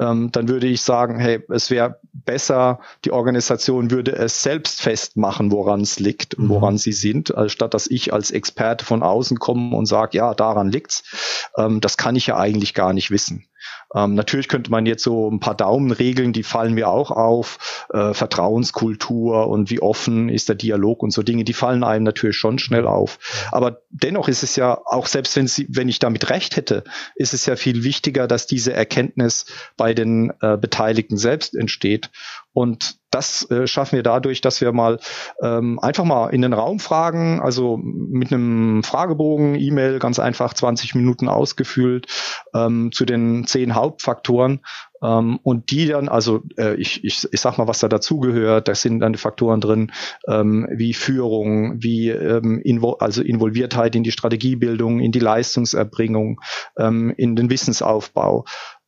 Ähm, 0.00 0.30
dann 0.32 0.48
würde 0.48 0.66
ich 0.66 0.82
sagen, 0.82 1.18
hey, 1.18 1.42
es 1.50 1.70
wäre 1.70 2.00
besser, 2.12 2.80
die 3.04 3.12
Organisation 3.12 3.90
würde 3.90 4.12
es 4.12 4.42
selbst 4.42 4.80
festmachen, 4.80 5.52
woran 5.52 5.80
es 5.80 5.98
liegt 5.98 6.34
und 6.34 6.44
mhm. 6.44 6.48
woran 6.50 6.78
sie 6.78 6.92
sind, 6.92 7.32
statt 7.46 7.74
dass 7.74 7.86
ich 7.86 8.12
als 8.12 8.30
Experte 8.30 8.84
von 8.84 9.02
außen 9.02 9.38
komme 9.38 9.76
und 9.76 9.86
sage, 9.86 10.18
ja, 10.18 10.34
daran 10.34 10.70
liegt's. 10.70 11.50
Ähm, 11.56 11.80
das 11.80 11.96
kann 11.96 12.16
ich 12.16 12.26
ja 12.26 12.36
eigentlich 12.36 12.74
gar 12.74 12.92
nicht 12.92 13.10
wissen. 13.10 13.46
Ähm, 13.94 14.14
natürlich 14.14 14.48
könnte 14.48 14.70
man 14.70 14.86
jetzt 14.86 15.04
so 15.04 15.30
ein 15.30 15.40
paar 15.40 15.56
Daumenregeln, 15.56 16.32
die 16.32 16.42
fallen 16.42 16.74
mir 16.74 16.88
auch 16.88 17.10
auf, 17.10 17.86
äh, 17.92 18.12
Vertrauenskultur 18.12 19.48
und 19.48 19.70
wie 19.70 19.80
offen 19.80 20.28
ist 20.28 20.48
der 20.48 20.56
Dialog 20.56 21.02
und 21.02 21.12
so 21.12 21.22
Dinge, 21.22 21.44
die 21.44 21.52
fallen 21.52 21.84
einem 21.84 22.04
natürlich 22.04 22.36
schon 22.36 22.58
schnell 22.58 22.86
auf. 22.86 23.18
Aber 23.52 23.82
dennoch 23.90 24.28
ist 24.28 24.42
es 24.42 24.56
ja, 24.56 24.80
auch 24.84 25.06
selbst 25.06 25.36
wenn, 25.36 25.46
sie, 25.46 25.66
wenn 25.70 25.88
ich 25.88 25.98
damit 25.98 26.30
recht 26.30 26.56
hätte, 26.56 26.84
ist 27.14 27.34
es 27.34 27.46
ja 27.46 27.56
viel 27.56 27.84
wichtiger, 27.84 28.26
dass 28.26 28.46
diese 28.46 28.72
Erkenntnis 28.72 29.46
bei 29.76 29.94
den 29.94 30.32
äh, 30.40 30.56
Beteiligten 30.56 31.16
selbst 31.16 31.54
entsteht. 31.54 32.10
Und 32.54 32.96
das 33.10 33.48
äh, 33.50 33.66
schaffen 33.66 33.96
wir 33.96 34.02
dadurch, 34.02 34.40
dass 34.40 34.60
wir 34.60 34.72
mal 34.72 34.98
ähm, 35.42 35.78
einfach 35.80 36.04
mal 36.04 36.28
in 36.28 36.40
den 36.40 36.52
Raum 36.52 36.78
fragen, 36.78 37.40
also 37.40 37.76
mit 37.76 38.32
einem 38.32 38.82
Fragebogen, 38.82 39.56
E-Mail, 39.56 39.98
ganz 39.98 40.18
einfach 40.18 40.54
20 40.54 40.94
Minuten 40.94 41.28
ausgefüllt 41.28 42.06
ähm, 42.54 42.90
zu 42.92 43.04
den 43.04 43.46
zehn 43.46 43.74
Hauptfaktoren. 43.74 44.60
Ähm, 45.02 45.38
und 45.42 45.70
die 45.70 45.86
dann, 45.86 46.08
also 46.08 46.42
äh, 46.56 46.74
ich, 46.76 47.04
ich, 47.04 47.28
ich 47.30 47.40
sag 47.40 47.58
mal, 47.58 47.68
was 47.68 47.80
da 47.80 47.88
dazugehört, 47.88 48.68
da 48.68 48.74
sind 48.74 49.00
dann 49.00 49.12
die 49.12 49.18
Faktoren 49.18 49.60
drin, 49.60 49.92
ähm, 50.28 50.68
wie 50.72 50.94
Führung, 50.94 51.82
wie 51.82 52.10
ähm, 52.10 52.60
Invo 52.64 52.92
also 52.94 53.22
Involviertheit 53.22 53.96
in 53.96 54.04
die 54.04 54.12
Strategiebildung, 54.12 55.00
in 55.00 55.12
die 55.12 55.18
Leistungserbringung, 55.18 56.40
ähm, 56.78 57.12
in 57.16 57.36
den 57.36 57.50
Wissensaufbau 57.50 58.44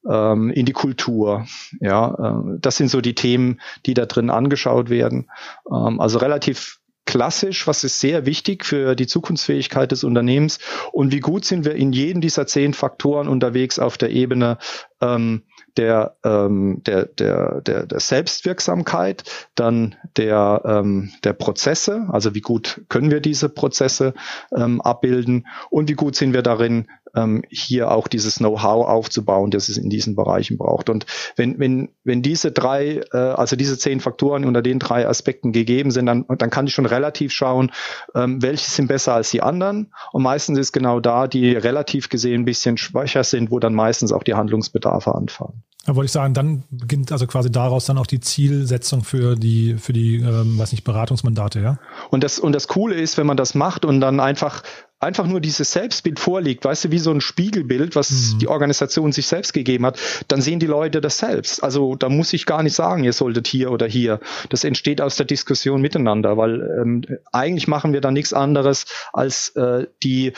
ähm, 0.09 0.51
in 0.51 0.67
die 0.67 0.73
Kultur. 0.73 1.47
Ja, 1.81 2.15
äh, 2.15 2.59
das 2.61 2.77
sind 2.77 2.89
so 2.89 3.01
die 3.01 3.15
Themen, 3.15 3.61
die 3.87 3.95
da 3.95 4.07
drin 4.07 4.31
angeschaut 4.31 4.91
werden. 4.91 5.31
Ähm, 5.71 6.01
also 6.01 6.19
relativ 6.19 6.81
klassisch, 7.07 7.67
was 7.67 7.85
ist 7.85 8.01
sehr 8.01 8.27
wichtig 8.27 8.65
für 8.65 8.95
die 8.97 9.07
Zukunftsfähigkeit 9.07 9.93
des 9.93 10.05
Unternehmens 10.05 10.59
und 10.93 11.13
wie 11.13 11.21
gut 11.21 11.45
sind 11.45 11.65
wir 11.65 11.77
in 11.77 11.93
jedem 11.93 12.21
dieser 12.21 12.47
zehn 12.47 12.75
Faktoren 12.75 13.29
unterwegs 13.29 13.79
auf 13.79 13.97
der 13.97 14.11
Ebene 14.11 14.59
ähm, 15.01 15.45
der, 15.77 16.17
ähm, 16.25 16.83
der, 16.85 17.07
der, 17.07 17.61
der, 17.61 17.87
der 17.87 18.01
Selbstwirksamkeit, 18.01 19.25
dann 19.55 19.95
der, 20.17 20.63
ähm, 20.65 21.13
der 21.23 21.33
Prozesse, 21.33 22.07
also 22.11 22.35
wie 22.35 22.41
gut 22.41 22.83
können 22.89 23.11
wir 23.11 23.21
diese 23.21 23.49
Prozesse 23.49 24.15
ähm, 24.55 24.81
abbilden 24.81 25.47
und 25.71 25.89
wie 25.89 25.95
gut 25.95 26.17
sind 26.17 26.33
wir 26.33 26.43
darin, 26.43 26.89
ähm, 27.17 27.43
hier 27.51 27.91
auch 27.91 28.07
dieses 28.07 28.37
Know-how 28.37 28.87
aufzubauen, 28.87 29.51
das 29.51 29.69
es 29.69 29.79
in 29.79 29.91
diesen 29.91 30.15
Bereichen 30.15 30.59
braucht. 30.59 30.91
Und 30.91 31.07
wenn, 31.35 31.59
wenn, 31.59 31.89
wenn 32.05 32.23
diese 32.23 32.53
drei, 32.53 33.01
äh, 33.13 33.17
also 33.17 33.57
diese 33.57 33.79
zehn 33.79 34.01
Faktoren 34.01 34.45
unter 34.45 34.63
den 34.63 34.79
drei 34.79 35.09
Aspekten 35.09 35.53
gegeben 35.53 35.91
sind, 35.91 36.07
dann, 36.07 36.25
dann 36.29 36.51
kann 36.51 36.67
ich 36.67 36.75
schon 36.75 36.87
relativ 36.87 37.33
schauen, 37.33 37.73
ähm, 38.15 38.43
welche 38.43 38.71
sind 38.71 38.87
besser 38.87 39.15
als 39.15 39.31
die 39.31 39.43
anderen. 39.43 39.93
Und 40.13 40.23
meistens 40.23 40.59
ist 40.59 40.73
genau 40.73 41.01
da, 41.01 41.27
die 41.27 41.53
relativ 41.53 42.09
gesehen 42.09 42.43
ein 42.43 42.45
bisschen 42.45 42.77
schwächer 42.77 43.25
sind, 43.25 43.51
wo 43.51 43.59
dann 43.59 43.75
meistens 43.75 44.13
auch 44.13 44.23
die 44.23 44.35
Handlungsbedarfe 44.35 45.15
anfangen. 45.15 45.63
Da 45.87 45.95
wollte 45.95 46.07
ich 46.07 46.13
sagen, 46.13 46.35
dann 46.35 46.65
beginnt 46.69 47.13
also 47.13 47.29
quasi 47.29 47.51
daraus 47.51 47.85
dann 47.85 47.97
auch 47.97 48.09
die 48.09 48.19
Zielsetzung 48.19 49.05
für 49.05 49.37
die, 49.37 49.77
für 49.79 49.93
die, 49.93 50.17
ähm, 50.17 50.59
weiß 50.59 50.73
nicht, 50.73 50.83
Beratungsmandate, 50.83 51.61
ja? 51.61 51.79
Und 52.11 52.25
das, 52.25 52.41
und 52.41 52.53
das 52.53 52.67
Coole 52.67 52.97
ist, 52.97 53.17
wenn 53.19 53.27
man 53.27 53.37
das 53.37 53.55
macht 53.55 53.85
und 53.85 54.01
dann 54.01 54.19
einfach 54.19 54.65
einfach 54.99 55.27
nur 55.27 55.41
dieses 55.41 55.73
Selbstbild 55.73 56.19
vorliegt, 56.19 56.65
weißt 56.65 56.85
du, 56.85 56.91
wie 56.91 56.99
so 56.99 57.11
ein 57.11 57.21
Spiegelbild, 57.21 57.97
was 57.97 58.11
mhm. 58.11 58.39
die 58.39 58.49
Organisation 58.49 59.13
sich 59.13 59.27
selbst 59.27 59.53
gegeben 59.53 59.85
hat, 59.85 59.99
dann 60.29 60.41
sehen 60.41 60.59
die 60.59 60.67
Leute 60.67 61.01
das 61.01 61.19
selbst. 61.19 61.63
Also 61.63 61.97
da 61.97 62.09
muss 62.09 62.33
ich 62.33 62.47
gar 62.47 62.63
nicht 62.63 62.75
sagen, 62.75 63.05
ihr 63.05 63.13
solltet 63.13 63.47
hier 63.47 63.71
oder 63.71 63.87
hier. 63.87 64.21
Das 64.49 64.65
entsteht 64.65 65.01
aus 65.01 65.17
der 65.17 65.27
Diskussion 65.27 65.83
miteinander, 65.83 66.37
weil 66.37 66.63
ähm, 66.81 67.03
eigentlich 67.33 67.69
machen 67.69 67.93
wir 67.93 68.01
da 68.01 68.11
nichts 68.11 68.33
anderes, 68.33 68.87
als 69.13 69.51
äh, 69.51 69.87
die 70.03 70.33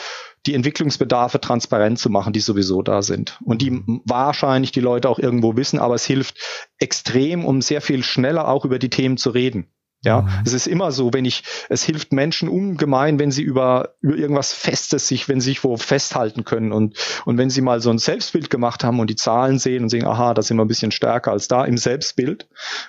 die 0.45 0.53
Entwicklungsbedarfe 0.53 1.41
transparent 1.41 1.99
zu 1.99 2.09
machen, 2.09 2.31
die 2.31 2.39
sowieso 2.39 2.81
da 2.81 3.01
sind 3.01 3.37
und 3.43 3.61
die 3.61 3.83
wahrscheinlich 4.05 4.71
die 4.71 4.79
Leute 4.79 5.09
auch 5.09 5.19
irgendwo 5.19 5.57
wissen, 5.57 5.79
aber 5.79 5.95
es 5.95 6.05
hilft 6.05 6.37
extrem, 6.79 7.43
um 7.45 7.61
sehr 7.61 7.81
viel 7.81 8.03
schneller 8.03 8.47
auch 8.47 8.63
über 8.63 8.79
die 8.79 8.89
Themen 8.89 9.17
zu 9.17 9.31
reden. 9.31 9.67
Ja, 10.01 10.21
mhm. 10.21 10.29
es 10.45 10.53
ist 10.53 10.65
immer 10.65 10.93
so, 10.93 11.11
wenn 11.11 11.25
ich, 11.25 11.43
es 11.67 11.83
hilft 11.83 12.13
Menschen 12.13 12.47
ungemein, 12.47 13.19
wenn 13.19 13.31
sie 13.31 13.41
über, 13.41 13.95
über 13.99 14.15
irgendwas 14.15 14.53
Festes 14.53 15.09
sich, 15.09 15.27
wenn 15.27 15.41
sie 15.41 15.49
sich 15.49 15.63
wo 15.63 15.75
festhalten 15.77 16.45
können 16.45 16.71
und, 16.71 16.95
und 17.25 17.37
wenn 17.37 17.49
sie 17.49 17.61
mal 17.61 17.81
so 17.81 17.89
ein 17.89 17.97
Selbstbild 17.97 18.49
gemacht 18.49 18.83
haben 18.83 18.99
und 18.99 19.09
die 19.09 19.15
Zahlen 19.15 19.59
sehen 19.59 19.83
und 19.83 19.89
sehen, 19.89 20.05
aha, 20.05 20.33
da 20.33 20.41
sind 20.41 20.57
wir 20.57 20.63
ein 20.63 20.69
bisschen 20.69 20.91
stärker 20.91 21.31
als 21.31 21.47
da 21.47 21.65
im 21.65 21.77
Selbstbild, 21.77 22.47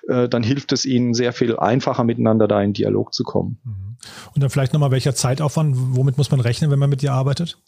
äh, 0.08 0.28
dann 0.28 0.42
hilft 0.42 0.72
es 0.72 0.84
ihnen 0.84 1.14
sehr 1.14 1.32
viel 1.32 1.58
einfacher 1.58 2.04
miteinander 2.04 2.46
da 2.46 2.62
in 2.62 2.74
Dialog 2.74 3.12
zu 3.12 3.24
kommen. 3.24 3.61
Mhm. 3.64 3.96
Und 4.34 4.42
dann 4.42 4.50
vielleicht 4.50 4.72
nochmal 4.72 4.90
welcher 4.92 5.14
Zeitaufwand, 5.14 5.74
womit 5.76 6.16
muss 6.16 6.30
man 6.30 6.40
rechnen, 6.40 6.70
wenn 6.70 6.78
man 6.78 6.90
mit 6.90 7.02
dir 7.02 7.12
arbeitet? 7.12 7.58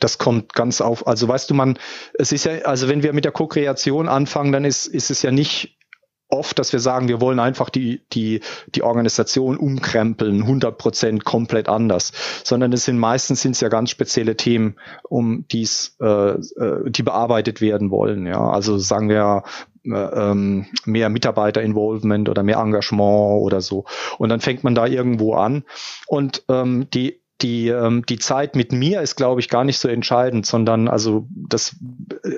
Das 0.00 0.18
kommt 0.18 0.52
ganz 0.52 0.80
auf. 0.80 1.06
Also 1.06 1.28
weißt 1.28 1.50
du, 1.50 1.54
man, 1.54 1.78
es 2.14 2.32
ist 2.32 2.44
ja, 2.44 2.52
also 2.64 2.88
wenn 2.88 3.02
wir 3.02 3.12
mit 3.12 3.24
der 3.24 3.32
Co-Kreation 3.32 4.08
anfangen, 4.08 4.52
dann 4.52 4.64
ist, 4.64 4.86
ist 4.86 5.10
es 5.10 5.22
ja 5.22 5.30
nicht 5.30 5.78
oft, 6.32 6.58
dass 6.58 6.72
wir 6.72 6.80
sagen, 6.80 7.08
wir 7.08 7.20
wollen 7.20 7.38
einfach 7.38 7.70
die, 7.70 8.02
die, 8.12 8.40
die 8.74 8.82
Organisation 8.82 9.56
umkrempeln, 9.56 10.42
100 10.42 10.78
Prozent 10.78 11.24
komplett 11.24 11.68
anders, 11.68 12.12
sondern 12.44 12.72
es 12.72 12.84
sind 12.84 12.98
meistens 12.98 13.42
sind 13.42 13.52
es 13.52 13.60
ja 13.60 13.68
ganz 13.68 13.90
spezielle 13.90 14.36
Themen, 14.36 14.76
um 15.08 15.46
dies, 15.50 15.96
äh, 16.00 16.06
äh, 16.06 16.90
die 16.90 17.02
bearbeitet 17.02 17.60
werden 17.60 17.90
wollen. 17.90 18.26
Ja, 18.26 18.50
also 18.50 18.78
sagen 18.78 19.08
wir 19.08 19.44
äh, 19.84 19.90
ähm, 19.90 20.66
mehr 20.84 21.08
Mitarbeiter-Involvement 21.08 22.28
oder 22.28 22.42
mehr 22.42 22.58
Engagement 22.58 23.42
oder 23.42 23.60
so. 23.60 23.84
Und 24.18 24.28
dann 24.28 24.40
fängt 24.40 24.64
man 24.64 24.74
da 24.74 24.86
irgendwo 24.86 25.34
an. 25.34 25.64
Und 26.06 26.44
ähm, 26.48 26.88
die 26.92 27.20
die, 27.40 27.68
ähm, 27.68 28.06
die 28.06 28.18
Zeit 28.18 28.54
mit 28.54 28.70
mir 28.70 29.00
ist, 29.00 29.16
glaube 29.16 29.40
ich, 29.40 29.48
gar 29.48 29.64
nicht 29.64 29.78
so 29.78 29.88
entscheidend, 29.88 30.46
sondern 30.46 30.86
also 30.86 31.26
das, 31.28 31.74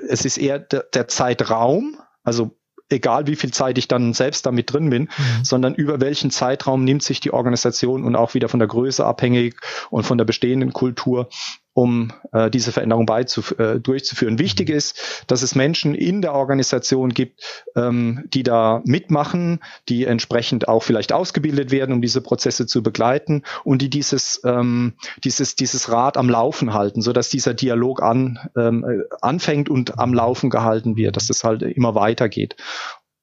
es 0.09 0.25
ist 0.25 0.37
eher 0.39 0.57
der, 0.57 0.81
der 0.81 1.07
Zeitraum, 1.07 1.97
also 2.23 2.57
egal 2.89 3.27
wie 3.27 3.35
viel 3.35 3.51
Zeit 3.51 3.77
ich 3.77 3.87
dann 3.87 4.13
selbst 4.13 4.45
damit 4.45 4.71
drin 4.71 4.89
bin, 4.89 5.03
mhm. 5.03 5.43
sondern 5.43 5.73
über 5.73 6.01
welchen 6.01 6.31
Zeitraum 6.31 6.83
nimmt 6.83 7.03
sich 7.03 7.19
die 7.19 7.33
Organisation 7.33 8.03
und 8.03 8.15
auch 8.15 8.33
wieder 8.33 8.49
von 8.49 8.59
der 8.59 8.67
Größe 8.67 9.05
abhängig 9.05 9.55
und 9.89 10.03
von 10.05 10.17
der 10.17 10.25
bestehenden 10.25 10.73
Kultur 10.73 11.29
um 11.75 12.13
äh, 12.31 12.49
diese 12.49 12.71
Veränderung 12.71 13.05
beizuf 13.05 13.59
äh, 13.59 13.81
durchzuführen. 13.81 14.39
Wichtig 14.39 14.69
mhm. 14.69 14.75
ist, 14.75 15.25
dass 15.27 15.41
es 15.41 15.55
Menschen 15.55 15.93
in 15.93 16.21
der 16.21 16.33
Organisation 16.33 17.09
gibt, 17.09 17.41
ähm, 17.75 18.23
die 18.33 18.43
da 18.43 18.81
mitmachen, 18.85 19.59
die 19.89 20.05
entsprechend 20.05 20.69
auch 20.69 20.83
vielleicht 20.83 21.11
ausgebildet 21.11 21.71
werden, 21.71 21.91
um 21.91 22.01
diese 22.01 22.21
Prozesse 22.21 22.65
zu 22.65 22.81
begleiten 22.81 23.43
und 23.65 23.81
die 23.81 23.89
dieses 23.89 24.39
ähm, 24.45 24.93
dieses 25.25 25.55
dieses 25.55 25.91
Rad 25.91 26.15
am 26.15 26.29
Laufen 26.29 26.73
halten, 26.73 27.01
so 27.01 27.11
dass 27.11 27.27
dieser 27.27 27.53
Dialog 27.53 28.01
an 28.01 28.39
ähm, 28.55 28.85
äh, 28.85 29.03
anfängt 29.21 29.67
und 29.67 29.99
am 29.99 30.13
Laufen 30.13 30.49
gehalten 30.49 30.95
wird, 30.95 31.17
dass 31.17 31.29
es 31.29 31.43
halt 31.43 31.61
immer 31.61 31.93
weitergeht. 31.93 32.55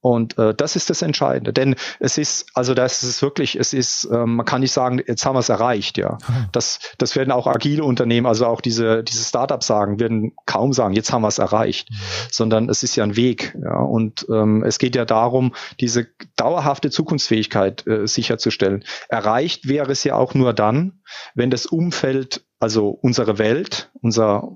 Und 0.02 0.36
äh, 0.36 0.52
das 0.52 0.74
ist 0.74 0.90
das 0.90 1.00
Entscheidende. 1.00 1.52
Denn 1.52 1.76
es 2.00 2.18
ist, 2.18 2.46
also 2.54 2.74
das 2.74 3.04
ist 3.04 3.22
wirklich, 3.22 3.54
es 3.54 3.72
ist, 3.72 4.08
ähm, 4.12 4.34
man 4.34 4.44
kann 4.44 4.60
nicht 4.60 4.72
sagen, 4.72 5.00
jetzt 5.06 5.24
haben 5.24 5.36
wir 5.36 5.40
es 5.40 5.48
erreicht, 5.48 5.96
ja. 5.96 6.18
Das, 6.50 6.80
das 6.98 7.14
werden 7.14 7.30
auch 7.30 7.46
agile 7.46 7.84
Unternehmen, 7.84 8.26
also 8.26 8.46
auch 8.46 8.60
diese, 8.60 9.04
diese 9.04 9.22
Startups 9.24 9.68
sagen, 9.68 10.00
werden 10.00 10.34
kaum 10.44 10.72
sagen, 10.72 10.94
jetzt 10.94 11.12
haben 11.12 11.22
wir 11.22 11.28
es 11.28 11.38
erreicht, 11.38 11.88
mhm. 11.88 11.96
sondern 12.32 12.68
es 12.68 12.82
ist 12.82 12.96
ja 12.96 13.04
ein 13.04 13.14
Weg, 13.14 13.56
ja. 13.62 13.78
Und 13.78 14.26
ähm, 14.28 14.64
es 14.64 14.78
geht 14.78 14.96
ja 14.96 15.04
darum, 15.04 15.54
diese 15.78 16.08
dauerhafte 16.36 16.90
Zukunftsfähigkeit 16.90 17.86
äh, 17.86 18.08
sicherzustellen. 18.08 18.82
Erreicht 19.08 19.68
wäre 19.68 19.92
es 19.92 20.02
ja 20.02 20.16
auch 20.16 20.34
nur 20.34 20.52
dann, 20.52 21.02
wenn 21.36 21.50
das 21.50 21.64
Umfeld, 21.64 22.44
also 22.58 22.88
unsere 22.88 23.38
Welt, 23.38 23.92
unser 24.00 24.48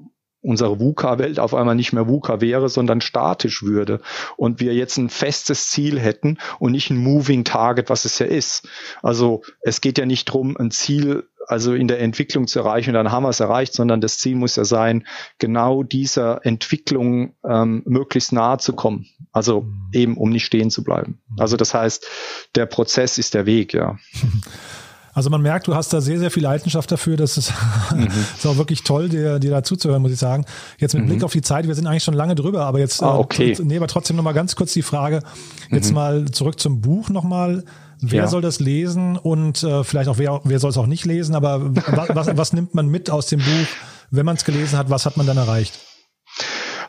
unsere 0.47 0.79
VUCA-Welt 0.79 1.41
auf 1.41 1.55
einmal 1.55 1.75
nicht 1.75 1.93
mehr 1.93 2.09
VUCA 2.09 2.41
wäre, 2.41 2.69
sondern 2.69 3.01
statisch 3.01 3.63
würde 3.63 4.01
und 4.37 4.61
wir 4.61 4.75
jetzt 4.75 4.97
ein 4.97 5.11
festes 5.11 5.71
Ziel 5.71 5.99
hätten 5.99 6.39
und 6.59 6.73
nicht 6.73 6.91
ein 6.91 6.97
Moving 6.97 7.45
Target, 7.45 7.91
was 7.91 8.05
es 8.05 8.19
ja 8.19 8.27
ist. 8.27 8.69
Also 9.03 9.43
es 9.61 9.81
geht 9.81 9.99
ja 9.99 10.07
nicht 10.07 10.27
drum, 10.27 10.57
ein 10.57 10.71
Ziel 10.71 11.25
also 11.49 11.75
in 11.75 11.87
der 11.87 12.01
Entwicklung 12.01 12.47
zu 12.47 12.59
erreichen 12.61 12.91
und 12.91 12.95
dann 12.95 13.13
haben 13.13 13.23
wir 13.23 13.29
es 13.29 13.41
erreicht, 13.41 13.73
sondern 13.73 14.01
das 14.01 14.19
Ziel 14.19 14.35
muss 14.35 14.57
ja 14.57 14.65
sein, 14.65 15.07
genau 15.39 15.83
dieser 15.83 16.45
Entwicklung 16.45 17.35
ähm, 17.49 17.83
möglichst 17.87 18.33
nahe 18.33 18.59
zu 18.59 18.73
kommen. 18.73 19.07
Also 19.33 19.63
mhm. 19.63 19.89
eben, 19.93 20.17
um 20.17 20.31
nicht 20.31 20.45
stehen 20.45 20.71
zu 20.71 20.83
bleiben. 20.83 21.21
Also 21.39 21.57
das 21.57 21.75
heißt, 21.75 22.07
der 22.55 22.67
Prozess 22.67 23.19
ist 23.19 23.35
der 23.35 23.47
Weg, 23.47 23.75
ja. 23.75 23.99
Also 25.17 25.31
man 25.31 25.41
merkt, 25.41 25.67
du 25.67 25.75
hast 25.75 25.95
da 25.95 26.03
sehr, 26.03 26.19
sehr 26.19 26.31
viel 26.31 26.43
Leidenschaft 26.43 26.93
dafür. 26.93 27.17
Das 27.17 27.39
ist, 27.39 27.51
mhm. 27.91 28.07
ist 28.37 28.47
auch 28.47 28.59
wirklich 28.59 28.83
toll, 28.83 29.09
dir, 29.09 29.39
dir 29.39 29.51
da 29.51 29.63
zuzuhören, 29.63 30.03
muss 30.03 30.13
ich 30.13 30.19
sagen. 30.19 30.45
Jetzt 30.77 30.93
mit 30.93 31.05
mhm. 31.05 31.09
Blick 31.09 31.25
auf 31.25 31.33
die 31.33 31.41
Zeit, 31.41 31.67
wir 31.67 31.75
sind 31.75 31.87
eigentlich 31.87 32.05
schon 32.05 32.13
lange 32.13 32.35
drüber, 32.35 32.67
aber 32.67 32.81
jetzt 32.81 33.03
ah, 33.03 33.17
okay. 33.17 33.53
äh, 33.53 33.63
nee, 33.63 33.79
aber 33.79 33.87
trotzdem 33.87 34.17
nochmal 34.17 34.35
ganz 34.35 34.57
kurz 34.57 34.75
die 34.75 34.83
Frage. 34.83 35.23
Jetzt 35.71 35.89
mhm. 35.89 35.95
mal 35.95 36.25
zurück 36.27 36.61
zum 36.61 36.83
Buch 36.83 37.09
nochmal. 37.09 37.65
Wer 38.03 38.25
ja. 38.25 38.27
soll 38.27 38.43
das 38.43 38.61
lesen 38.61 39.17
und 39.17 39.63
äh, 39.63 39.85
vielleicht 39.85 40.11
auch 40.11 40.19
wer, 40.19 40.43
wer 40.45 40.59
soll 40.59 40.69
es 40.69 40.77
auch 40.77 40.87
nicht 40.87 41.07
lesen, 41.07 41.35
aber 41.35 41.63
was, 41.65 42.09
was, 42.15 42.37
was 42.37 42.53
nimmt 42.53 42.75
man 42.75 42.87
mit 42.87 43.09
aus 43.09 43.25
dem 43.29 43.41
Buch, 43.41 43.67
wenn 44.11 44.27
man 44.27 44.37
es 44.37 44.45
gelesen 44.45 44.79
hat, 44.79 44.91
was 44.91 45.07
hat 45.07 45.17
man 45.17 45.27
dann 45.27 45.39
erreicht? 45.39 45.81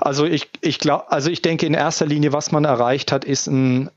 Also 0.01 0.25
ich, 0.25 0.49
ich 0.59 0.79
glaube, 0.79 1.09
also 1.13 1.29
ich 1.29 1.41
denke 1.41 1.65
in 1.65 1.73
erster 1.73 2.05
Linie, 2.05 2.33
was 2.33 2.51
man 2.51 2.65
erreicht 2.65 3.13
hat, 3.13 3.23
ist 3.23 3.47
ein 3.47 3.89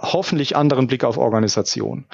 hoffentlich 0.00 0.56
anderen 0.56 0.86
Blick 0.86 1.04
auf 1.04 1.18
Organisation. 1.18 2.06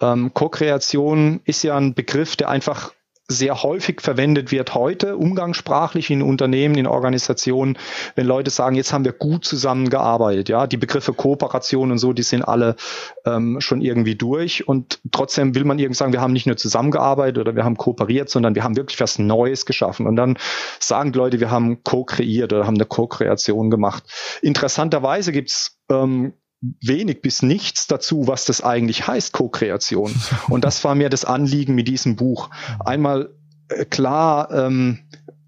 Ähm, 0.00 0.32
Co-Kreation 0.34 1.40
ist 1.44 1.62
ja 1.62 1.76
ein 1.76 1.94
Begriff, 1.94 2.36
der 2.36 2.48
einfach 2.48 2.92
sehr 3.28 3.62
häufig 3.62 4.00
verwendet 4.00 4.52
wird 4.52 4.74
heute, 4.74 5.16
umgangssprachlich 5.16 6.10
in 6.10 6.22
Unternehmen, 6.22 6.76
in 6.76 6.86
Organisationen, 6.86 7.78
wenn 8.14 8.26
Leute 8.26 8.50
sagen, 8.50 8.76
jetzt 8.76 8.92
haben 8.92 9.04
wir 9.04 9.12
gut 9.12 9.44
zusammengearbeitet. 9.44 10.48
Ja, 10.48 10.66
die 10.66 10.76
Begriffe 10.76 11.12
Kooperation 11.12 11.90
und 11.92 11.98
so, 11.98 12.12
die 12.12 12.22
sind 12.22 12.42
alle 12.42 12.76
ähm, 13.24 13.60
schon 13.60 13.80
irgendwie 13.80 14.16
durch. 14.16 14.68
Und 14.68 15.00
trotzdem 15.12 15.54
will 15.54 15.64
man 15.64 15.78
irgendwie 15.78 15.96
sagen, 15.96 16.12
wir 16.12 16.20
haben 16.20 16.32
nicht 16.32 16.46
nur 16.46 16.56
zusammengearbeitet 16.56 17.38
oder 17.38 17.56
wir 17.56 17.64
haben 17.64 17.76
kooperiert, 17.76 18.28
sondern 18.28 18.54
wir 18.54 18.64
haben 18.64 18.76
wirklich 18.76 19.00
was 19.00 19.18
Neues 19.18 19.66
geschaffen. 19.66 20.06
Und 20.06 20.16
dann 20.16 20.36
sagen 20.78 21.12
die 21.12 21.18
Leute, 21.18 21.40
wir 21.40 21.50
haben 21.50 21.82
co-kreiert 21.84 22.52
oder 22.52 22.66
haben 22.66 22.76
eine 22.76 22.86
Co-Kreation 22.86 23.70
gemacht. 23.70 24.04
Interessanterweise 24.42 25.32
gibt's 25.32 25.78
ähm, 25.90 26.34
wenig 26.80 27.22
bis 27.22 27.42
nichts 27.42 27.86
dazu, 27.86 28.26
was 28.26 28.44
das 28.44 28.62
eigentlich 28.62 29.06
heißt, 29.06 29.32
Co-Kreation. 29.32 30.14
Und 30.48 30.64
das 30.64 30.82
war 30.84 30.94
mir 30.94 31.10
das 31.10 31.24
Anliegen 31.24 31.74
mit 31.74 31.88
diesem 31.88 32.16
Buch. 32.16 32.50
Einmal 32.84 33.30
äh, 33.68 33.84
klar 33.84 34.50
ähm, 34.52 35.00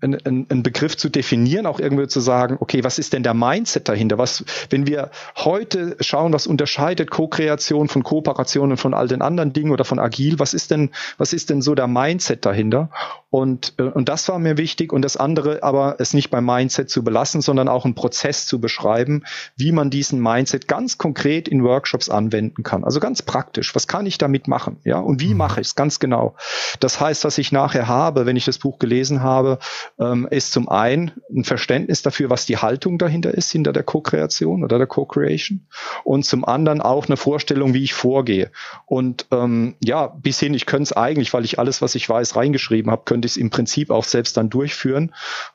einen, 0.05 0.47
einen 0.51 0.63
Begriff 0.63 0.97
zu 0.97 1.09
definieren, 1.09 1.67
auch 1.67 1.81
irgendwie 1.81 2.07
zu 2.07 2.21
sagen, 2.21 2.57
okay, 2.61 2.85
was 2.85 2.99
ist 2.99 3.13
denn 3.13 3.23
der 3.23 3.35
Mindset 3.35 3.89
dahinter? 3.89 4.19
Was, 4.19 4.45
wenn 4.71 4.87
wir 4.87 5.11
heute 5.37 5.97
schauen, 6.01 6.33
was 6.33 6.47
unterscheidet 6.47 7.11
Co-Kreation 7.11 7.89
von 7.89 8.03
Kooperation 8.03 8.71
und 8.71 8.77
von 8.77 8.95
all 8.95 9.09
den 9.09 9.23
anderen 9.23 9.53
Dingen 9.53 9.73
oder 9.73 9.85
von 9.85 9.99
Agil, 9.99 10.39
was 10.39 10.55
ist 10.55 10.71
denn, 10.71 10.91
was 11.19 11.33
ist 11.33 11.51
denn 11.51 11.63
so 11.63 11.75
der 11.75 11.87
Mindset 11.87 12.45
dahinter? 12.45 12.91
Und, 13.31 13.75
äh, 13.79 13.83
und 13.83 14.09
das 14.09 14.29
war 14.29 14.39
mir 14.39 14.59
wichtig 14.59 14.93
und 14.93 15.03
das 15.03 15.17
andere 15.17 15.63
aber 15.63 15.97
es 15.99 16.15
nicht 16.15 16.31
beim 16.31 16.45
Mindset 16.45 16.89
zu 16.89 17.03
belassen, 17.03 17.41
sondern 17.41 17.69
auch 17.69 17.85
einen 17.85 17.95
Prozess 17.95 18.47
zu 18.47 18.61
beschreiben, 18.61 19.25
wie 19.57 19.73
man 19.73 19.91
diesen 19.91 20.21
Mindset 20.21 20.69
ganz 20.69 20.99
konkret 20.99 21.49
in 21.49 21.65
Workshops 21.65 22.09
anwenden 22.09 22.63
kann. 22.63 22.85
Also 22.85 23.01
ganz 23.01 23.23
praktisch. 23.23 23.75
Was 23.75 23.89
kann 23.89 24.07
ich 24.07 24.19
damit 24.19 24.47
machen? 24.47 24.77
Ja, 24.85 24.99
und 24.99 25.21
wie 25.21 25.33
mhm. 25.33 25.39
mache 25.39 25.61
ich 25.61 25.69
es 25.69 25.75
ganz 25.75 25.99
genau? 25.99 26.37
Das 26.79 27.01
heißt, 27.01 27.25
was 27.25 27.39
ich 27.39 27.51
nachher 27.51 27.89
habe, 27.89 28.27
wenn 28.27 28.37
ich 28.37 28.45
das 28.45 28.59
Buch 28.59 28.79
gelesen 28.79 29.23
habe, 29.23 29.59
ähm, 29.99 30.27
ist 30.31 30.53
zum 30.53 30.69
einen 30.69 31.13
ein 31.31 31.45
Verständnis 31.45 32.03
dafür, 32.03 32.31
was 32.31 32.47
die 32.47 32.57
Haltung 32.57 32.99
dahinter 32.99 33.33
ist, 33.33 33.51
hinter 33.53 33.73
der 33.73 33.83
Co-Kreation 33.83 34.65
oder 34.65 34.79
der 34.79 34.87
Co-Creation. 34.87 35.67
Und 36.03 36.25
zum 36.25 36.45
anderen 36.45 36.81
auch 36.81 37.07
eine 37.07 37.17
Vorstellung, 37.17 37.75
wie 37.75 37.85
ich 37.85 37.95
vorgehe. 37.95 38.51
Und 38.87 39.27
ähm, 39.31 39.77
ja, 39.83 40.09
bis 40.09 40.41
hin, 40.41 40.55
ich 40.55 40.67
könnte 40.67 40.85
es 40.85 40.93
eigentlich, 40.93 41.33
weil 41.33 41.45
ich 41.45 41.59
alles, 41.59 41.83
was 41.83 41.95
ich 41.95 42.09
weiß, 42.09 42.37
reingeschrieben 42.37 42.91
habe, 42.91 43.03
könnte 43.05 43.27
ich 43.27 43.33
es 43.33 43.37
im 43.37 43.51
Prinzip 43.51 43.91
auch 43.91 44.05
selbst 44.05 44.37
dann 44.37 44.51
durchführen. 44.51 45.15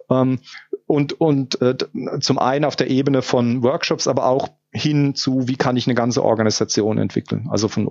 Ähm, 0.10 0.40
und 0.86 1.20
und 1.22 1.62
äh, 1.62 1.76
zum 2.20 2.40
einen 2.40 2.66
auf 2.66 2.76
der 2.76 2.90
Ebene 2.90 3.22
von 3.22 3.62
Workshops, 3.62 4.08
aber 4.08 4.26
auch 4.26 4.50
hin 4.72 5.16
zu, 5.16 5.48
wie 5.48 5.56
kann 5.56 5.78
ich 5.78 5.88
eine 5.88 5.96
ganze 5.96 6.24
Organisation 6.24 6.98
entwickeln? 6.98 7.48
Also 7.50 7.68
von, 7.68 7.88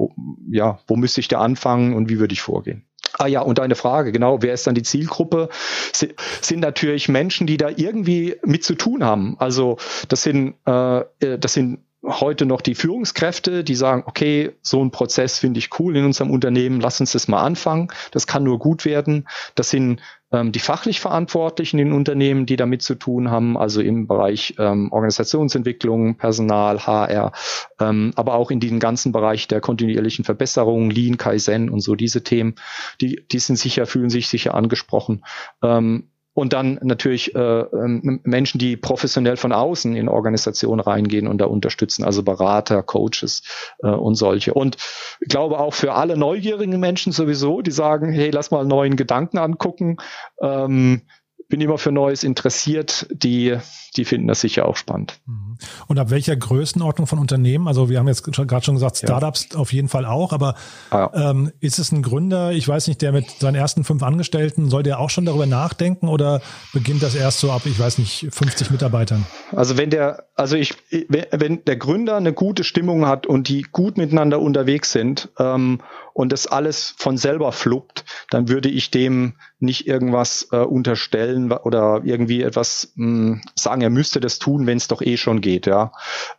ja, 0.51 0.80
wo 0.86 0.96
müsste 0.96 1.20
ich 1.20 1.28
da 1.28 1.40
anfangen 1.40 1.94
und 1.94 2.09
wie 2.09 2.18
würde 2.18 2.32
ich 2.32 2.40
vorgehen? 2.40 2.84
Ah 3.19 3.27
ja, 3.27 3.41
und 3.41 3.59
eine 3.59 3.75
Frage, 3.75 4.12
genau, 4.12 4.43
wer 4.43 4.55
ist 4.55 4.66
dann 4.66 4.77
die 4.77 4.83
Zielgruppe? 4.83 5.49
Sind 5.93 6.61
natürlich 6.61 7.09
Menschen, 7.09 7.49
die 7.49 7.57
da 7.57 7.69
irgendwie 7.69 8.37
mit 8.45 8.64
zu 8.64 8.77
tun 8.77 9.05
haben. 9.05 9.37
Also 9.41 9.77
das 10.09 10.23
sind, 10.23 10.55
äh, 10.66 11.03
das 11.19 11.53
sind 11.53 11.81
heute 12.03 12.46
noch 12.46 12.61
die 12.61 12.74
Führungskräfte, 12.74 13.64
die 13.64 13.74
sagen, 13.74 14.05
okay, 14.07 14.53
so 14.62 14.82
ein 14.82 14.90
Prozess 14.90 15.38
finde 15.38 15.59
ich 15.59 15.78
cool 15.80 15.96
in 15.96 16.05
unserem 16.05 16.30
Unternehmen, 16.30 16.80
lass 16.80 17.01
uns 17.01 17.12
das 17.12 17.26
mal 17.26 17.42
anfangen. 17.42 17.88
Das 18.12 18.26
kann 18.26 18.44
nur 18.44 18.59
gut 18.59 18.84
werden. 18.84 19.28
Das 19.57 19.70
sind 19.70 20.01
ähm, 20.30 20.53
die 20.53 20.61
fachlich 20.61 21.01
Verantwortlichen 21.01 21.78
in 21.78 21.92
Unternehmen, 21.92 22.46
die 22.46 22.57
damit 22.57 22.82
zu 22.82 22.94
tun 22.94 23.30
haben, 23.30 23.57
also 23.57 23.80
im 23.80 24.07
Bereich 24.07 24.55
ähm, 24.59 24.92
Organisationsentwicklung, 24.92 26.16
Personal, 26.16 26.86
HR, 26.86 27.32
ähm, 27.80 28.12
aber 28.14 28.34
auch 28.34 28.51
in 28.51 28.61
den 28.61 28.78
ganzen 28.78 29.11
Bereich 29.11 29.49
der 29.49 29.61
kontinuierlichen 29.61 30.24
Verbesserung, 30.24 30.90
Lean, 30.90 31.16
Kaizen 31.16 31.68
und 31.68 31.80
so 31.80 31.96
diese 31.96 32.22
Themen, 32.22 32.55
die, 33.01 33.24
die 33.30 33.38
sind 33.38 33.57
sicher, 33.57 33.86
fühlen 33.86 34.11
sich 34.11 34.28
sicher 34.28 34.55
angesprochen. 34.55 35.24
Ähm, 35.62 36.11
und 36.39 36.53
dann 36.53 36.78
natürlich 36.82 37.34
äh, 37.34 37.39
ähm, 37.41 38.20
Menschen, 38.22 38.61
die 38.61 38.76
professionell 38.76 39.36
von 39.36 39.51
außen 39.51 39.97
in 39.97 40.09
Organisationen 40.09 40.78
reingehen 40.78 41.26
und 41.26 41.39
da 41.39 41.47
unterstützen, 41.47 42.05
also 42.05 42.22
Berater, 42.22 42.84
Coaches 42.84 43.43
äh, 43.82 43.89
und 43.89 44.14
solche. 44.14 44.55
Und 44.55 44.76
ich 45.18 45.26
glaube 45.30 45.59
auch 45.59 45.74
für 45.74 45.95
alle 45.95 46.16
neugierigen 46.16 46.78
Menschen 46.78 47.11
sowieso, 47.11 47.61
die 47.61 47.72
sagen, 47.72 48.12
hey, 48.12 48.30
lass 48.30 48.53
mal 48.53 48.64
neuen 48.64 48.95
Gedanken 48.95 49.39
angucken. 49.39 49.97
Ähm, 50.41 51.03
bin 51.49 51.61
immer 51.61 51.78
für 51.78 51.92
Neues 51.92 52.24
interessiert, 52.24 53.07
die, 53.11 53.57
die 53.96 54.05
finden 54.05 54.28
das 54.28 54.42
sicher 54.42 54.66
auch 54.66 54.76
spannend. 54.76 55.18
Mhm. 55.26 55.57
Und 55.86 55.99
ab 55.99 56.11
welcher 56.11 56.36
Größenordnung 56.36 57.07
von 57.07 57.18
Unternehmen? 57.18 57.66
Also 57.66 57.88
wir 57.88 57.99
haben 57.99 58.07
jetzt 58.07 58.22
gerade 58.22 58.64
schon 58.64 58.74
gesagt, 58.74 58.99
Startups 58.99 59.49
ja. 59.53 59.59
auf 59.59 59.72
jeden 59.72 59.88
Fall 59.88 60.05
auch, 60.05 60.32
aber 60.32 60.55
ah, 60.90 61.11
ja. 61.12 61.30
ähm, 61.30 61.51
ist 61.61 61.78
es 61.78 61.90
ein 61.90 62.03
Gründer, 62.03 62.53
ich 62.53 62.68
weiß 62.68 62.86
nicht, 62.88 63.01
der 63.01 63.12
mit 63.12 63.30
seinen 63.30 63.55
ersten 63.55 63.84
fünf 63.84 64.03
Angestellten, 64.03 64.68
soll 64.68 64.82
der 64.82 65.01
auch 65.01 65.11
schon 65.11 65.24
darüber 65.24 65.46
nachdenken 65.46 66.09
oder 66.09 66.42
beginnt 66.74 67.03
das 67.03 67.14
erst 67.14 67.40
so 67.40 67.51
ab, 67.51 67.62
ich 67.64 67.78
weiß 67.78 67.99
nicht, 67.99 68.28
50 68.30 68.70
Mitarbeitern? 68.70 69.24
Also 69.53 69.78
wenn 69.78 69.88
der, 69.88 70.24
also 70.34 70.57
ich, 70.57 70.74
wenn 71.09 71.64
der 71.64 71.76
Gründer 71.76 72.16
eine 72.16 72.34
gute 72.34 72.62
Stimmung 72.62 73.07
hat 73.07 73.26
und 73.26 73.49
die 73.49 73.62
gut 73.62 73.96
miteinander 73.96 74.40
unterwegs 74.40 74.92
sind 74.92 75.30
ähm, 75.38 75.80
und 76.12 76.30
das 76.30 76.46
alles 76.46 76.94
von 76.99 77.16
selber 77.16 77.53
fluppt, 77.53 78.05
dann 78.30 78.49
würde 78.49 78.68
ich 78.68 78.90
dem 78.90 79.34
nicht 79.61 79.87
irgendwas 79.87 80.49
äh, 80.53 80.59
unterstellen 80.59 81.51
oder 81.53 82.03
irgendwie 82.05 82.43
etwas 82.43 82.93
mh, 82.95 83.07
hm, 83.07 83.41
sagen, 83.55 83.81
er 83.81 83.91
müsste 83.91 84.21
das 84.21 84.39
tun, 84.39 84.67
wenn 84.67 84.77
es 84.77 84.89
doch 84.89 85.03
eh 85.03 85.17
schon 85.17 85.41
geht. 85.41 85.67
Ja, 85.67 85.93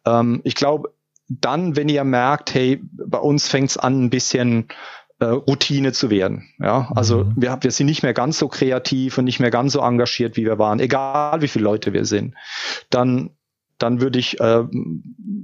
ähm, 0.05 0.41
ich 0.43 0.55
glaube, 0.55 0.93
dann, 1.27 1.75
wenn 1.75 1.89
ihr 1.89 2.03
merkt, 2.03 2.53
hey, 2.53 2.81
bei 2.91 3.19
uns 3.19 3.47
fängt 3.47 3.69
es 3.69 3.77
an, 3.77 4.05
ein 4.05 4.09
bisschen 4.09 4.67
äh, 5.19 5.25
Routine 5.25 5.91
zu 5.91 6.09
werden. 6.09 6.49
Ja, 6.59 6.91
also 6.95 7.25
mhm. 7.25 7.33
wir, 7.35 7.57
wir 7.61 7.71
sind 7.71 7.87
nicht 7.87 8.03
mehr 8.03 8.13
ganz 8.13 8.39
so 8.39 8.47
kreativ 8.47 9.17
und 9.17 9.25
nicht 9.25 9.39
mehr 9.39 9.51
ganz 9.51 9.73
so 9.73 9.81
engagiert, 9.81 10.37
wie 10.37 10.45
wir 10.45 10.57
waren, 10.57 10.79
egal 10.79 11.41
wie 11.41 11.47
viele 11.47 11.65
Leute 11.65 11.93
wir 11.93 12.05
sind. 12.05 12.35
Dann 12.89 13.31
dann 13.79 14.01
würde 14.01 14.19
ich 14.19 14.39
äh, 14.39 14.63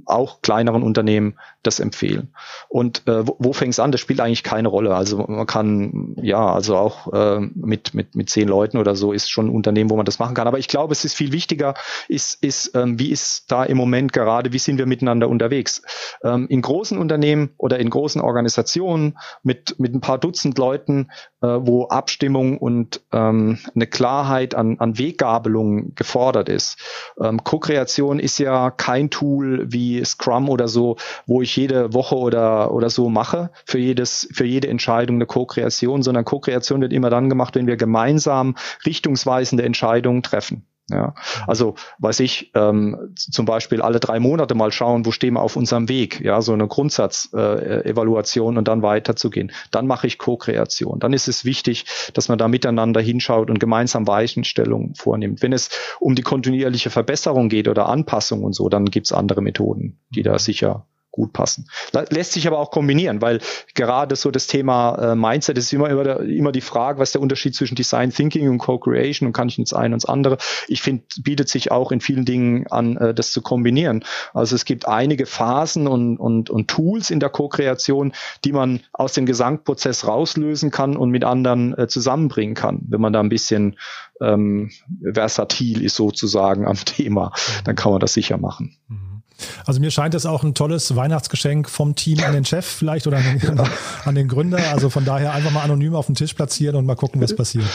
auch 0.04 0.42
kleineren 0.42 0.82
Unternehmen 0.82 1.34
das 1.62 1.80
empfehlen. 1.80 2.32
Und 2.68 3.06
äh, 3.08 3.26
wo, 3.26 3.36
wo 3.38 3.52
fängt 3.52 3.72
es 3.72 3.80
an? 3.80 3.92
Das 3.92 4.00
spielt 4.00 4.20
eigentlich 4.20 4.42
keine 4.42 4.68
Rolle. 4.68 4.94
Also 4.94 5.18
man 5.26 5.46
kann, 5.46 6.14
ja, 6.22 6.52
also 6.52 6.76
auch 6.76 7.12
äh, 7.12 7.40
mit, 7.40 7.94
mit, 7.94 8.14
mit 8.14 8.30
zehn 8.30 8.48
Leuten 8.48 8.78
oder 8.78 8.94
so 8.94 9.12
ist 9.12 9.30
schon 9.30 9.46
ein 9.46 9.54
Unternehmen, 9.54 9.90
wo 9.90 9.96
man 9.96 10.06
das 10.06 10.18
machen 10.18 10.34
kann. 10.34 10.46
Aber 10.46 10.58
ich 10.58 10.68
glaube, 10.68 10.92
es 10.92 11.04
ist 11.04 11.14
viel 11.14 11.32
wichtiger, 11.32 11.74
ist, 12.08 12.42
ist 12.42 12.74
ähm, 12.74 12.98
wie 12.98 13.10
ist 13.10 13.50
da 13.50 13.64
im 13.64 13.76
Moment 13.76 14.12
gerade, 14.12 14.52
wie 14.52 14.58
sind 14.58 14.78
wir 14.78 14.86
miteinander 14.86 15.28
unterwegs? 15.28 15.82
Ähm, 16.22 16.46
in 16.48 16.62
großen 16.62 16.98
Unternehmen 16.98 17.50
oder 17.56 17.78
in 17.78 17.90
großen 17.90 18.20
Organisationen 18.20 19.18
mit, 19.42 19.78
mit 19.80 19.94
ein 19.94 20.00
paar 20.00 20.18
Dutzend 20.18 20.58
Leuten, 20.58 21.08
wo 21.46 21.84
Abstimmung 21.88 22.58
und 22.58 23.00
ähm, 23.12 23.58
eine 23.74 23.86
Klarheit 23.86 24.54
an, 24.54 24.78
an 24.78 24.98
Weggabelung 24.98 25.94
gefordert 25.94 26.48
ist. 26.48 26.78
Ähm, 27.20 27.42
Co-Kreation 27.42 28.18
ist 28.18 28.38
ja 28.38 28.70
kein 28.70 29.10
Tool 29.10 29.66
wie 29.70 30.04
Scrum 30.04 30.48
oder 30.48 30.68
so, 30.68 30.96
wo 31.26 31.42
ich 31.42 31.56
jede 31.56 31.92
Woche 31.94 32.16
oder, 32.16 32.72
oder 32.72 32.90
so 32.90 33.08
mache 33.08 33.50
für 33.64 33.78
jedes, 33.78 34.28
für 34.32 34.44
jede 34.44 34.68
Entscheidung 34.68 35.16
eine 35.16 35.26
Co-Kreation, 35.26 36.02
sondern 36.02 36.24
Co-Kreation 36.24 36.80
wird 36.80 36.92
immer 36.92 37.10
dann 37.10 37.28
gemacht, 37.28 37.54
wenn 37.54 37.66
wir 37.66 37.76
gemeinsam 37.76 38.56
richtungsweisende 38.84 39.64
Entscheidungen 39.64 40.22
treffen. 40.22 40.66
Ja, 40.88 41.14
also 41.48 41.74
weiß 41.98 42.20
ich, 42.20 42.52
ähm, 42.54 43.12
zum 43.16 43.44
Beispiel 43.44 43.82
alle 43.82 43.98
drei 43.98 44.20
Monate 44.20 44.54
mal 44.54 44.70
schauen, 44.70 45.04
wo 45.04 45.10
stehen 45.10 45.34
wir 45.34 45.42
auf 45.42 45.56
unserem 45.56 45.88
Weg, 45.88 46.20
ja, 46.20 46.40
so 46.40 46.52
eine 46.52 46.68
Grundsatzevaluation 46.68 48.54
äh, 48.54 48.58
und 48.58 48.68
dann 48.68 48.82
weiterzugehen. 48.82 49.50
Dann 49.72 49.88
mache 49.88 50.06
ich 50.06 50.16
Co-Kreation. 50.18 51.00
Dann 51.00 51.12
ist 51.12 51.26
es 51.26 51.44
wichtig, 51.44 51.86
dass 52.14 52.28
man 52.28 52.38
da 52.38 52.46
miteinander 52.46 53.00
hinschaut 53.00 53.50
und 53.50 53.58
gemeinsam 53.58 54.06
Weichenstellungen 54.06 54.94
vornimmt. 54.94 55.42
Wenn 55.42 55.52
es 55.52 55.70
um 55.98 56.14
die 56.14 56.22
kontinuierliche 56.22 56.90
Verbesserung 56.90 57.48
geht 57.48 57.66
oder 57.66 57.88
Anpassung 57.88 58.44
und 58.44 58.54
so, 58.54 58.68
dann 58.68 58.84
gibt's 58.84 59.10
andere 59.12 59.42
Methoden, 59.42 59.98
die 60.10 60.22
da 60.22 60.38
sicher 60.38 60.86
gut 61.16 61.32
passen. 61.32 61.66
Lässt 62.10 62.32
sich 62.32 62.46
aber 62.46 62.58
auch 62.58 62.70
kombinieren, 62.70 63.22
weil 63.22 63.40
gerade 63.74 64.14
so 64.16 64.30
das 64.30 64.46
Thema 64.46 65.12
äh, 65.12 65.14
Mindset 65.16 65.58
ist 65.58 65.72
immer, 65.72 65.88
immer, 65.90 66.52
die 66.52 66.60
Frage, 66.60 67.00
was 67.00 67.08
ist 67.08 67.14
der 67.14 67.22
Unterschied 67.22 67.54
zwischen 67.54 67.74
Design 67.74 68.10
Thinking 68.10 68.48
und 68.48 68.58
Co-Creation 68.58 69.26
und 69.26 69.32
kann 69.32 69.48
ich 69.48 69.56
jetzt 69.56 69.72
ein 69.72 69.92
und 69.92 70.02
das 70.02 70.08
andere. 70.08 70.36
Ich 70.68 70.82
finde, 70.82 71.04
bietet 71.22 71.48
sich 71.48 71.72
auch 71.72 71.90
in 71.90 72.00
vielen 72.00 72.26
Dingen 72.26 72.66
an, 72.68 72.96
äh, 72.98 73.14
das 73.14 73.32
zu 73.32 73.40
kombinieren. 73.40 74.04
Also 74.34 74.54
es 74.54 74.64
gibt 74.66 74.86
einige 74.86 75.26
Phasen 75.26 75.88
und, 75.88 76.18
und, 76.18 76.50
und 76.50 76.68
Tools 76.68 77.10
in 77.10 77.18
der 77.18 77.30
Co-Kreation, 77.30 78.12
die 78.44 78.52
man 78.52 78.80
aus 78.92 79.14
dem 79.14 79.24
Gesamtprozess 79.24 80.06
rauslösen 80.06 80.70
kann 80.70 80.96
und 80.96 81.10
mit 81.10 81.24
anderen 81.24 81.76
äh, 81.78 81.88
zusammenbringen 81.88 82.54
kann, 82.54 82.82
wenn 82.88 83.00
man 83.00 83.14
da 83.14 83.20
ein 83.20 83.30
bisschen 83.30 83.76
ähm, 84.20 84.70
versatil 85.02 85.82
ist 85.82 85.96
sozusagen 85.96 86.66
am 86.66 86.76
Thema, 86.84 87.32
dann 87.64 87.74
kann 87.74 87.92
man 87.92 88.00
das 88.00 88.12
sicher 88.12 88.36
machen. 88.36 88.76
Mhm. 88.88 89.15
Also 89.64 89.80
mir 89.80 89.90
scheint 89.90 90.14
es 90.14 90.26
auch 90.26 90.42
ein 90.42 90.54
tolles 90.54 90.96
Weihnachtsgeschenk 90.96 91.68
vom 91.68 91.94
Team 91.94 92.20
an 92.24 92.32
den 92.32 92.44
Chef 92.44 92.64
vielleicht 92.64 93.06
oder 93.06 93.18
an 93.18 93.38
den, 93.38 93.60
an 94.04 94.14
den 94.14 94.28
Gründer. 94.28 94.58
Also 94.72 94.90
von 94.90 95.04
daher 95.04 95.32
einfach 95.32 95.50
mal 95.50 95.62
anonym 95.62 95.94
auf 95.94 96.06
den 96.06 96.14
Tisch 96.14 96.34
platzieren 96.34 96.76
und 96.76 96.86
mal 96.86 96.96
gucken, 96.96 97.20
was 97.20 97.34
passiert. 97.36 97.66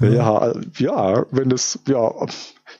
Ja, 0.00 0.52
ja, 0.78 1.24
wenn 1.30 1.50
es, 1.50 1.78
ja, 1.86 2.12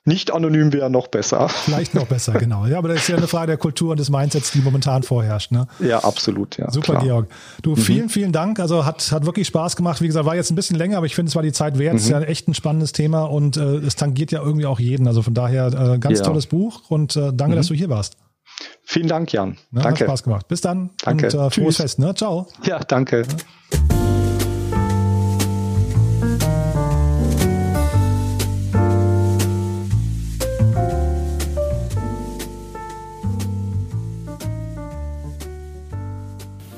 nicht 0.07 0.33
anonym 0.33 0.73
wäre 0.73 0.89
noch 0.89 1.09
besser. 1.09 1.49
Vielleicht 1.49 1.95
noch 1.95 2.07
besser, 2.07 2.33
genau. 2.39 2.67
Ja, 2.67 2.79
aber 2.79 2.89
das 2.89 2.99
ist 2.99 3.09
ja 3.09 3.17
eine 3.17 3.27
Frage 3.27 3.49
der 3.49 3.57
Kultur 3.57 3.91
und 3.91 4.01
des 4.01 4.09
Mindsets, 4.09 4.53
die 4.53 4.61
momentan 4.61 5.03
vorherrscht. 5.03 5.51
Ne? 5.51 5.67
Ja, 5.81 5.99
absolut. 6.05 6.57
Ja, 6.57 6.71
Super, 6.71 6.93
klar. 6.93 7.05
Georg. 7.05 7.29
Du, 7.63 7.71
mhm. 7.71 7.77
vielen, 7.77 8.09
vielen 8.09 8.33
Dank. 8.33 8.61
Also 8.61 8.85
hat, 8.85 9.11
hat 9.11 9.27
wirklich 9.27 9.49
Spaß 9.49 9.77
gemacht. 9.77 10.01
Wie 10.01 10.07
gesagt, 10.07 10.25
war 10.25 10.37
jetzt 10.37 10.51
ein 10.51 10.55
bisschen 10.55 10.77
länger, 10.77 10.99
aber 10.99 11.07
ich 11.07 11.15
finde, 11.15 11.31
es 11.31 11.37
war 11.37 11.43
die 11.43 11.53
Zeit 11.53 11.79
wert. 11.79 11.95
Mhm. 11.95 11.99
ist 11.99 12.09
ja 12.09 12.21
echt 12.21 12.49
ein 12.49 12.55
spannendes 12.55 12.93
Thema 12.93 13.25
und 13.25 13.57
äh, 13.57 13.77
es 13.79 13.97
tangiert 13.97 14.31
ja 14.31 14.41
irgendwie 14.43 14.67
auch 14.67 14.79
jeden. 14.79 15.09
Also 15.09 15.23
von 15.23 15.35
daher 15.35 15.67
äh, 15.67 15.99
ganz 15.99 16.21
ja. 16.21 16.25
tolles 16.25 16.47
Buch 16.47 16.83
und 16.89 17.17
äh, 17.17 17.33
danke, 17.33 17.55
mhm. 17.55 17.57
dass 17.57 17.67
du 17.67 17.75
hier 17.75 17.91
warst. 17.91 18.17
Vielen 18.85 19.09
Dank, 19.09 19.33
Jan. 19.33 19.57
Ja, 19.73 19.83
danke. 19.83 20.01
Hat 20.05 20.09
Spaß 20.09 20.23
gemacht. 20.23 20.49
Bis 20.49 20.61
dann. 20.61 20.91
Danke. 21.03 21.27
Und 21.27 21.35
äh, 21.35 21.37
frohes 21.37 21.53
Tschüss. 21.53 21.77
Fest. 21.77 21.99
Ne? 21.99 22.15
Ciao. 22.15 22.47
Ja, 22.65 22.79
danke. 22.79 23.23
Ja. 23.73 24.06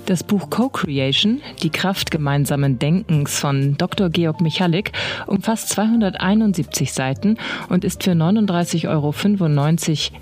Das 0.09 0.24
Buch 0.24 0.48
Co-Creation, 0.48 1.42
die 1.62 1.68
Kraft 1.68 2.11
gemeinsamen 2.11 2.78
Denkens 2.78 3.38
von 3.38 3.76
Dr. 3.76 4.09
Georg 4.09 4.40
Michalik, 4.40 4.92
umfasst 5.26 5.68
271 5.68 6.94
Seiten 6.94 7.36
und 7.68 7.84
ist 7.84 8.04
für 8.04 8.12
39,95 8.12 8.88
Euro 8.88 9.14